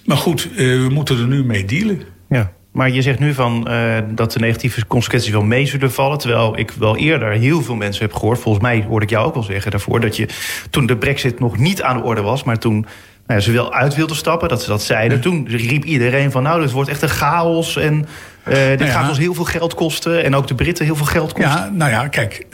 Maar 0.04 0.16
goed, 0.16 0.48
we 0.54 0.88
moeten 0.90 1.18
er 1.18 1.26
nu 1.26 1.44
mee 1.44 1.64
dealen. 1.64 2.02
Ja. 2.28 2.52
Maar 2.72 2.90
je 2.90 3.02
zegt 3.02 3.18
nu 3.18 3.34
van, 3.34 3.66
uh, 3.70 3.98
dat 4.08 4.32
de 4.32 4.38
negatieve 4.38 4.86
consequenties 4.86 5.30
wel 5.30 5.42
mee 5.42 5.66
zullen 5.66 5.92
vallen. 5.92 6.18
Terwijl 6.18 6.58
ik 6.58 6.70
wel 6.70 6.96
eerder 6.96 7.32
heel 7.32 7.62
veel 7.62 7.74
mensen 7.74 8.04
heb 8.04 8.14
gehoord. 8.14 8.38
Volgens 8.38 8.64
mij 8.64 8.84
hoorde 8.88 9.04
ik 9.04 9.10
jou 9.10 9.26
ook 9.26 9.34
wel 9.34 9.42
zeggen 9.42 9.70
daarvoor. 9.70 10.00
Dat 10.00 10.16
je 10.16 10.28
toen 10.70 10.86
de 10.86 10.96
brexit 10.96 11.40
nog 11.40 11.58
niet 11.58 11.82
aan 11.82 11.96
de 11.96 12.02
orde 12.02 12.20
was. 12.20 12.44
Maar 12.44 12.58
toen 12.58 12.86
nou 13.26 13.40
ja, 13.40 13.40
ze 13.40 13.52
wel 13.52 13.74
uit 13.74 13.94
wilden 13.94 14.16
stappen, 14.16 14.48
dat 14.48 14.62
ze 14.62 14.68
dat 14.68 14.82
zeiden. 14.82 15.20
Toen 15.20 15.46
riep 15.48 15.84
iedereen 15.84 16.30
van 16.30 16.42
nou, 16.42 16.60
dit 16.60 16.70
wordt 16.70 16.90
echt 16.90 17.02
een 17.02 17.08
chaos. 17.08 17.76
En 17.76 17.94
uh, 17.94 18.54
dit 18.54 18.78
nou 18.78 18.84
ja, 18.84 18.90
gaat 18.90 19.08
ons 19.08 19.18
heel 19.18 19.34
veel 19.34 19.44
geld 19.44 19.74
kosten. 19.74 20.24
En 20.24 20.34
ook 20.34 20.46
de 20.46 20.54
Britten 20.54 20.84
heel 20.84 20.96
veel 20.96 21.06
geld 21.06 21.32
kosten. 21.32 21.50
Ja, 21.50 21.70
nou 21.72 21.90
ja, 21.90 22.08
kijk. 22.08 22.46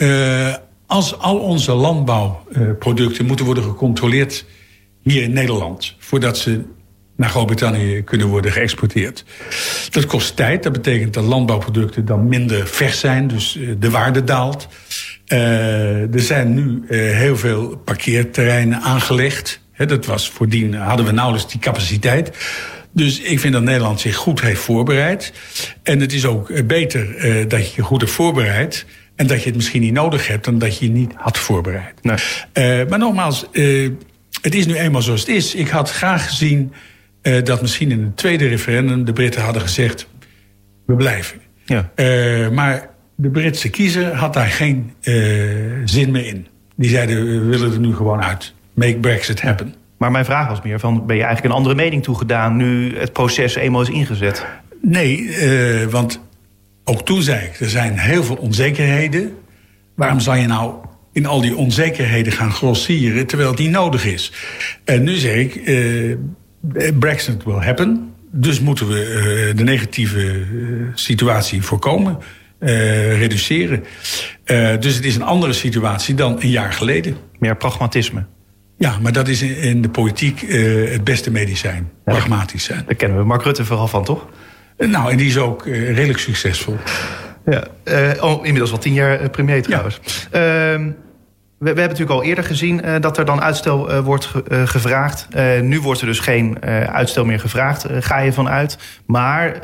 Als 0.87 1.18
al 1.18 1.38
onze 1.38 1.72
landbouwproducten 1.72 3.27
moeten 3.27 3.44
worden 3.44 3.64
gecontroleerd 3.64 4.44
hier 5.03 5.22
in 5.22 5.33
Nederland. 5.33 5.94
Voordat 5.99 6.38
ze 6.38 6.64
naar 7.16 7.29
Groot-Brittannië 7.29 8.03
kunnen 8.03 8.27
worden 8.27 8.53
geëxporteerd. 8.53 9.25
Dat 9.90 10.07
kost 10.07 10.37
tijd. 10.37 10.62
Dat 10.62 10.72
betekent 10.72 11.14
dat 11.14 11.25
landbouwproducten 11.25 12.05
dan 12.05 12.29
minder 12.29 12.66
vers 12.66 13.01
zijn, 13.01 13.29
dus 13.29 13.57
eh, 13.57 13.68
de 13.79 13.90
waarde 13.90 14.25
daalt. 14.25 14.68
Uh, 15.29 16.14
er 16.14 16.20
zijn 16.20 16.55
nu 16.55 16.83
uh, 16.88 17.16
heel 17.16 17.37
veel 17.37 17.77
parkeerterreinen 17.77 18.81
aangelegd. 18.81 19.61
Dat 19.77 20.07
was 20.07 20.31
voordien 20.31 20.75
hadden 20.75 21.07
we 21.07 21.12
nauwelijks 21.12 21.51
die 21.51 21.61
capaciteit. 21.61 22.37
Dus 22.92 23.20
ik 23.20 23.40
vind 23.40 23.53
dat 23.53 23.62
Nederland 23.62 24.01
zich 24.01 24.16
goed 24.16 24.40
heeft 24.40 24.61
voorbereid. 24.61 25.33
En 25.83 26.01
het 26.01 26.12
is 26.12 26.25
ook 26.25 26.66
beter 26.66 27.07
dat 27.49 27.66
je 27.66 27.72
je 27.77 27.83
goed 27.83 28.01
hebt 28.01 28.12
voorbereid. 28.12 28.87
En 29.16 29.26
dat 29.26 29.40
je 29.40 29.46
het 29.46 29.55
misschien 29.55 29.81
niet 29.81 29.92
nodig 29.92 30.29
hebt 30.29 30.44
dan 30.44 30.59
dat 30.59 30.79
je 30.79 30.87
je 30.87 30.92
niet 30.92 31.12
had 31.14 31.38
voorbereid. 31.38 31.94
Nee. 32.02 32.85
maar 32.85 32.98
nogmaals, 32.98 33.46
het 34.40 34.55
is 34.55 34.66
nu 34.66 34.74
eenmaal 34.74 35.02
zoals 35.02 35.20
het 35.20 35.29
is. 35.29 35.55
Ik 35.55 35.68
had 35.68 35.90
graag 35.90 36.26
gezien 36.26 36.72
uh, 37.22 37.42
dat 37.42 37.61
misschien 37.61 37.90
in 37.90 38.02
het 38.02 38.16
tweede 38.16 38.48
referendum 38.48 39.05
de 39.05 39.12
Britten 39.12 39.42
hadden 39.42 39.62
gezegd: 39.62 40.09
we 40.87 40.94
blijven. 40.94 41.40
Ja. 41.64 41.90
Maar 42.50 42.90
de 43.14 43.31
Britse 43.31 43.68
kiezer 43.68 44.14
had 44.14 44.35
daar 44.35 44.46
geen 44.46 44.92
zin 45.85 46.11
meer 46.11 46.26
in. 46.26 46.46
Die 46.76 46.90
zeiden: 46.90 47.24
we 47.24 47.44
willen 47.44 47.72
er 47.72 47.81
nu 47.81 47.94
gewoon 47.94 48.22
uit. 48.22 48.55
Make 48.74 48.98
Brexit 48.98 49.42
happen. 49.42 49.74
Maar 49.98 50.11
mijn 50.11 50.24
vraag 50.24 50.48
was 50.48 50.62
meer: 50.62 50.81
van, 50.81 51.07
ben 51.07 51.16
je 51.16 51.22
eigenlijk 51.22 51.52
een 51.52 51.59
andere 51.59 51.74
mening 51.74 52.02
toegedaan 52.02 52.57
nu 52.57 52.98
het 52.98 53.12
proces 53.12 53.55
eenmaal 53.55 53.83
is 53.83 53.88
ingezet? 53.88 54.46
Nee, 54.83 55.31
want 55.90 56.20
ook 56.88 57.05
toen 57.05 57.22
zei 57.22 57.44
ik: 57.44 57.61
er 57.61 57.70
zijn 57.70 57.99
heel 57.99 58.25
veel 58.25 58.37
onzekerheden. 58.37 59.35
Waarom 59.94 60.20
zou 60.20 60.37
je 60.37 60.46
nou 60.46 60.75
in 61.12 61.27
al 61.27 61.40
die 61.40 61.57
onzekerheden 61.57 62.33
gaan 62.33 62.53
grossieren 62.53 63.27
terwijl 63.27 63.55
die 63.55 63.68
nodig 63.68 64.05
is? 64.05 64.33
En 64.85 65.03
nu 65.03 65.14
zeg 65.14 65.35
ik 65.35 65.61
Brexit 66.99 67.44
will 67.44 67.64
happen. 67.64 68.14
Dus 68.31 68.61
moeten 68.61 68.88
we 68.88 69.49
uh, 69.51 69.57
de 69.57 69.62
negatieve 69.62 70.20
uh, 70.20 70.87
situatie 70.94 71.62
voorkomen, 71.62 72.18
uh, 72.61 73.18
reduceren. 73.18 73.85
dus 74.81 74.94
het 74.94 75.05
is 75.05 75.14
een 75.14 75.22
andere 75.22 75.53
situatie 75.53 76.14
dan 76.14 76.37
een 76.40 76.51
jaar 76.51 76.72
geleden. 76.72 77.16
Meer 77.38 77.57
pragmatisme. 77.57 78.27
Ja, 78.79 78.99
maar 78.99 79.12
dat 79.12 79.29
is 79.29 79.42
in 79.42 79.83
de 79.83 79.88
politiek 79.88 80.40
het 80.90 81.05
beste 81.05 81.31
medicijn. 81.31 81.90
Ja, 82.05 82.12
pragmatisch 82.12 82.64
zijn. 82.64 82.83
Daar 82.87 82.94
kennen 82.94 83.18
we 83.18 83.25
Mark 83.25 83.42
Rutte 83.42 83.64
vooral 83.64 83.88
van, 83.88 84.05
toch? 84.05 84.29
Nou, 84.78 85.10
en 85.10 85.16
die 85.16 85.26
is 85.26 85.38
ook 85.38 85.66
redelijk 85.66 86.18
succesvol. 86.18 86.76
Ja, 87.44 87.64
oh, 88.20 88.36
inmiddels 88.36 88.72
al 88.72 88.78
tien 88.78 88.92
jaar 88.92 89.30
premier 89.30 89.62
trouwens. 89.62 90.00
Ja. 90.30 90.72
Ehm, 90.72 90.90
we, 91.58 91.72
we, 91.72 91.80
hebben 91.80 91.98
natuurlijk 91.98 92.10
al 92.20 92.22
eerder 92.22 92.44
gezien 92.44 92.80
uh, 92.84 92.94
dat 93.00 93.18
er 93.18 93.24
dan 93.24 93.42
uitstel 93.42 93.90
uh, 93.90 93.98
wordt 93.98 94.24
ge, 94.24 94.44
uh, 94.48 94.66
gevraagd. 94.66 95.28
nu 95.62 95.80
wordt 95.80 96.00
er 96.00 96.06
dus 96.06 96.18
geen 96.18 96.62
uitstel 96.92 97.24
meer 97.24 97.40
gevraagd, 97.40 97.86
ga 98.00 98.18
je 98.18 98.32
vanuit. 98.32 98.78
Maar 99.06 99.60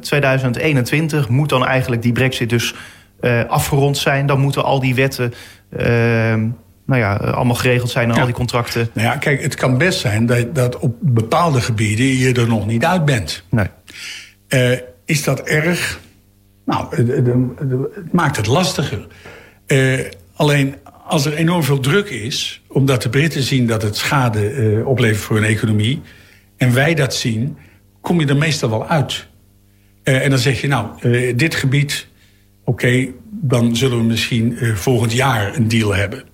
2021 0.00 1.28
moet 1.28 1.48
dan 1.48 1.66
eigenlijk 1.66 2.02
die 2.02 2.12
brexit 2.12 2.48
dus 2.48 2.74
afgerond 3.48 3.98
zijn. 3.98 4.26
Dan 4.26 4.40
moeten 4.40 4.64
al 4.64 4.80
die 4.80 4.94
wetten 4.94 5.34
nou 6.86 7.00
ja, 7.00 7.14
allemaal 7.14 7.54
geregeld 7.54 7.90
zijn 7.90 8.08
en 8.08 8.14
ja. 8.14 8.20
al 8.20 8.26
die 8.26 8.34
contracten. 8.34 8.90
Nou 8.92 9.06
ja, 9.06 9.16
kijk, 9.16 9.42
het 9.42 9.54
kan 9.54 9.78
best 9.78 10.00
zijn 10.00 10.26
dat, 10.26 10.54
dat 10.54 10.78
op 10.78 10.94
bepaalde 11.00 11.60
gebieden 11.60 12.06
je 12.06 12.32
er 12.32 12.48
nog 12.48 12.66
niet 12.66 12.84
uit 12.84 13.04
bent. 13.04 13.44
Nee. 13.50 13.66
Is 15.04 15.24
dat 15.24 15.40
erg? 15.40 16.00
Nou, 16.64 16.96
het 17.94 18.12
maakt 18.12 18.36
het 18.36 18.46
lastiger. 18.46 19.06
alleen 20.34 20.74
als 21.12 21.24
er 21.24 21.34
enorm 21.34 21.62
veel 21.62 21.80
druk 21.80 22.08
is, 22.08 22.62
omdat 22.68 23.02
de 23.02 23.08
Britten 23.08 23.42
zien 23.42 23.66
dat 23.66 23.82
het 23.82 23.96
schade 23.96 24.52
uh, 24.52 24.86
oplevert 24.86 25.20
voor 25.20 25.36
hun 25.36 25.44
economie, 25.44 26.00
en 26.56 26.74
wij 26.74 26.94
dat 26.94 27.14
zien, 27.14 27.56
kom 28.00 28.20
je 28.20 28.26
er 28.26 28.36
meestal 28.36 28.70
wel 28.70 28.86
uit. 28.86 29.26
Uh, 30.04 30.24
en 30.24 30.30
dan 30.30 30.38
zeg 30.38 30.60
je, 30.60 30.68
nou, 30.68 30.88
uh, 31.00 31.36
dit 31.36 31.54
gebied, 31.54 32.06
oké, 32.64 33.08
dan 33.30 33.76
zullen 33.76 33.98
we 33.98 34.04
misschien 34.04 34.56
volgend 34.74 35.12
jaar 35.12 35.56
een 35.56 35.68
deal 35.68 35.94
hebben. 35.94 36.24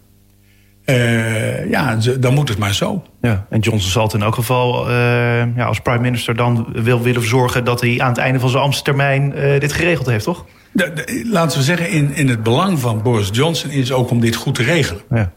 Ja, 1.70 1.98
dan 2.18 2.34
moet 2.34 2.48
het 2.48 2.58
maar 2.58 2.74
zo. 2.74 3.02
Ja, 3.20 3.46
en 3.50 3.60
Johnson 3.60 3.90
zal 3.90 4.02
het 4.02 4.12
in 4.12 4.22
elk 4.22 4.34
geval 4.34 4.90
ja, 4.90 5.64
als 5.64 5.80
prime 5.80 6.00
minister 6.00 6.36
dan 6.36 6.66
wil 6.72 7.02
willen 7.02 7.26
zorgen 7.26 7.64
dat 7.64 7.80
hij 7.80 8.00
aan 8.00 8.08
het 8.08 8.18
einde 8.18 8.40
van 8.40 8.48
zijn 8.48 8.62
ambtstermijn 8.62 9.34
dit 9.58 9.72
geregeld 9.72 10.06
heeft, 10.06 10.24
toch? 10.24 10.44
De, 10.72 10.92
de, 10.92 11.28
laten 11.30 11.58
we 11.58 11.64
zeggen, 11.64 11.90
in, 11.90 12.14
in 12.14 12.28
het 12.28 12.42
belang 12.42 12.78
van 12.78 13.02
Boris 13.02 13.28
Johnson 13.32 13.70
is 13.70 13.92
ook 13.92 14.10
om 14.10 14.20
dit 14.20 14.34
goed 14.34 14.54
te 14.54 14.62
regelen. 14.62 15.02
Ja. 15.10 15.32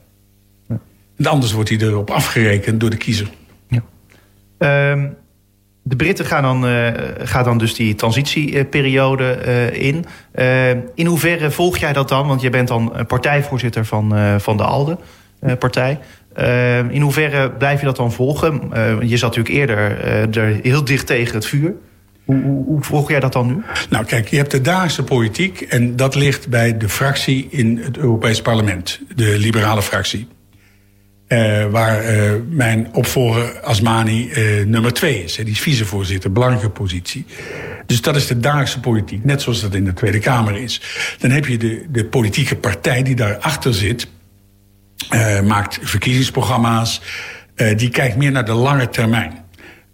ja. 0.67 0.79
En 1.17 1.25
anders 1.25 1.51
wordt 1.51 1.69
hij 1.69 1.77
erop 1.77 2.09
afgerekend 2.09 2.79
door 2.79 2.89
de 2.89 2.97
kiezer. 2.97 3.27
Ja. 3.67 3.81
Um, 4.91 5.15
de 5.83 5.95
Britten 5.95 6.25
gaan 6.25 6.43
dan, 6.43 6.65
uh, 6.65 6.87
gaan 7.19 7.43
dan 7.43 7.57
dus 7.57 7.73
die 7.73 7.95
transitieperiode 7.95 9.39
uh, 9.45 9.87
in. 9.87 10.05
Uh, 10.35 10.69
in 10.95 11.05
hoeverre 11.05 11.51
volg 11.51 11.77
jij 11.77 11.93
dat 11.93 12.09
dan? 12.09 12.27
Want 12.27 12.41
je 12.41 12.49
bent 12.49 12.67
dan 12.67 12.93
partijvoorzitter 13.07 13.85
van, 13.85 14.39
van 14.39 14.57
de 14.57 14.63
ALDE-partij. 15.41 15.99
in 16.89 17.01
hoeverre 17.01 17.51
blijf 17.51 17.79
je 17.79 17.85
dat 17.85 17.95
dan 17.95 18.11
volgen? 18.11 18.61
je 19.07 19.17
zat 19.17 19.35
natuurlijk 19.35 19.55
eerder 19.55 19.99
er 20.37 20.59
heel 20.61 20.83
dicht 20.83 21.07
tegen 21.07 21.35
het 21.35 21.45
vuur. 21.45 21.73
Hoe, 22.25 22.41
hoe, 22.41 22.65
hoe 22.65 22.83
volg 22.83 23.09
jij 23.09 23.19
dat 23.19 23.33
dan 23.33 23.47
nu? 23.47 23.63
Nou 23.89 24.05
kijk, 24.05 24.27
je 24.27 24.37
hebt 24.37 24.51
de 24.51 24.61
dagelijkse 24.61 25.03
politiek... 25.03 25.61
en 25.61 25.95
dat 25.95 26.15
ligt 26.15 26.47
bij 26.47 26.77
de 26.77 26.89
fractie 26.89 27.47
in 27.49 27.77
het 27.77 27.97
Europees 27.97 28.41
Parlement. 28.41 28.99
De 29.15 29.37
liberale 29.37 29.81
fractie. 29.81 30.27
Waar 31.71 32.03
mijn 32.49 32.89
opvolger 32.93 33.59
Asmani 33.61 34.31
nummer 34.65 34.93
twee 34.93 35.23
is. 35.23 35.35
Die 35.35 35.49
is 35.49 35.59
vicevoorzitter, 35.59 36.31
belangrijke 36.31 36.69
positie. 36.69 37.25
Dus 37.85 38.01
dat 38.01 38.15
is 38.15 38.27
de 38.27 38.39
dagelijkse 38.39 38.79
politiek, 38.79 39.23
net 39.23 39.41
zoals 39.41 39.61
dat 39.61 39.73
in 39.73 39.85
de 39.85 39.93
Tweede 39.93 40.19
Kamer 40.19 40.55
is. 40.55 40.81
Dan 41.19 41.31
heb 41.31 41.45
je 41.45 41.57
de, 41.57 41.85
de 41.89 42.05
politieke 42.05 42.55
partij 42.55 43.03
die 43.03 43.15
daarachter 43.15 43.73
zit... 43.73 44.07
maakt 45.43 45.79
verkiezingsprogramma's... 45.81 47.01
die 47.75 47.89
kijkt 47.89 48.15
meer 48.15 48.31
naar 48.31 48.45
de 48.45 48.53
lange 48.53 48.89
termijn. 48.89 49.41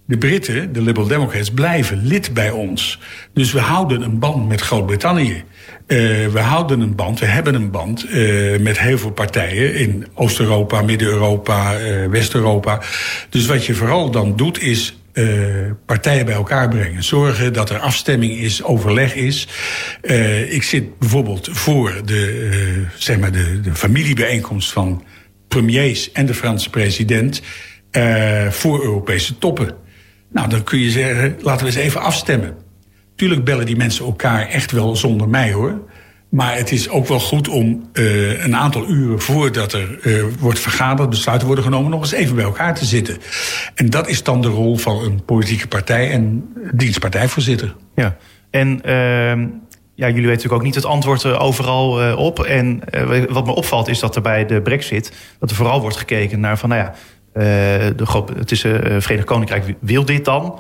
De 0.06 0.18
Britten, 0.18 0.74
de 0.74 0.82
Liberal 0.82 1.08
Democrats, 1.08 1.52
blijven 1.52 2.06
lid 2.06 2.34
bij 2.34 2.50
ons. 2.50 3.00
Dus 3.34 3.52
we 3.52 3.60
houden 3.60 4.02
een 4.02 4.20
band 4.20 4.48
met 4.48 4.62
Groot-Brittannië. 4.62 5.44
Uh, 5.88 6.28
we 6.28 6.40
houden 6.40 6.80
een 6.80 6.96
band, 6.96 7.20
we 7.20 7.26
hebben 7.26 7.56
een 7.56 7.72
band 7.72 8.06
uh, 8.10 8.60
met 8.60 8.80
heel 8.80 8.98
veel 8.98 9.12
partijen 9.12 9.76
in 9.76 10.08
Oost-Europa, 10.14 10.82
Midden-Europa, 10.82 11.80
uh, 11.80 12.06
West-Europa. 12.06 12.82
Dus 13.30 13.46
wat 13.46 13.66
je 13.66 13.74
vooral 13.74 14.12
dan 14.12 14.36
doet 14.36 14.62
is 14.62 14.98
partijen 15.86 16.26
bij 16.26 16.34
elkaar 16.34 16.70
brengen. 16.70 17.04
Zorgen 17.04 17.54
dat 17.54 17.70
er 17.70 17.80
afstemming 17.80 18.34
is, 18.34 18.64
overleg 18.64 19.16
is. 19.16 19.48
ik 20.50 20.64
zit 20.64 21.00
bijvoorbeeld 21.00 21.50
voor 21.52 22.02
de, 22.06 22.86
zeg 22.96 23.20
maar 23.20 23.32
de, 23.32 23.62
de 23.62 23.76
familiebijeenkomst 23.76 24.72
van 24.72 25.04
premiers 25.48 26.12
en 26.12 26.26
de 26.26 26.34
Franse 26.34 26.70
president 26.70 27.42
voor 28.50 28.84
Europese 28.84 29.38
toppen. 29.38 29.76
Nou, 30.32 30.50
dan 30.50 30.64
kun 30.64 30.80
je 30.80 30.92
zeggen, 30.92 31.36
laten 31.42 31.66
we 31.66 31.72
eens 31.72 31.82
even 31.82 32.02
afstemmen. 32.02 32.56
Tuurlijk 33.16 33.44
bellen 33.44 33.66
die 33.66 33.76
mensen 33.76 34.06
elkaar 34.06 34.48
echt 34.48 34.72
wel 34.72 34.96
zonder 34.96 35.30
mij 35.30 35.52
hoor. 35.52 35.82
Maar 36.30 36.56
het 36.56 36.72
is 36.72 36.90
ook 36.90 37.08
wel 37.08 37.20
goed 37.20 37.48
om 37.48 37.90
uh, 37.94 38.44
een 38.44 38.56
aantal 38.56 38.90
uren 38.90 39.22
voordat 39.22 39.74
er 39.74 40.00
uh, 40.04 40.24
wordt 40.40 40.60
vergaderd, 40.60 41.10
besluiten 41.10 41.48
worden 41.48 41.66
genomen, 41.66 41.92
nog 41.92 42.02
eens 42.02 42.12
even 42.12 42.36
bij 42.36 42.44
elkaar 42.44 42.76
te 42.76 42.86
zitten. 42.86 43.18
En 43.76 43.90
dat 43.90 44.08
is 44.08 44.24
dan 44.24 44.42
de 44.42 44.48
rol 44.48 44.78
van 44.78 45.04
een 45.04 45.26
politieke 45.26 45.68
partij 45.68 46.12
en 46.12 46.54
dienstpartijvoorzitter. 46.72 47.76
Ja, 47.96 48.18
en 48.50 48.82
uh, 48.86 49.48
ja, 49.96 50.08
jullie 50.08 50.14
weten 50.14 50.28
natuurlijk 50.28 50.54
ook 50.54 50.64
niet 50.64 50.76
het 50.76 50.86
antwoord 50.86 51.24
eh, 51.24 51.42
overal 51.42 52.16
op. 52.16 52.44
En 52.44 52.82
wat 53.30 53.46
me 53.46 53.56
opvalt 53.56 53.88
is 53.88 54.00
dat 54.00 54.16
er 54.16 54.22
bij 54.22 54.46
de 54.46 54.62
Brexit, 54.62 55.14
dat 55.40 55.50
er 55.50 55.56
vooral 55.56 55.82
wordt 55.82 55.98
gekeken 55.98 56.40
naar 56.40 56.58
van, 56.58 56.70
nou 56.70 56.82
ja, 56.82 56.94
de, 57.96 58.24
het 58.38 58.52
is 58.52 58.60
Verenigd 58.98 59.24
Koninkrijk 59.24 59.76
wil 59.80 60.06
dit 60.06 60.26
dan. 60.26 60.60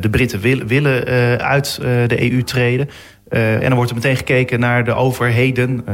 de 0.00 0.08
Britten 0.10 0.66
willen 0.66 1.06
uit 1.40 1.78
de 1.82 2.32
EU 2.32 2.42
treden. 2.42 2.88
Uh, 3.30 3.54
en 3.54 3.60
dan 3.60 3.74
wordt 3.74 3.90
er 3.90 3.96
meteen 3.96 4.16
gekeken 4.16 4.60
naar 4.60 4.84
de 4.84 4.94
overheden, 4.94 5.84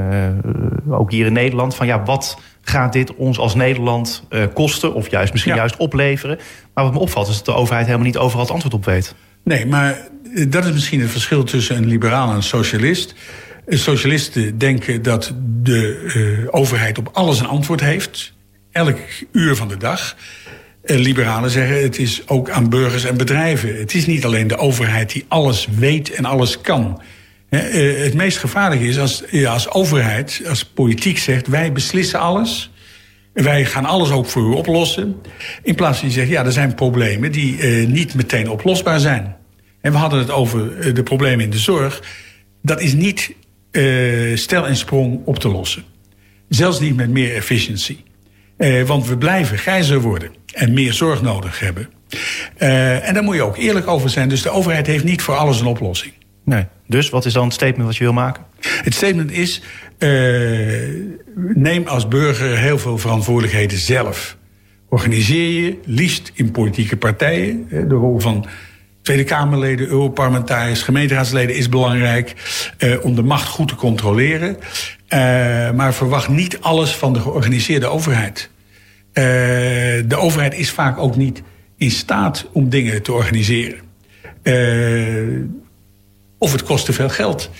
uh, 0.89 0.99
ook 0.99 1.11
hier 1.11 1.27
in 1.27 1.33
Nederland, 1.33 1.75
van 1.75 1.87
ja, 1.87 2.03
wat 2.03 2.39
gaat 2.63 2.93
dit 2.93 3.15
ons 3.15 3.39
als 3.39 3.55
Nederland 3.55 4.27
uh, 4.31 4.45
kosten 4.55 4.95
of 4.95 5.11
juist 5.11 5.33
misschien 5.33 5.55
juist 5.55 5.77
opleveren? 5.77 6.39
Maar 6.75 6.85
wat 6.85 6.93
me 6.93 6.99
opvalt 6.99 7.29
is 7.29 7.37
dat 7.37 7.45
de 7.45 7.55
overheid 7.55 7.87
helemaal 7.87 8.07
niet 8.07 8.17
overal 8.17 8.43
het 8.43 8.51
antwoord 8.51 8.75
op 8.75 8.85
weet. 8.85 9.15
Nee, 9.45 9.67
maar 9.67 10.09
dat 10.49 10.65
is 10.65 10.73
misschien 10.73 11.01
het 11.01 11.11
verschil 11.11 11.45
tussen 11.45 11.77
een 11.77 11.87
liberaal 11.87 12.29
en 12.31 12.37
een 12.37 12.43
socialist. 12.43 13.15
Socialisten 13.67 14.59
denken 14.59 15.03
dat 15.03 15.35
de 15.63 16.49
overheid 16.51 16.99
op 16.99 17.09
alles 17.13 17.41
een 17.41 17.47
antwoord 17.47 17.81
heeft, 17.81 18.35
elk 18.73 18.99
uur 19.33 19.57
van 19.57 19.69
de 19.69 19.77
dag. 19.77 20.17
Liberalen 20.85 21.51
zeggen 21.51 21.83
het 21.83 21.99
is 21.99 22.29
ook 22.29 22.51
aan 22.51 22.69
burgers 22.69 23.05
en 23.05 23.17
bedrijven. 23.17 23.79
Het 23.79 23.95
is 23.95 24.07
niet 24.07 24.25
alleen 24.25 24.47
de 24.47 24.57
overheid 24.57 25.13
die 25.13 25.25
alles 25.29 25.69
weet 25.79 26.11
en 26.11 26.25
alles 26.25 26.61
kan. 26.61 27.01
Eh, 27.53 28.03
het 28.03 28.15
meest 28.15 28.39
gevaarlijke 28.39 28.87
is 28.87 28.99
als 28.99 29.23
je 29.31 29.49
als 29.49 29.71
overheid, 29.71 30.43
als 30.49 30.65
politiek 30.65 31.19
zegt... 31.19 31.47
wij 31.47 31.73
beslissen 31.73 32.19
alles, 32.19 32.71
wij 33.33 33.65
gaan 33.65 33.85
alles 33.85 34.11
ook 34.11 34.27
voor 34.27 34.43
u 34.43 34.55
oplossen. 34.55 35.17
In 35.63 35.75
plaats 35.75 35.99
van 35.99 36.09
je 36.09 36.15
zegt, 36.15 36.29
ja, 36.29 36.45
er 36.45 36.53
zijn 36.53 36.75
problemen 36.75 37.33
die 37.33 37.57
uh, 37.57 37.87
niet 37.89 38.15
meteen 38.15 38.51
oplosbaar 38.51 39.01
zijn. 39.01 39.37
En 39.81 39.93
we 39.93 39.99
hadden 39.99 40.19
het 40.19 40.31
over 40.31 40.79
eh, 40.79 40.95
de 40.95 41.03
problemen 41.03 41.45
in 41.45 41.51
de 41.51 41.59
zorg. 41.59 42.03
Dat 42.63 42.81
is 42.81 42.93
niet 42.93 43.35
stel 44.35 44.67
en 44.67 44.77
sprong 44.77 45.21
op 45.25 45.39
te 45.39 45.49
lossen. 45.49 45.85
Zelfs 46.49 46.81
niet 46.81 46.97
met 46.97 47.11
meer 47.11 47.35
efficiency. 47.35 47.97
Uh, 48.59 48.83
want 48.83 49.09
we 49.09 49.17
blijven 49.19 49.59
grijzer 49.59 50.01
worden 50.01 50.31
en 50.53 50.73
meer 50.73 50.93
zorg 50.93 51.23
nodig 51.23 51.61
hebben. 51.61 51.89
en 52.57 53.15
daar 53.15 53.23
moet 53.23 53.35
je 53.35 53.43
ook 53.43 53.57
eerlijk 53.57 53.87
over 53.87 54.11
zijn. 54.11 54.29
Dus 54.29 54.43
de 54.43 54.51
overheid 54.51 54.87
heeft 54.87 55.05
niet 55.05 55.23
voor 55.23 55.35
alles 55.35 55.61
een 55.61 55.67
oplossing. 55.67 56.13
Nee. 56.45 56.67
Dus 56.87 57.11
wat 57.11 57.25
is 57.25 57.33
dan 57.33 57.45
het 57.45 57.53
statement 57.53 57.87
wat 57.87 57.97
je 57.97 58.05
wil 58.05 58.13
maken? 58.13 58.45
Het 58.61 58.95
statement 58.95 59.33
is: 59.33 59.63
uh, 59.99 60.09
neem 61.55 61.87
als 61.87 62.09
burger 62.09 62.59
heel 62.59 62.79
veel 62.79 62.99
verantwoordelijkheden 62.99 63.79
zelf. 63.79 64.37
Organiseer 64.89 65.65
je, 65.65 65.79
liefst 65.85 66.33
in 66.35 66.51
politieke 66.51 66.97
partijen. 66.97 67.67
De 67.69 67.95
rol 67.95 68.19
van 68.19 68.47
Tweede 69.03 69.25
Kamerleden, 69.25 69.87
Europarlementariërs, 69.87 70.83
gemeenteraadsleden 70.83 71.57
is 71.57 71.69
belangrijk 71.69 72.35
uh, 72.79 73.05
om 73.05 73.15
de 73.15 73.23
macht 73.23 73.49
goed 73.49 73.69
te 73.69 73.75
controleren. 73.75 74.57
Maar 75.77 75.95
verwacht 75.95 76.29
niet 76.29 76.61
alles 76.61 76.91
van 76.91 77.13
de 77.13 77.21
georganiseerde 77.21 77.87
overheid. 77.87 78.51
de 79.13 80.17
overheid 80.17 80.55
is 80.55 80.71
vaak 80.71 80.99
ook 80.99 81.17
niet 81.17 81.43
in 81.77 81.91
staat 81.91 82.49
om 82.53 82.69
dingen 82.69 83.03
te 83.03 83.13
organiseren. 83.13 83.81
Of 86.43 86.53
het 86.53 86.63
kost 86.63 86.85
te 86.85 86.93
veel 86.93 87.09
geld. 87.09 87.51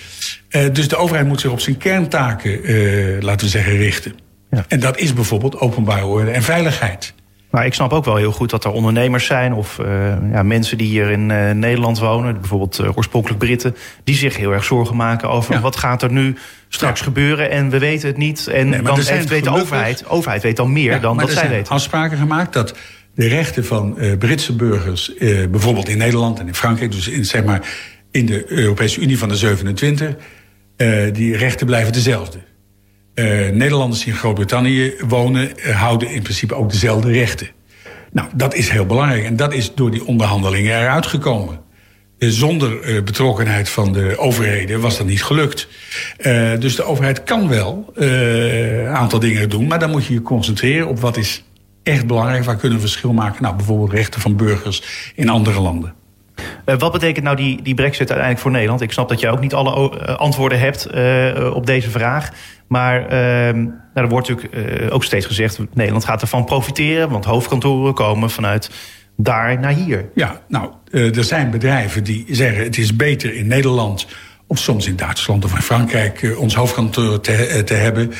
Uh, 0.49 0.73
dus 0.73 0.87
de 0.87 0.95
overheid 0.95 1.27
moet 1.27 1.41
zich 1.41 1.51
op 1.51 1.59
zijn 1.59 1.77
kerntaken, 1.77 2.71
uh, 2.71 3.21
laten 3.21 3.45
we 3.45 3.51
zeggen, 3.51 3.77
richten. 3.77 4.13
Ja. 4.51 4.65
En 4.67 4.79
dat 4.79 4.97
is 4.97 5.13
bijvoorbeeld 5.13 5.59
openbare 5.59 6.05
orde 6.05 6.31
en 6.31 6.43
veiligheid. 6.43 7.13
Maar 7.49 7.65
ik 7.65 7.73
snap 7.73 7.93
ook 7.93 8.05
wel 8.05 8.15
heel 8.15 8.31
goed 8.31 8.49
dat 8.49 8.63
er 8.63 8.71
ondernemers 8.71 9.25
zijn 9.25 9.53
of 9.53 9.79
uh, 9.79 9.87
ja, 10.31 10.43
mensen 10.43 10.77
die 10.77 10.87
hier 10.87 11.09
in 11.09 11.29
uh, 11.29 11.51
Nederland 11.51 11.99
wonen, 11.99 12.39
bijvoorbeeld 12.39 12.79
uh, 12.79 12.97
oorspronkelijk 12.97 13.39
Britten, 13.39 13.75
die 14.03 14.15
zich 14.15 14.37
heel 14.37 14.51
erg 14.51 14.63
zorgen 14.63 14.95
maken 14.95 15.29
over 15.29 15.53
ja. 15.53 15.59
wat 15.59 15.75
gaat 15.75 16.01
er 16.01 16.11
nu 16.11 16.37
straks 16.69 16.99
ja. 16.99 17.05
gebeuren 17.05 17.49
en 17.49 17.69
we 17.69 17.79
weten 17.79 18.07
het 18.07 18.17
niet. 18.17 18.47
En 18.47 18.69
nee, 18.69 18.81
dan 18.81 18.99
heeft 18.99 19.29
weet 19.29 19.43
de 19.43 19.49
overheid, 19.49 20.09
overheid 20.09 20.43
weet 20.43 20.57
dan 20.57 20.73
meer 20.73 21.01
dan 21.01 21.17
dat 21.17 21.31
zij 21.31 21.49
weten. 21.49 21.73
afspraken 21.73 22.17
gemaakt 22.17 22.53
dat 22.53 22.75
de 23.15 23.27
rechten 23.27 23.65
van 23.65 23.97
Britse 24.19 24.55
burgers, 24.55 25.13
bijvoorbeeld 25.49 25.89
in 25.89 25.97
Nederland 25.97 26.39
en 26.39 26.47
in 26.47 26.55
Frankrijk, 26.55 26.91
dus 26.91 27.07
in 27.07 27.25
zeg 27.25 27.43
maar 27.43 27.61
in 28.13 28.25
de 28.25 28.51
Europese 28.51 29.01
Unie 29.01 29.17
van 29.17 29.29
de 29.29 29.35
27, 29.35 30.15
uh, 30.77 31.13
die 31.13 31.37
rechten 31.37 31.65
blijven 31.65 31.93
dezelfde. 31.93 32.37
Uh, 33.15 33.49
Nederlanders 33.49 34.03
die 34.03 34.13
in 34.13 34.19
Groot-Brittannië 34.19 34.93
wonen, 35.07 35.51
uh, 35.57 35.81
houden 35.81 36.09
in 36.09 36.21
principe 36.21 36.55
ook 36.55 36.71
dezelfde 36.71 37.11
rechten. 37.11 37.47
Nou, 38.11 38.27
dat 38.35 38.53
is 38.53 38.69
heel 38.69 38.85
belangrijk 38.85 39.23
en 39.23 39.35
dat 39.35 39.53
is 39.53 39.73
door 39.73 39.91
die 39.91 40.05
onderhandelingen 40.05 40.79
eruit 40.79 41.05
gekomen. 41.05 41.61
Zonder 42.17 43.03
betrokkenheid 43.03 43.69
van 43.69 43.93
de 43.93 44.17
overheden 44.17 44.81
was 44.81 44.97
dat 44.97 45.07
niet 45.07 45.23
gelukt. 45.23 45.67
dus 46.59 46.75
de 46.75 46.83
overheid 46.83 47.23
kan 47.23 47.47
wel 47.47 47.91
een 47.93 48.87
aantal 48.87 49.19
dingen 49.19 49.49
doen, 49.49 49.67
maar 49.67 49.79
dan 49.79 49.89
moet 49.89 50.05
je 50.05 50.13
je 50.13 50.21
concentreren 50.21 50.87
op 50.87 50.99
wat 50.99 51.17
is 51.17 51.43
echt 51.83 52.07
belangrijk. 52.07 52.43
Waar 52.43 52.55
kunnen 52.55 52.77
we 52.77 52.87
verschil 52.87 53.13
maken? 53.13 53.43
Nou, 53.43 53.55
bijvoorbeeld 53.55 53.91
rechten 53.91 54.21
van 54.21 54.35
burgers 54.35 55.11
in 55.15 55.29
andere 55.29 55.59
landen. 55.59 55.93
Uh, 56.65 56.75
wat 56.77 56.91
betekent 56.91 57.25
nou 57.25 57.37
die, 57.37 57.61
die 57.61 57.73
brexit 57.73 57.99
uiteindelijk 57.99 58.39
voor 58.39 58.51
Nederland? 58.51 58.81
Ik 58.81 58.91
snap 58.91 59.09
dat 59.09 59.19
jij 59.19 59.31
ook 59.31 59.39
niet 59.39 59.53
alle 59.53 59.91
uh, 59.91 60.15
antwoorden 60.15 60.59
hebt 60.59 60.87
uh, 60.95 61.55
op 61.55 61.65
deze 61.65 61.89
vraag. 61.89 62.31
Maar 62.67 63.07
ehm, 63.07 63.63
nou, 63.63 63.73
er 63.93 64.09
wordt 64.09 64.29
natuurlijk 64.29 64.93
ook 64.93 65.03
steeds 65.03 65.25
gezegd... 65.25 65.59
Nederland 65.73 66.05
gaat 66.05 66.21
ervan 66.21 66.45
profiteren, 66.45 67.09
want 67.09 67.25
hoofdkantoren 67.25 67.93
komen 67.93 68.29
vanuit 68.29 68.69
daar 69.17 69.59
naar 69.59 69.71
hier. 69.71 70.09
Ja, 70.15 70.41
nou, 70.47 70.71
er 70.91 71.23
zijn 71.23 71.51
bedrijven 71.51 72.03
die 72.03 72.25
zeggen... 72.29 72.63
het 72.63 72.77
is 72.77 72.95
beter 72.95 73.33
in 73.33 73.47
Nederland 73.47 74.07
of 74.47 74.57
soms 74.57 74.87
in 74.87 74.95
Duitsland 74.95 75.45
of 75.45 75.55
in 75.55 75.61
Frankrijk... 75.61 76.35
ons 76.37 76.55
hoofdkantoor 76.55 77.19
te, 77.19 77.61
te 77.65 77.73
hebben... 77.73 78.11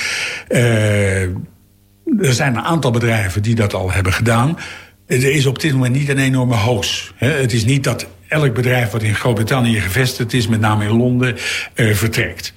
er 2.19 2.33
zijn 2.33 2.55
een 2.55 2.63
aantal 2.63 2.91
bedrijven 2.91 3.41
die 3.41 3.55
dat 3.55 3.73
al 3.73 3.91
hebben 3.91 4.13
gedaan. 4.13 4.57
Er 5.13 5.31
is 5.31 5.45
op 5.45 5.59
dit 5.59 5.73
moment 5.73 5.95
niet 5.95 6.09
een 6.09 6.17
enorme 6.17 6.55
hoos. 6.55 7.13
Het 7.15 7.53
is 7.53 7.65
niet 7.65 7.83
dat 7.83 8.07
elk 8.27 8.53
bedrijf 8.53 8.91
wat 8.91 9.03
in 9.03 9.15
Groot-Brittannië 9.15 9.79
gevestigd 9.79 10.33
is, 10.33 10.47
met 10.47 10.59
name 10.59 10.85
in 10.85 10.97
Londen, 10.97 11.35
uh, 11.75 11.93
vertrekt. 11.93 12.53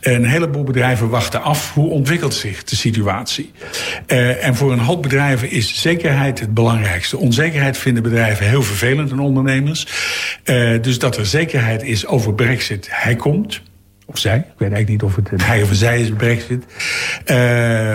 Een 0.00 0.24
heleboel 0.24 0.64
bedrijven 0.64 1.08
wachten 1.08 1.42
af 1.42 1.74
hoe 1.74 1.90
ontwikkelt 1.90 2.34
zich 2.34 2.64
de 2.64 2.76
situatie. 2.76 3.52
Uh, 4.06 4.46
en 4.46 4.54
voor 4.54 4.72
een 4.72 4.78
hoop 4.78 5.02
bedrijven 5.02 5.50
is 5.50 5.80
zekerheid 5.80 6.40
het 6.40 6.54
belangrijkste. 6.54 7.18
Onzekerheid 7.18 7.78
vinden 7.78 8.02
bedrijven 8.02 8.48
heel 8.48 8.62
vervelend 8.62 9.10
en 9.10 9.18
ondernemers. 9.18 9.86
Uh, 10.44 10.82
dus 10.82 10.98
dat 10.98 11.16
er 11.16 11.26
zekerheid 11.26 11.82
is 11.82 12.06
over 12.06 12.34
Brexit, 12.34 12.88
hij 12.90 13.16
komt 13.16 13.62
of 14.06 14.18
zij, 14.18 14.36
ik 14.36 14.44
weet 14.44 14.72
eigenlijk 14.72 14.88
niet 14.88 15.02
of 15.02 15.16
het 15.16 15.44
hij 15.44 15.62
of 15.62 15.68
zij 15.72 16.00
is, 16.00 16.10
Brexit, 16.10 16.64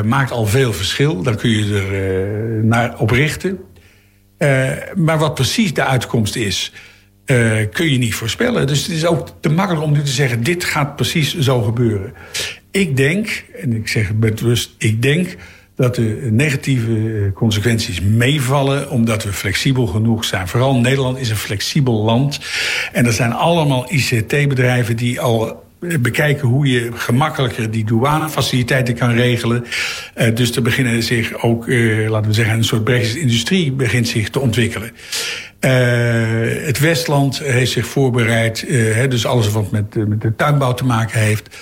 maakt 0.06 0.32
al 0.32 0.46
veel 0.46 0.74
verschil. 0.74 1.22
Dan 1.22 1.36
kun 1.36 1.50
je 1.50 1.76
er 1.76 2.66
naar 2.66 3.00
op 3.00 3.10
richten. 3.10 3.60
Uh, 4.38 4.72
maar 4.96 5.18
wat 5.18 5.34
precies 5.34 5.74
de 5.74 5.84
uitkomst 5.84 6.36
is, 6.36 6.72
uh, 7.26 7.58
kun 7.72 7.92
je 7.92 7.98
niet 7.98 8.16
voorspellen. 8.16 8.68
Dus 8.68 8.82
het 8.82 8.96
is 8.96 9.06
ook 9.06 9.28
te 9.40 9.50
makkelijk 9.50 9.86
om 9.86 9.92
nu 9.92 10.02
te 10.02 10.12
zeggen: 10.12 10.44
dit 10.44 10.64
gaat 10.64 10.96
precies 10.96 11.38
zo 11.38 11.62
gebeuren. 11.62 12.14
Ik 12.72 12.98
denk, 12.98 13.46
en 13.62 13.74
ik 13.74 13.88
zeg 13.88 14.08
het 14.08 14.20
met 14.20 14.42
rust, 14.42 14.76
ik 14.78 15.02
denk 15.02 15.36
dat 15.76 15.96
de 15.96 16.28
negatieve 16.32 17.32
consequenties 17.34 18.02
meevallen 18.02 18.90
omdat 18.90 19.24
we 19.24 19.34
flexibel 19.34 19.88
genoeg 19.88 20.26
zijn. 20.26 20.48
Vooral 20.48 20.76
Nederland 20.76 21.18
is 21.18 21.30
een 21.30 21.36
flexibel 21.36 22.04
land. 22.04 22.40
En 22.92 23.06
er 23.06 23.14
zijn 23.14 23.34
allemaal 23.34 23.92
ICT-bedrijven 23.92 24.96
die 24.96 25.22
al 25.22 25.65
bekijken 25.80 26.48
hoe 26.48 26.68
je 26.68 26.92
gemakkelijker 26.94 27.72
die 27.72 27.86
douanefaciliteiten 27.86 28.96
kan 28.96 29.12
regelen. 29.12 29.66
Uh, 30.18 30.36
dus 30.36 30.56
er 30.56 30.62
beginnen 30.62 31.04
zich 31.04 31.44
ook, 31.44 31.68
uh, 31.68 32.10
laten 32.10 32.28
we 32.28 32.34
zeggen, 32.34 32.58
een 32.58 32.64
soort 32.64 32.84
Brexit-industrie 32.84 33.72
begint 33.72 34.08
zich 34.08 34.30
te 34.30 34.40
ontwikkelen. 34.40 34.92
Uh, 35.60 35.72
het 36.66 36.80
Westland 36.80 37.40
heeft 37.40 37.72
zich 37.72 37.86
voorbereid, 37.86 38.66
hè, 38.68 39.08
dus 39.08 39.26
alles 39.26 39.52
wat 39.52 39.72
met, 39.72 40.08
met 40.08 40.22
de 40.22 40.36
tuinbouw 40.36 40.74
te 40.74 40.86
maken 40.86 41.20
heeft. 41.20 41.58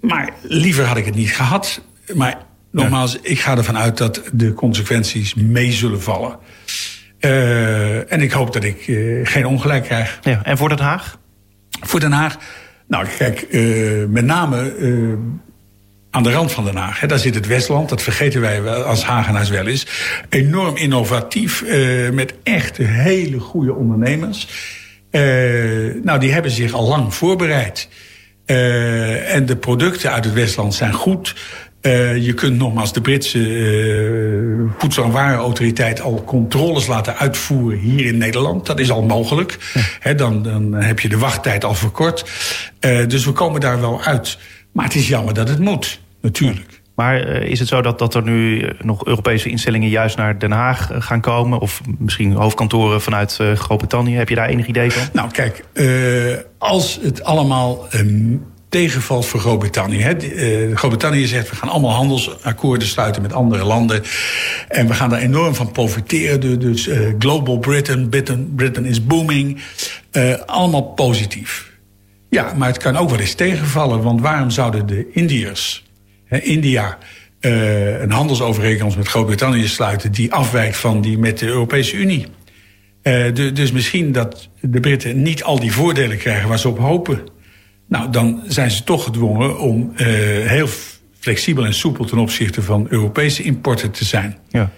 Maar 0.00 0.30
liever 0.42 0.84
had 0.84 0.96
ik 0.96 1.04
het 1.04 1.14
niet 1.14 1.32
gehad. 1.32 1.82
Maar 2.14 2.36
nogmaals, 2.70 3.18
ik 3.22 3.40
ga 3.40 3.56
ervan 3.56 3.76
uit 3.76 3.98
dat 3.98 4.22
de 4.32 4.52
consequenties 4.52 5.34
mee 5.34 5.72
zullen 5.72 6.02
vallen. 6.02 6.38
en 8.08 8.20
ik 8.20 8.32
hoop 8.32 8.52
dat 8.52 8.64
ik 8.64 8.82
geen 9.22 9.46
ongelijk 9.46 9.84
krijg. 9.84 10.18
Ja, 10.22 10.44
en 10.44 10.58
voor 10.58 10.68
Den 10.68 10.78
Haag? 10.78 11.18
Voor 11.80 12.00
Den 12.00 12.12
Haag 12.12 12.38
nou, 12.86 13.06
kijk, 13.18 13.46
uh, 13.50 14.06
met 14.08 14.24
name 14.24 14.76
uh, 14.78 15.14
aan 16.10 16.22
de 16.22 16.32
rand 16.32 16.52
van 16.52 16.64
Den 16.64 16.76
Haag. 16.76 17.00
Hè, 17.00 17.06
daar 17.06 17.18
zit 17.18 17.34
het 17.34 17.46
Westland, 17.46 17.88
dat 17.88 18.02
vergeten 18.02 18.40
wij 18.40 18.70
als 18.70 19.04
Hagenaars 19.04 19.50
wel 19.50 19.66
eens. 19.66 19.86
Enorm 20.28 20.76
innovatief, 20.76 21.62
uh, 21.62 22.10
met 22.10 22.34
echt 22.42 22.76
hele 22.76 23.38
goede 23.38 23.74
ondernemers. 23.74 24.48
nou, 26.02 26.18
die 26.18 26.32
hebben 26.32 26.50
zich 26.50 26.72
al 26.72 26.88
lang 26.88 27.14
voorbereid. 27.14 27.88
en 28.46 29.46
de 29.46 29.56
producten 29.60 30.12
uit 30.12 30.24
het 30.24 30.34
Westland 30.34 30.74
zijn 30.74 30.92
goed. 30.92 31.34
Uh, 31.82 32.16
je 32.24 32.32
kunt 32.32 32.58
nogmaals 32.58 32.92
de 32.92 33.00
Britse 33.00 33.38
uh, 33.38 34.70
voedsel- 34.78 35.04
en 35.04 35.10
warenautoriteit 35.10 36.00
al 36.00 36.24
controles 36.24 36.86
laten 36.86 37.16
uitvoeren 37.16 37.78
hier 37.78 38.06
in 38.06 38.18
Nederland. 38.18 38.66
Dat 38.66 38.80
is 38.80 38.90
al 38.90 39.02
mogelijk. 39.02 39.58
Ja. 40.02 40.14
dan, 40.14 40.42
dan 40.42 40.74
heb 40.74 41.00
je 41.00 41.08
de 41.08 41.18
wachttijd 41.18 41.64
al 41.64 41.74
verkort. 41.74 42.24
Uh, 42.80 43.06
dus 43.06 43.24
we 43.24 43.32
komen 43.32 43.60
daar 43.60 43.80
wel 43.80 44.02
uit. 44.02 44.38
Maar 44.72 44.84
het 44.84 44.94
is 44.94 45.08
jammer 45.08 45.34
dat 45.34 45.48
het 45.48 45.58
moet, 45.58 46.00
natuurlijk. 46.20 46.80
Maar 46.94 47.20
is 47.26 47.58
het 47.58 47.68
zo 47.68 47.82
dat, 47.82 47.98
dat 47.98 48.14
er 48.14 48.22
nu 48.22 48.70
nog 48.82 49.06
Europese 49.06 49.48
instellingen 49.48 49.88
juist 49.88 50.16
naar 50.16 50.38
Den 50.38 50.52
Haag 50.52 50.90
gaan 50.98 51.20
komen? 51.20 51.58
Of 51.58 51.80
misschien 51.98 52.32
hoofdkantoren 52.32 53.00
vanuit 53.00 53.38
Groot-Brittannië? 53.54 54.14
Heb 54.14 54.28
je 54.28 54.34
daar 54.34 54.48
enig 54.48 54.66
idee 54.66 54.92
van? 54.92 55.08
Nou, 55.12 55.30
kijk, 55.30 55.64
als 56.58 56.98
het 57.02 57.24
allemaal 57.24 57.86
tegenvalt 58.72 59.26
voor 59.26 59.40
Groot-Brittannië. 59.40 60.16
Uh, 60.18 60.76
Groot-Brittannië 60.76 61.26
zegt 61.26 61.50
we 61.50 61.56
gaan 61.56 61.68
allemaal 61.68 61.94
handelsakkoorden 61.94 62.88
sluiten 62.88 63.22
met 63.22 63.32
andere 63.32 63.64
landen. 63.64 64.02
En 64.68 64.86
we 64.86 64.94
gaan 64.94 65.10
daar 65.10 65.20
enorm 65.20 65.54
van 65.54 65.72
profiteren. 65.72 66.60
Dus 66.60 66.88
uh, 66.88 66.98
Global 67.18 67.58
Britain, 67.58 68.08
Britain, 68.56 68.84
is 68.84 69.06
booming. 69.06 69.62
Uh, 70.12 70.34
allemaal 70.46 70.82
positief. 70.82 71.70
Ja, 72.30 72.52
maar 72.56 72.68
het 72.68 72.76
kan 72.76 72.96
ook 72.96 73.10
wel 73.10 73.18
eens 73.18 73.34
tegenvallen. 73.34 74.02
Want 74.02 74.20
waarom 74.20 74.50
zouden 74.50 74.86
de 74.86 75.10
Indiërs, 75.12 75.84
India, 76.28 76.98
een 77.40 78.10
handelsovereenkomst 78.10 78.96
met 78.96 79.08
Groot-Brittannië 79.08 79.68
sluiten... 79.68 80.12
die 80.12 80.32
afwijkt 80.32 80.76
van 80.76 81.00
die 81.00 81.18
met 81.18 81.38
de 81.38 81.46
Europese 81.46 81.96
Unie? 81.96 82.26
Dus 83.54 83.72
misschien 83.72 84.12
dat 84.12 84.48
de 84.60 84.80
Britten 84.80 85.22
niet 85.22 85.42
al 85.42 85.60
die 85.60 85.72
voordelen 85.72 86.18
krijgen 86.18 86.48
waar 86.48 86.58
ze 86.58 86.68
op 86.68 86.78
hopen... 86.78 87.31
Nou, 87.92 88.10
dan 88.10 88.42
zijn 88.46 88.70
ze 88.70 88.84
toch 88.84 89.04
gedwongen 89.04 89.58
om 89.58 89.92
uh, 89.92 90.06
heel 90.48 90.68
flexibel 91.18 91.64
en 91.64 91.74
soepel 91.74 92.04
ten 92.04 92.18
opzichte 92.18 92.62
van 92.62 92.86
Europese 92.88 93.42
importen 93.42 93.90
te 93.90 94.04
zijn. 94.04 94.38
Ja. 94.48 94.70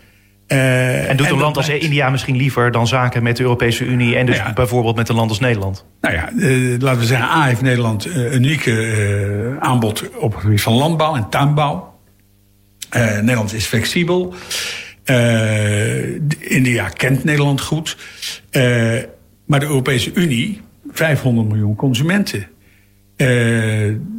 Uh, 0.49 1.09
en 1.09 1.17
doet 1.17 1.31
een 1.31 1.39
land 1.39 1.57
als 1.57 1.69
India 1.69 2.11
misschien 2.11 2.37
liever 2.37 2.71
dan 2.71 2.87
zaken 2.87 3.23
met 3.23 3.37
de 3.37 3.43
Europese 3.43 3.85
Unie 3.85 4.17
en 4.17 4.27
dus 4.27 4.39
nou 4.39 4.53
bijvoorbeeld 4.53 4.97
met 4.97 5.09
een 5.09 5.15
land 5.15 5.31
als 5.31 5.41
Nederland? 5.41 5.85
Nou 6.01 6.15
ja, 6.15 6.31
uh, 6.37 6.81
laten 6.81 7.01
we 7.01 7.07
zeggen, 7.07 7.27
A 7.27 7.45
heeft 7.45 7.61
Nederland 7.61 8.05
een 8.05 8.35
unieke 8.35 9.57
aanbod 9.61 10.17
op 10.19 10.33
het 10.33 10.43
gebied 10.43 10.63
van 10.63 10.73
landbouw 10.73 11.15
en 11.15 11.29
tuinbouw. 11.29 11.95
Nederland 12.95 13.55
is 13.55 13.67
flexibel. 13.67 14.35
India 16.39 16.89
kent 16.89 17.25
Nederland 17.25 17.61
goed. 17.61 17.97
maar 19.47 19.61
de 19.61 19.67
Europese 19.67 20.11
Unie, 20.15 20.61
500 20.93 21.49
miljoen 21.49 21.77
consumenten. 21.77 22.53
Uh, 23.17 23.29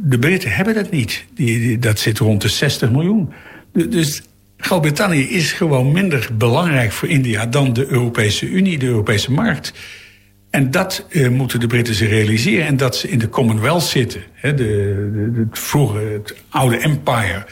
de 0.02 0.18
Britten 0.20 0.50
hebben 0.50 0.74
dat 0.74 0.90
niet. 0.90 1.24
Die, 1.34 1.78
dat 1.78 1.98
zit 1.98 2.18
rond 2.18 2.42
de 2.42 2.48
60 2.48 2.90
miljoen. 2.90 3.32
Dus 3.72 4.22
Groot-Brittannië 4.56 5.28
is 5.28 5.52
gewoon 5.52 5.92
minder 5.92 6.28
belangrijk 6.32 6.92
voor 6.92 7.08
India 7.08 7.46
dan 7.46 7.72
de 7.72 7.86
Europese 7.86 8.46
Unie, 8.46 8.78
de 8.78 8.86
Europese 8.86 9.32
markt. 9.32 9.72
En 10.50 10.70
dat 10.70 11.06
uh, 11.08 11.28
moeten 11.28 11.60
de 11.60 11.66
Britten 11.66 11.94
zich 11.94 12.08
realiseren. 12.08 12.66
En 12.66 12.76
dat 12.76 12.96
ze 12.96 13.08
in 13.08 13.18
de 13.18 13.28
Commonwealth 13.28 13.82
zitten. 13.82 14.22
Hè, 14.32 14.54
de, 14.54 15.46
vroeger, 15.50 16.12
het 16.12 16.34
oude 16.48 16.78
empire 16.78 17.46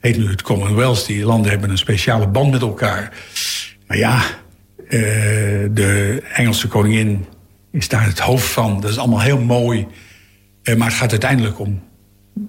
heet 0.00 0.16
nu 0.16 0.28
het 0.28 0.42
Commonwealth. 0.42 1.06
Die 1.06 1.24
landen 1.24 1.50
hebben 1.50 1.70
een 1.70 1.78
speciale 1.78 2.28
band 2.28 2.50
met 2.50 2.60
elkaar. 2.60 3.12
Maar 3.86 3.96
ja, 3.96 4.22
uh, 4.84 4.90
de 5.70 6.22
Engelse 6.34 6.68
koningin 6.68 7.24
is 7.72 7.88
daar 7.88 8.04
het 8.04 8.18
hoofd 8.18 8.46
van. 8.46 8.80
Dat 8.80 8.90
is 8.90 8.98
allemaal 8.98 9.20
heel 9.20 9.40
mooi. 9.40 9.86
Eh, 10.68 10.76
maar 10.76 10.86
het 10.86 10.96
gaat 10.96 11.10
uiteindelijk 11.10 11.58
om 11.58 11.82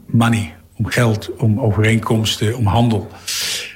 money, 0.05 0.55
om 0.77 0.85
geld, 0.85 1.35
om 1.35 1.59
overeenkomsten, 1.59 2.57
om 2.57 2.65
handel. 2.65 3.07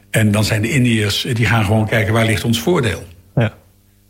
En 0.09 0.31
dan 0.31 0.43
zijn 0.43 0.61
de 0.61 0.69
Indiërs, 0.69 1.25
eh, 1.25 1.35
die 1.35 1.45
gaan 1.45 1.65
gewoon 1.65 1.87
kijken 1.87 2.13
waar 2.13 2.25
ligt 2.25 2.43
ons 2.43 2.59
voordeel. 2.59 3.03
Ja. 3.35 3.53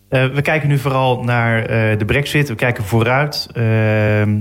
Uh, 0.09 0.25
we 0.34 0.41
kijken 0.41 0.69
nu 0.69 0.77
vooral 0.77 1.23
naar 1.23 1.67
de 1.97 2.05
brexit. 2.05 2.47
We 2.47 2.55
kijken 2.55 2.84
vooruit 2.84 3.47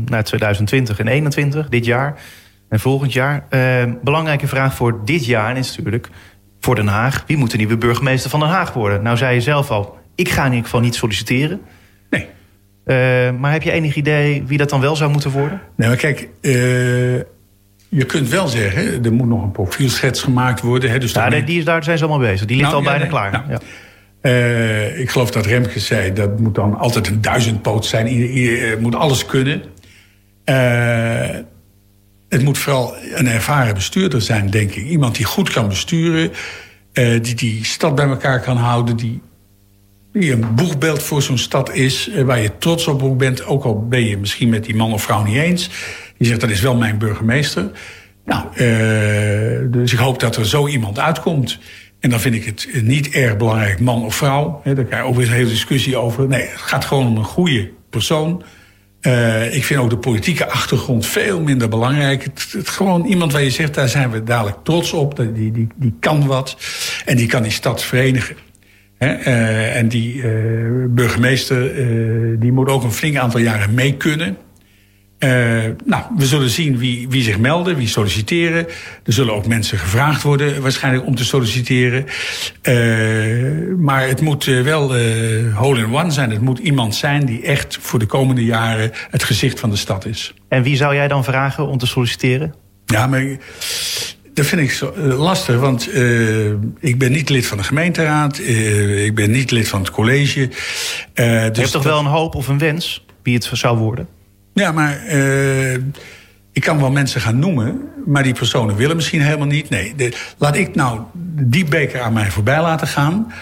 naar 0.05 0.25
2020 0.25 0.99
en 0.99 1.05
2021, 1.05 1.69
dit 1.69 1.85
jaar 1.85 2.21
en 2.69 2.81
volgend 2.81 3.13
jaar. 3.13 3.47
belangrijke 4.03 4.47
vraag 4.47 4.75
voor 4.75 5.05
dit 5.05 5.25
jaar 5.25 5.57
is 5.57 5.77
natuurlijk 5.77 6.09
voor 6.61 6.75
Den 6.75 6.87
Haag. 6.87 7.25
Wie 7.27 7.37
moet 7.37 7.51
de 7.51 7.57
nieuwe 7.57 7.77
burgemeester 7.77 8.31
van 8.31 8.41
Den 8.41 8.49
Haag 8.49 8.73
worden? 8.73 9.03
Nou 9.03 9.17
zei 9.17 9.35
je 9.35 9.41
zelf 9.41 9.71
al, 9.71 9.99
ik 10.15 10.29
ga 10.29 10.45
in 10.45 10.51
ieder 10.51 10.65
geval 10.65 10.81
niet 10.81 10.95
solliciteren. 10.95 11.61
Uh, 12.87 13.31
maar 13.31 13.53
heb 13.53 13.63
je 13.63 13.71
enig 13.71 13.95
idee 13.95 14.43
wie 14.47 14.59
dat 14.59 14.71
dan 14.71 14.81
wel 14.81 14.97
zou 14.97 15.11
moeten 15.11 15.31
worden? 15.31 15.61
Nee, 15.77 15.89
maar 15.89 15.97
kijk, 15.97 16.29
uh, 16.41 16.53
je 17.89 18.05
kunt 18.07 18.29
wel 18.29 18.49
zeggen, 18.49 19.05
er 19.05 19.13
moet 19.13 19.29
nog 19.29 19.43
een 19.43 19.53
profielschets 19.53 20.23
gemaakt 20.23 20.61
worden. 20.61 20.91
Hè, 20.91 20.99
dus 20.99 21.13
ja, 21.13 21.29
nee, 21.29 21.45
die 21.45 21.59
is, 21.59 21.65
daar 21.65 21.85
zijn 21.85 21.99
ze 21.99 22.05
allemaal 22.05 22.29
bezig. 22.29 22.47
Die 22.47 22.57
ligt 22.57 22.71
nou, 22.71 22.85
al 22.85 22.91
bijna 22.91 23.07
klaar. 23.07 23.33
Nou, 23.33 23.45
ja. 23.49 23.61
Uh, 24.23 25.01
ik 25.01 25.11
geloof 25.11 25.31
dat 25.31 25.47
Remke 25.47 25.81
zei, 25.81 26.13
dat 26.13 26.39
moet 26.39 26.55
dan 26.55 26.79
altijd 26.79 27.09
een 27.09 27.21
duizendpoot 27.21 27.87
zijn. 27.87 28.33
Je, 28.35 28.77
moet 28.81 28.95
alles 28.95 29.27
kunnen. 29.27 29.63
het 32.29 32.43
moet 32.45 32.59
vooral 32.59 32.95
een 33.15 33.29
ervaren 33.29 33.75
bestuurder 33.75 34.23
zijn, 34.23 34.51
denk 34.51 34.71
ik. 34.71 34.85
Iemand 34.85 35.17
die 35.17 35.27
goed 35.27 35.51
kan 35.51 35.69
besturen. 35.69 36.31
die 36.93 37.35
die 37.35 37.65
stad 37.65 37.95
bij 37.95 38.07
elkaar 38.07 38.41
kan 38.41 38.57
houden. 38.57 38.97
Die 38.97 39.21
die 40.13 40.33
een 40.33 40.55
boegbeeld 40.55 41.03
voor 41.03 41.23
zo'n 41.23 41.39
stad 41.39 41.75
is, 41.75 42.09
eh, 42.09 42.23
waar 42.23 42.41
je 42.41 42.59
trots 42.59 42.87
op 42.87 43.19
bent, 43.19 43.45
ook 43.45 43.65
al 43.65 43.87
ben 43.87 44.05
je 44.05 44.19
misschien 44.19 44.49
met 44.49 44.65
die 44.65 44.77
man 44.77 44.93
of 44.93 45.03
vrouw 45.03 45.25
niet 45.25 45.37
eens. 45.37 45.71
Die 46.19 46.27
zegt 46.27 46.41
dat 46.41 46.51
is 46.51 46.61
wel 46.61 46.77
mijn 46.77 46.99
burgemeester. 46.99 47.71
Nou, 48.25 48.45
uh, 48.53 49.73
dus 49.73 49.93
ik 49.93 49.99
hoop 49.99 50.21
dat 50.21 50.37
er 50.37 50.47
zo 50.47 50.69
iemand 50.69 50.99
uitkomt. 50.99 51.59
En 52.01 52.11
dan 52.11 52.21
vind 52.21 52.35
ik 52.35 52.45
het 52.45 52.83
niet 52.83 53.09
erg 53.09 53.37
belangrijk, 53.37 53.81
man 53.81 54.05
of 54.05 54.15
vrouw. 54.15 54.61
Daar 54.65 54.75
krijg 54.75 55.03
je 55.03 55.09
ook 55.09 55.17
weer 55.17 55.27
een 55.27 55.33
hele 55.33 55.49
discussie 55.49 55.97
over. 55.97 56.29
Nee, 56.29 56.41
het 56.41 56.61
gaat 56.61 56.85
gewoon 56.85 57.07
om 57.07 57.17
een 57.17 57.25
goede 57.25 57.71
persoon. 57.91 58.43
Ik 59.51 59.65
vind 59.65 59.81
ook 59.81 59.91
de 59.91 59.99
politieke 59.99 60.49
achtergrond 60.51 61.07
veel 61.07 61.41
minder 61.41 61.69
belangrijk. 61.69 62.25
Het, 62.25 62.69
gewoon 62.69 63.05
iemand 63.05 63.33
waar 63.33 63.43
je 63.43 63.51
zegt, 63.51 63.75
daar 63.75 63.89
zijn 63.89 64.11
we 64.11 64.23
dadelijk 64.23 64.57
trots 64.63 64.93
op. 64.93 65.17
Die, 65.17 65.53
die, 65.53 65.69
die 65.77 65.95
kan 66.01 66.27
wat. 66.27 66.57
En 67.05 67.17
die 67.17 67.27
kan 67.27 67.43
die 67.43 67.53
stad 67.53 67.85
verenigen. 67.85 68.37
Uh, 69.03 69.77
en 69.77 69.89
die 69.89 70.15
uh, 70.15 70.25
burgemeester 70.89 71.77
uh, 71.77 72.41
die 72.41 72.53
moet 72.53 72.69
ook 72.69 72.83
een 72.83 72.93
flink 72.93 73.17
aantal 73.17 73.41
jaren 73.41 73.75
mee 73.75 73.97
kunnen. 73.97 74.37
nou, 75.85 76.03
we 76.17 76.27
zullen 76.27 76.51
zien 76.51 76.79
wie, 76.79 77.09
wie 77.09 77.23
zich 77.23 77.39
melden, 77.39 77.77
wie 77.77 77.89
solliciteren. 77.89 78.67
Er 79.05 79.13
zullen 79.13 79.35
ook 79.35 79.47
mensen 79.47 79.79
gevraagd 79.79 80.23
worden 80.23 80.63
waarschijnlijk 80.63 81.07
om 81.07 81.15
te 81.15 81.25
solliciteren. 81.25 82.05
maar 83.79 84.09
het 84.09 84.21
moet 84.21 84.45
wel 84.45 84.97
hole 85.55 85.79
in 85.79 85.95
one 85.95 86.11
zijn. 86.11 86.31
Het 86.31 86.41
moet 86.41 86.59
iemand 86.59 86.95
zijn 86.95 87.25
die 87.25 87.43
echt 87.43 87.79
voor 87.81 87.99
de 87.99 88.07
komende 88.07 88.45
jaren 88.45 88.91
het 89.11 89.25
gezicht 89.25 89.61
van 89.61 89.71
de 89.71 89.77
stad 89.77 90.07
is. 90.07 90.35
En 90.49 90.63
wie 90.63 90.77
zou 90.77 90.95
jij 90.95 91.09
dan 91.09 91.25
vragen 91.25 91.67
om 91.67 91.79
te 91.79 91.87
solliciteren? 91.87 92.55
Ja, 92.87 93.07
maar 93.07 93.25
dat 94.35 94.47
vind 94.47 94.61
ik 94.61 94.71
zo 94.71 94.95
uh, 94.97 95.19
lastig, 95.19 95.59
want 95.59 95.95
uh, 95.95 96.53
ik 96.79 96.99
ben 96.99 97.13
niet 97.13 97.29
lid 97.29 97.47
van 97.47 97.59
de 97.59 97.65
gemeenteraad. 97.65 98.39
Uh, 98.39 99.05
ik 99.05 99.15
ben 99.15 99.31
niet 99.31 99.51
lid 99.51 99.69
van 99.69 99.81
het 99.81 99.91
college. 99.91 100.49
dus 100.49 100.57
Je 101.15 101.23
hebt 101.53 101.71
toch 101.71 101.83
wel 101.83 101.99
een 101.99 102.05
hoop 102.05 102.35
of 102.35 102.49
een 102.49 102.59
wens 102.59 103.05
wie 103.23 103.35
het 103.35 103.51
zou 103.53 103.79
worden? 103.79 104.09
Ja, 104.55 104.73
maar 104.73 105.07
ik 106.53 106.63
kan 106.63 106.81
wel 106.81 106.91
mensen 106.91 107.21
gaan 107.21 107.39
noemen, 107.39 107.81
maar 108.07 108.23
die 108.23 108.35
personen 108.35 108.77
willen 108.77 108.97
misschien 108.97 109.23
helemaal 109.23 109.47
niet. 109.47 109.71
Nee, 109.71 109.95
de, 109.97 110.13
laat 110.39 110.57
ik 110.57 110.75
nou 110.75 111.01
die 111.41 111.65
beker 111.65 112.01
aan 112.01 112.13
mij 112.13 112.31
voorbij 112.31 112.61
laten 112.61 112.87
gaan. 112.87 113.33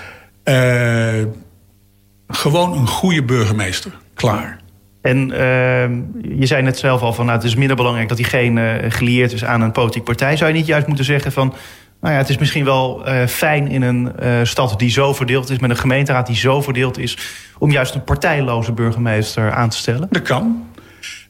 gewoon 2.29 2.79
een 2.79 2.87
goede 2.87 3.23
burgemeester. 3.23 3.93
Klaar. 4.15 4.60
En 5.03 5.33
ehm, 5.33 6.01
je 6.39 6.47
zei 6.47 6.63
net 6.63 6.79
zelf 6.79 7.01
al 7.01 7.13
van 7.13 7.25
nou, 7.27 7.37
het 7.37 7.47
is 7.47 7.55
minder 7.55 7.77
belangrijk 7.77 8.09
dat 8.09 8.17
diegene 8.17 8.81
gelieerd 8.89 9.33
is 9.33 9.45
aan 9.45 9.61
een 9.61 9.73
politieke 9.73 10.07
partij. 10.07 10.37
Zou 10.37 10.51
je 10.51 10.57
niet 10.57 10.67
juist 10.67 10.87
moeten 10.87 11.05
zeggen 11.05 11.33
van 11.33 11.55
nou 12.01 12.13
ja, 12.15 12.21
het 12.21 12.29
is 12.29 12.39
misschien 12.39 12.65
wel 12.65 13.09
uh, 13.09 13.27
fijn 13.27 13.69
in 13.69 13.83
een 13.83 14.13
uh, 14.23 14.41
stad 14.43 14.79
die 14.79 14.91
zo 14.91 15.15
verdeeld 15.15 15.51
is, 15.51 15.59
met 15.59 15.71
een 15.71 15.77
gemeenteraad 15.77 16.27
die 16.27 16.37
zo 16.37 16.63
verdeeld 16.63 16.99
is, 16.99 17.19
om 17.59 17.71
juist 17.71 17.95
een 17.95 18.05
partijloze 18.05 18.73
burgemeester 18.73 19.53
aan 19.53 19.69
te 19.69 19.77
stellen? 19.77 20.09
Dat 20.11 20.23
kan. 20.23 20.69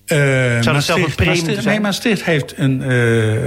Uh, 0.07 0.17
Zou 0.61 0.75
dat 0.75 0.85
zelf 0.85 1.03
een 1.03 1.15
premie 1.15 1.45
zijn? 1.45 1.65
Nee, 1.65 1.81
Maastricht 1.81 2.25
heeft 2.25 2.59
een, 2.59 2.91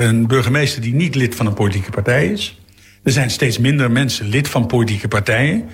een 0.04 0.28
burgemeester 0.28 0.82
die 0.82 0.94
niet 0.94 1.16
lid 1.16 1.36
van 1.36 1.46
een 1.46 1.54
politieke 1.54 1.92
partij 1.92 2.28
is. 2.28 2.60
Er 3.04 3.12
zijn 3.12 3.30
steeds 3.30 3.58
minder 3.58 3.92
mensen 3.92 4.28
lid 4.28 4.50
van 4.50 4.66
politieke 4.66 5.08
partijen. 5.08 5.70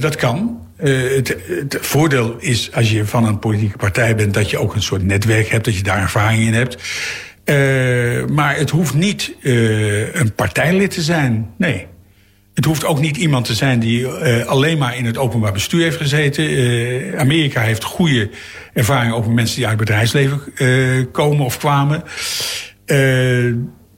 dat 0.00 0.16
kan. 0.16 0.60
Het, 0.82 1.36
het, 1.46 1.78
voordeel 1.80 2.36
is 2.38 2.72
als 2.72 2.90
je 2.90 3.06
van 3.06 3.24
een 3.26 3.38
politieke 3.38 3.76
partij 3.76 4.14
bent... 4.14 4.34
dat 4.34 4.50
je 4.50 4.58
ook 4.58 4.74
een 4.74 4.82
soort 4.82 5.04
netwerk 5.04 5.48
hebt, 5.48 5.64
dat 5.64 5.76
je 5.76 5.82
daar 5.82 6.00
ervaring 6.00 6.42
in 6.42 6.54
hebt. 6.54 6.76
Uh, 7.44 8.26
maar 8.26 8.56
het 8.56 8.70
hoeft 8.70 8.94
niet 8.94 9.34
uh, 9.40 10.14
een 10.14 10.34
partijlid 10.34 10.90
te 10.90 11.02
zijn. 11.02 11.50
Nee. 11.56 11.86
Het 12.54 12.64
hoeft 12.64 12.84
ook 12.84 13.00
niet 13.00 13.16
iemand 13.16 13.44
te 13.44 13.54
zijn 13.54 13.80
die 13.80 14.00
uh, 14.00 14.46
alleen 14.46 14.78
maar 14.78 14.96
in 14.96 15.04
het 15.04 15.16
openbaar 15.18 15.52
bestuur 15.52 15.82
heeft 15.82 15.96
gezeten. 15.96 17.18
Amerika 17.18 17.60
heeft 17.60 17.84
goede 17.84 18.30
ervaringen 18.72 19.14
over 19.14 19.32
mensen 19.32 19.56
die 19.56 19.66
uit 19.66 19.78
het 19.78 19.86
bedrijfsleven 19.86 20.40
komen 21.12 21.44
of 21.44 21.58
kwamen. 21.58 22.02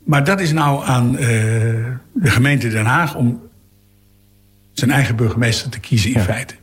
maar 0.05 0.25
dat 0.25 0.41
is 0.41 0.53
nou 0.53 0.85
aan 0.85 1.13
de 1.13 2.31
gemeente 2.31 2.69
Den 2.69 2.85
Haag 2.85 3.15
om 3.15 3.43
zijn 4.73 4.91
eigen 4.91 5.17
burgemeester 5.17 5.71
te 5.71 5.81
kiezen 5.81 6.15
in 6.15 6.21
feite. 6.21 6.55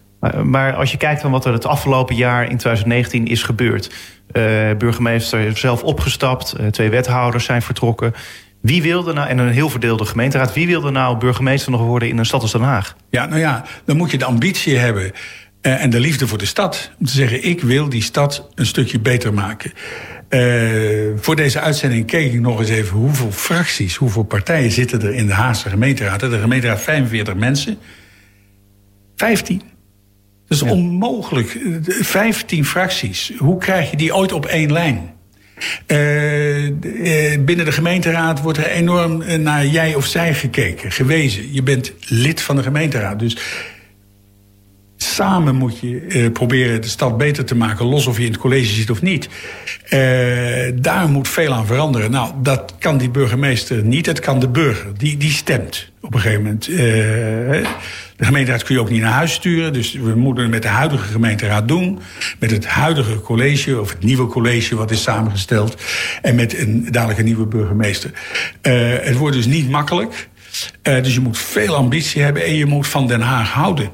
Maar, 0.44 0.76
als 0.76 0.92
je 0.92 0.98
kijkt 0.98 1.22
van 1.22 1.32
wat 1.32 1.46
er 1.46 1.54
het 1.54 1.66
afgelopen 1.66 2.16
jaar 2.16 2.42
in 2.42 2.58
2019 2.58 3.28
is 3.28 3.44
gebeurd. 3.44 3.92
Uh, 4.34 4.44
burgemeester 4.78 5.58
zelf 5.58 5.84
opgestapt, 5.84 6.56
uh, 6.60 6.68
twee 6.68 6.90
wethouders 6.90 7.46
zijn 7.46 7.62
vertrokken. 7.62 8.14
Wie 8.62 8.82
wilde 8.82 9.14
nou, 9.14 9.30
en 9.30 9.38
een 9.38 9.52
heel 9.52 9.70
verdeelde 9.70 10.06
gemeenteraad, 10.06 10.54
wie 10.54 10.68
wilde 10.68 10.92
nou 10.92 11.18
burgemeester 11.18 11.72
nog 11.72 11.82
worden 11.82 12.10
in 12.10 12.18
een 12.18 12.26
stad 12.26 12.42
als 12.42 12.52
Den 12.52 12.62
Haag? 12.62 12.96
Ja, 13.10 13.26
nou 13.26 13.40
ja, 13.40 13.66
dan 13.86 13.98
moet 13.98 14.12
je 14.12 14.18
de 14.18 14.26
ambitie 14.26 14.78
hebben 14.78 15.04
uh, 15.62 15.84
en 15.84 15.90
de 15.90 16.00
liefde 16.00 16.28
voor 16.28 16.38
de 16.38 16.46
stad. 16.46 16.92
Om 17.00 17.06
te 17.06 17.12
zeggen, 17.12 17.44
ik 17.44 17.62
wil 17.62 17.90
die 17.90 18.04
stad 18.04 18.50
een 18.56 18.66
stukje 18.66 19.00
beter 19.00 19.34
maken. 19.34 19.72
voor 21.16 21.36
deze 21.36 21.60
uitzending 21.60 22.06
keek 22.06 22.34
ik 22.34 22.40
nog 22.40 22.60
eens 22.60 22.70
even 22.70 22.98
hoeveel 22.98 23.32
fracties, 23.32 23.96
hoeveel 23.96 24.24
partijen 24.24 24.72
zitten 24.72 25.02
er 25.02 25.14
in 25.14 25.28
de 25.28 25.34
Haagse 25.34 25.70
gemeenteraad. 25.70 26.20
De 26.20 26.40
gemeenteraad 26.40 26.82
45 26.82 27.36
mensen. 27.36 27.78
15 29.16 29.71
dat 30.52 30.62
is 30.62 30.68
ja. 30.68 30.74
onmogelijk. 30.74 31.58
Vijftien 32.02 32.66
fracties. 32.66 33.32
Hoe 33.38 33.58
krijg 33.58 33.92
je 33.92 33.98
die 33.98 34.16
ooit 34.16 34.32
op 34.32 34.46
één 34.46 34.72
lijn? 34.72 35.14
Uh, 35.88 36.72
binnen 37.40 37.66
de 37.66 37.72
gemeenteraad 37.72 38.42
wordt 38.42 38.58
er 38.58 38.68
enorm 38.68 39.42
naar 39.42 39.66
jij 39.66 39.96
of 39.96 40.06
zij 40.06 40.34
gekeken, 40.34 40.92
gewezen. 40.92 41.54
Je 41.54 41.64
bent 41.64 41.94
lid 42.08 42.42
van 42.42 42.56
de 42.56 42.64
gemeenteraad. 42.64 43.20
Dus 43.20 43.38
samen 44.98 45.56
moet 45.56 45.80
je 45.80 46.06
uh, 46.08 46.32
proberen 46.32 46.82
de 46.82 46.88
stad 46.88 47.18
beter 47.18 47.46
te 47.46 47.56
maken, 47.56 47.86
los 47.86 48.08
of 48.08 48.18
je 48.18 48.26
in 48.26 48.32
het 48.32 48.42
college 48.42 48.74
zit 48.74 48.90
of 48.90 49.02
niet. 49.02 49.30
Daar 50.76 51.10
moet 51.10 51.28
veel 51.28 51.54
aan 51.54 51.66
veranderen. 51.66 52.12
Nou, 52.12 52.34
dat 52.42 52.76
kan 52.80 52.98
die 52.98 53.10
burgemeester 53.10 53.84
niet, 53.84 54.06
het 54.06 54.20
kan 54.20 54.40
de 54.40 54.50
burger. 54.50 54.98
Die, 54.98 55.18
die 55.18 55.32
stemt 55.32 55.92
op 56.02 56.14
een 56.14 56.20
gegeven 56.20 56.44
moment. 56.44 56.70
De 58.22 58.28
gemeenteraad 58.28 58.64
kun 58.64 58.76
je 58.76 58.82
ook 58.82 58.90
niet 58.90 59.02
naar 59.02 59.12
huis 59.12 59.34
sturen. 59.34 59.74
Dus 59.74 59.94
we 59.94 60.16
moeten 60.16 60.44
het 60.44 60.52
met 60.52 60.62
de 60.62 60.68
huidige 60.68 61.12
gemeenteraad 61.12 61.68
doen. 61.68 62.00
Met 62.40 62.52
het 62.52 62.68
huidige 62.68 63.22
college, 63.22 63.80
of 63.80 63.90
het 63.90 64.04
nieuwe 64.04 64.28
college 64.28 64.76
wat 64.76 64.92
is 64.92 65.02
samengesteld. 65.02 65.82
En 66.22 66.36
met 66.36 66.58
een 66.58 66.88
dadelijk 66.92 67.20
een 67.20 67.26
nieuwe 67.26 67.46
burgemeester. 67.46 68.12
Uh, 68.62 68.94
het 69.02 69.18
wordt 69.18 69.36
dus 69.36 69.46
niet 69.46 69.70
makkelijk. 69.70 70.30
Uh, 70.84 71.04
dus 71.04 71.14
je 71.14 71.20
moet 71.20 71.38
veel 71.38 71.76
ambitie 71.76 72.22
hebben 72.22 72.46
en 72.46 72.56
je 72.56 72.66
moet 72.66 72.88
van 72.88 73.08
Den 73.08 73.22
Haag 73.22 73.50
houden. 73.50 73.90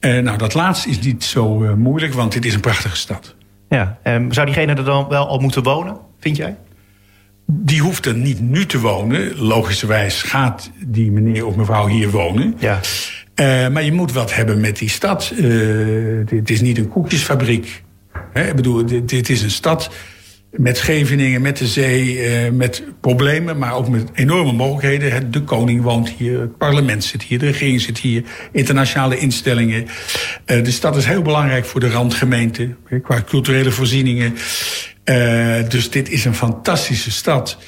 Uh, 0.00 0.18
nou, 0.18 0.38
dat 0.38 0.54
laatste 0.54 0.88
is 0.88 1.00
niet 1.00 1.24
zo 1.24 1.76
moeilijk, 1.76 2.14
want 2.14 2.32
dit 2.32 2.44
is 2.44 2.54
een 2.54 2.60
prachtige 2.60 2.96
stad. 2.96 3.34
Ja, 3.68 3.98
um, 4.04 4.32
zou 4.32 4.46
diegene 4.46 4.74
er 4.74 4.84
dan 4.84 5.08
wel 5.08 5.28
al 5.28 5.38
moeten 5.38 5.62
wonen, 5.62 5.96
vind 6.20 6.36
jij? 6.36 6.56
Die 7.46 7.80
hoeft 7.80 8.06
er 8.06 8.14
niet 8.14 8.40
nu 8.40 8.66
te 8.66 8.80
wonen. 8.80 9.38
Logischerwijs 9.38 10.22
gaat 10.22 10.70
die 10.86 11.10
meneer 11.10 11.46
of 11.46 11.56
mevrouw 11.56 11.86
hier 11.86 12.10
wonen. 12.10 12.54
Ja. 12.58 12.80
Uh, 13.40 13.68
maar 13.68 13.82
je 13.82 13.92
moet 13.92 14.12
wat 14.12 14.34
hebben 14.34 14.60
met 14.60 14.78
die 14.78 14.88
stad. 14.88 15.32
Uh, 15.36 16.26
dit 16.26 16.50
is 16.50 16.60
niet 16.60 16.78
een 16.78 16.88
koekjesfabriek. 16.88 17.82
Hè? 18.32 18.48
Ik 18.48 18.56
bedoel, 18.56 18.86
dit, 19.06 19.28
is 19.28 19.42
een 19.42 19.50
stad 19.50 19.90
met 20.50 20.76
Scheveningen, 20.76 21.42
met 21.42 21.56
de 21.56 21.66
zee, 21.66 22.14
uh, 22.14 22.50
met 22.52 22.82
problemen, 23.00 23.58
maar 23.58 23.74
ook 23.74 23.88
met 23.88 24.08
enorme 24.14 24.52
mogelijkheden. 24.52 25.30
De 25.30 25.42
koning 25.42 25.82
woont 25.82 26.08
hier, 26.08 26.40
het 26.40 26.58
parlement 26.58 27.04
zit 27.04 27.22
hier, 27.22 27.38
de 27.38 27.46
regering 27.46 27.80
zit 27.80 27.98
hier, 27.98 28.24
internationale 28.52 29.18
instellingen. 29.18 29.86
de 30.44 30.70
stad 30.70 30.96
is 30.96 31.04
heel 31.04 31.22
belangrijk 31.22 31.64
voor 31.64 31.80
de 31.80 31.90
randgemeente, 31.90 32.74
qua 33.02 33.22
culturele 33.26 33.70
voorzieningen. 33.70 34.34
dus 35.68 35.90
dit 35.90 36.10
is 36.10 36.24
een 36.24 36.34
fantastische 36.34 37.10
stad. 37.10 37.58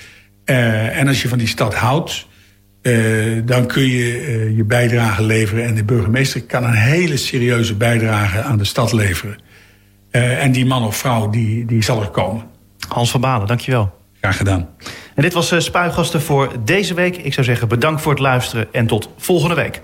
en 0.45 1.09
als 1.09 1.23
je 1.23 1.29
van 1.29 1.39
die 1.39 1.49
stad 1.49 1.75
houdt, 1.75 2.27
uh, 2.83 3.43
dan 3.45 3.67
kun 3.67 3.83
je 3.83 4.27
uh, 4.27 4.57
je 4.57 4.65
bijdrage 4.65 5.23
leveren. 5.23 5.65
En 5.65 5.75
de 5.75 5.85
burgemeester 5.85 6.43
kan 6.43 6.65
een 6.65 6.75
hele 6.75 7.17
serieuze 7.17 7.75
bijdrage 7.75 8.43
aan 8.43 8.59
de 8.59 8.65
stad 8.65 8.93
leveren. 8.93 9.37
Uh, 10.11 10.45
en 10.45 10.53
die 10.53 10.67
man 10.67 10.85
of 10.85 10.97
vrouw, 10.97 11.31
die, 11.31 11.65
die 11.65 11.83
zal 11.83 12.03
er 12.03 12.09
komen. 12.09 12.45
Hans 12.89 13.11
van 13.11 13.21
Balen, 13.21 13.47
dankjewel. 13.47 13.95
Graag 14.21 14.37
gedaan. 14.37 14.69
En 15.15 15.23
dit 15.23 15.33
was 15.33 15.55
Spuigasten 15.65 16.23
voor 16.23 16.53
deze 16.65 16.95
week. 16.95 17.17
Ik 17.17 17.33
zou 17.33 17.47
zeggen 17.47 17.69
bedankt 17.69 18.03
voor 18.03 18.13
het 18.13 18.21
luisteren 18.21 18.69
en 18.73 18.87
tot 18.87 19.09
volgende 19.17 19.55
week. 19.55 19.83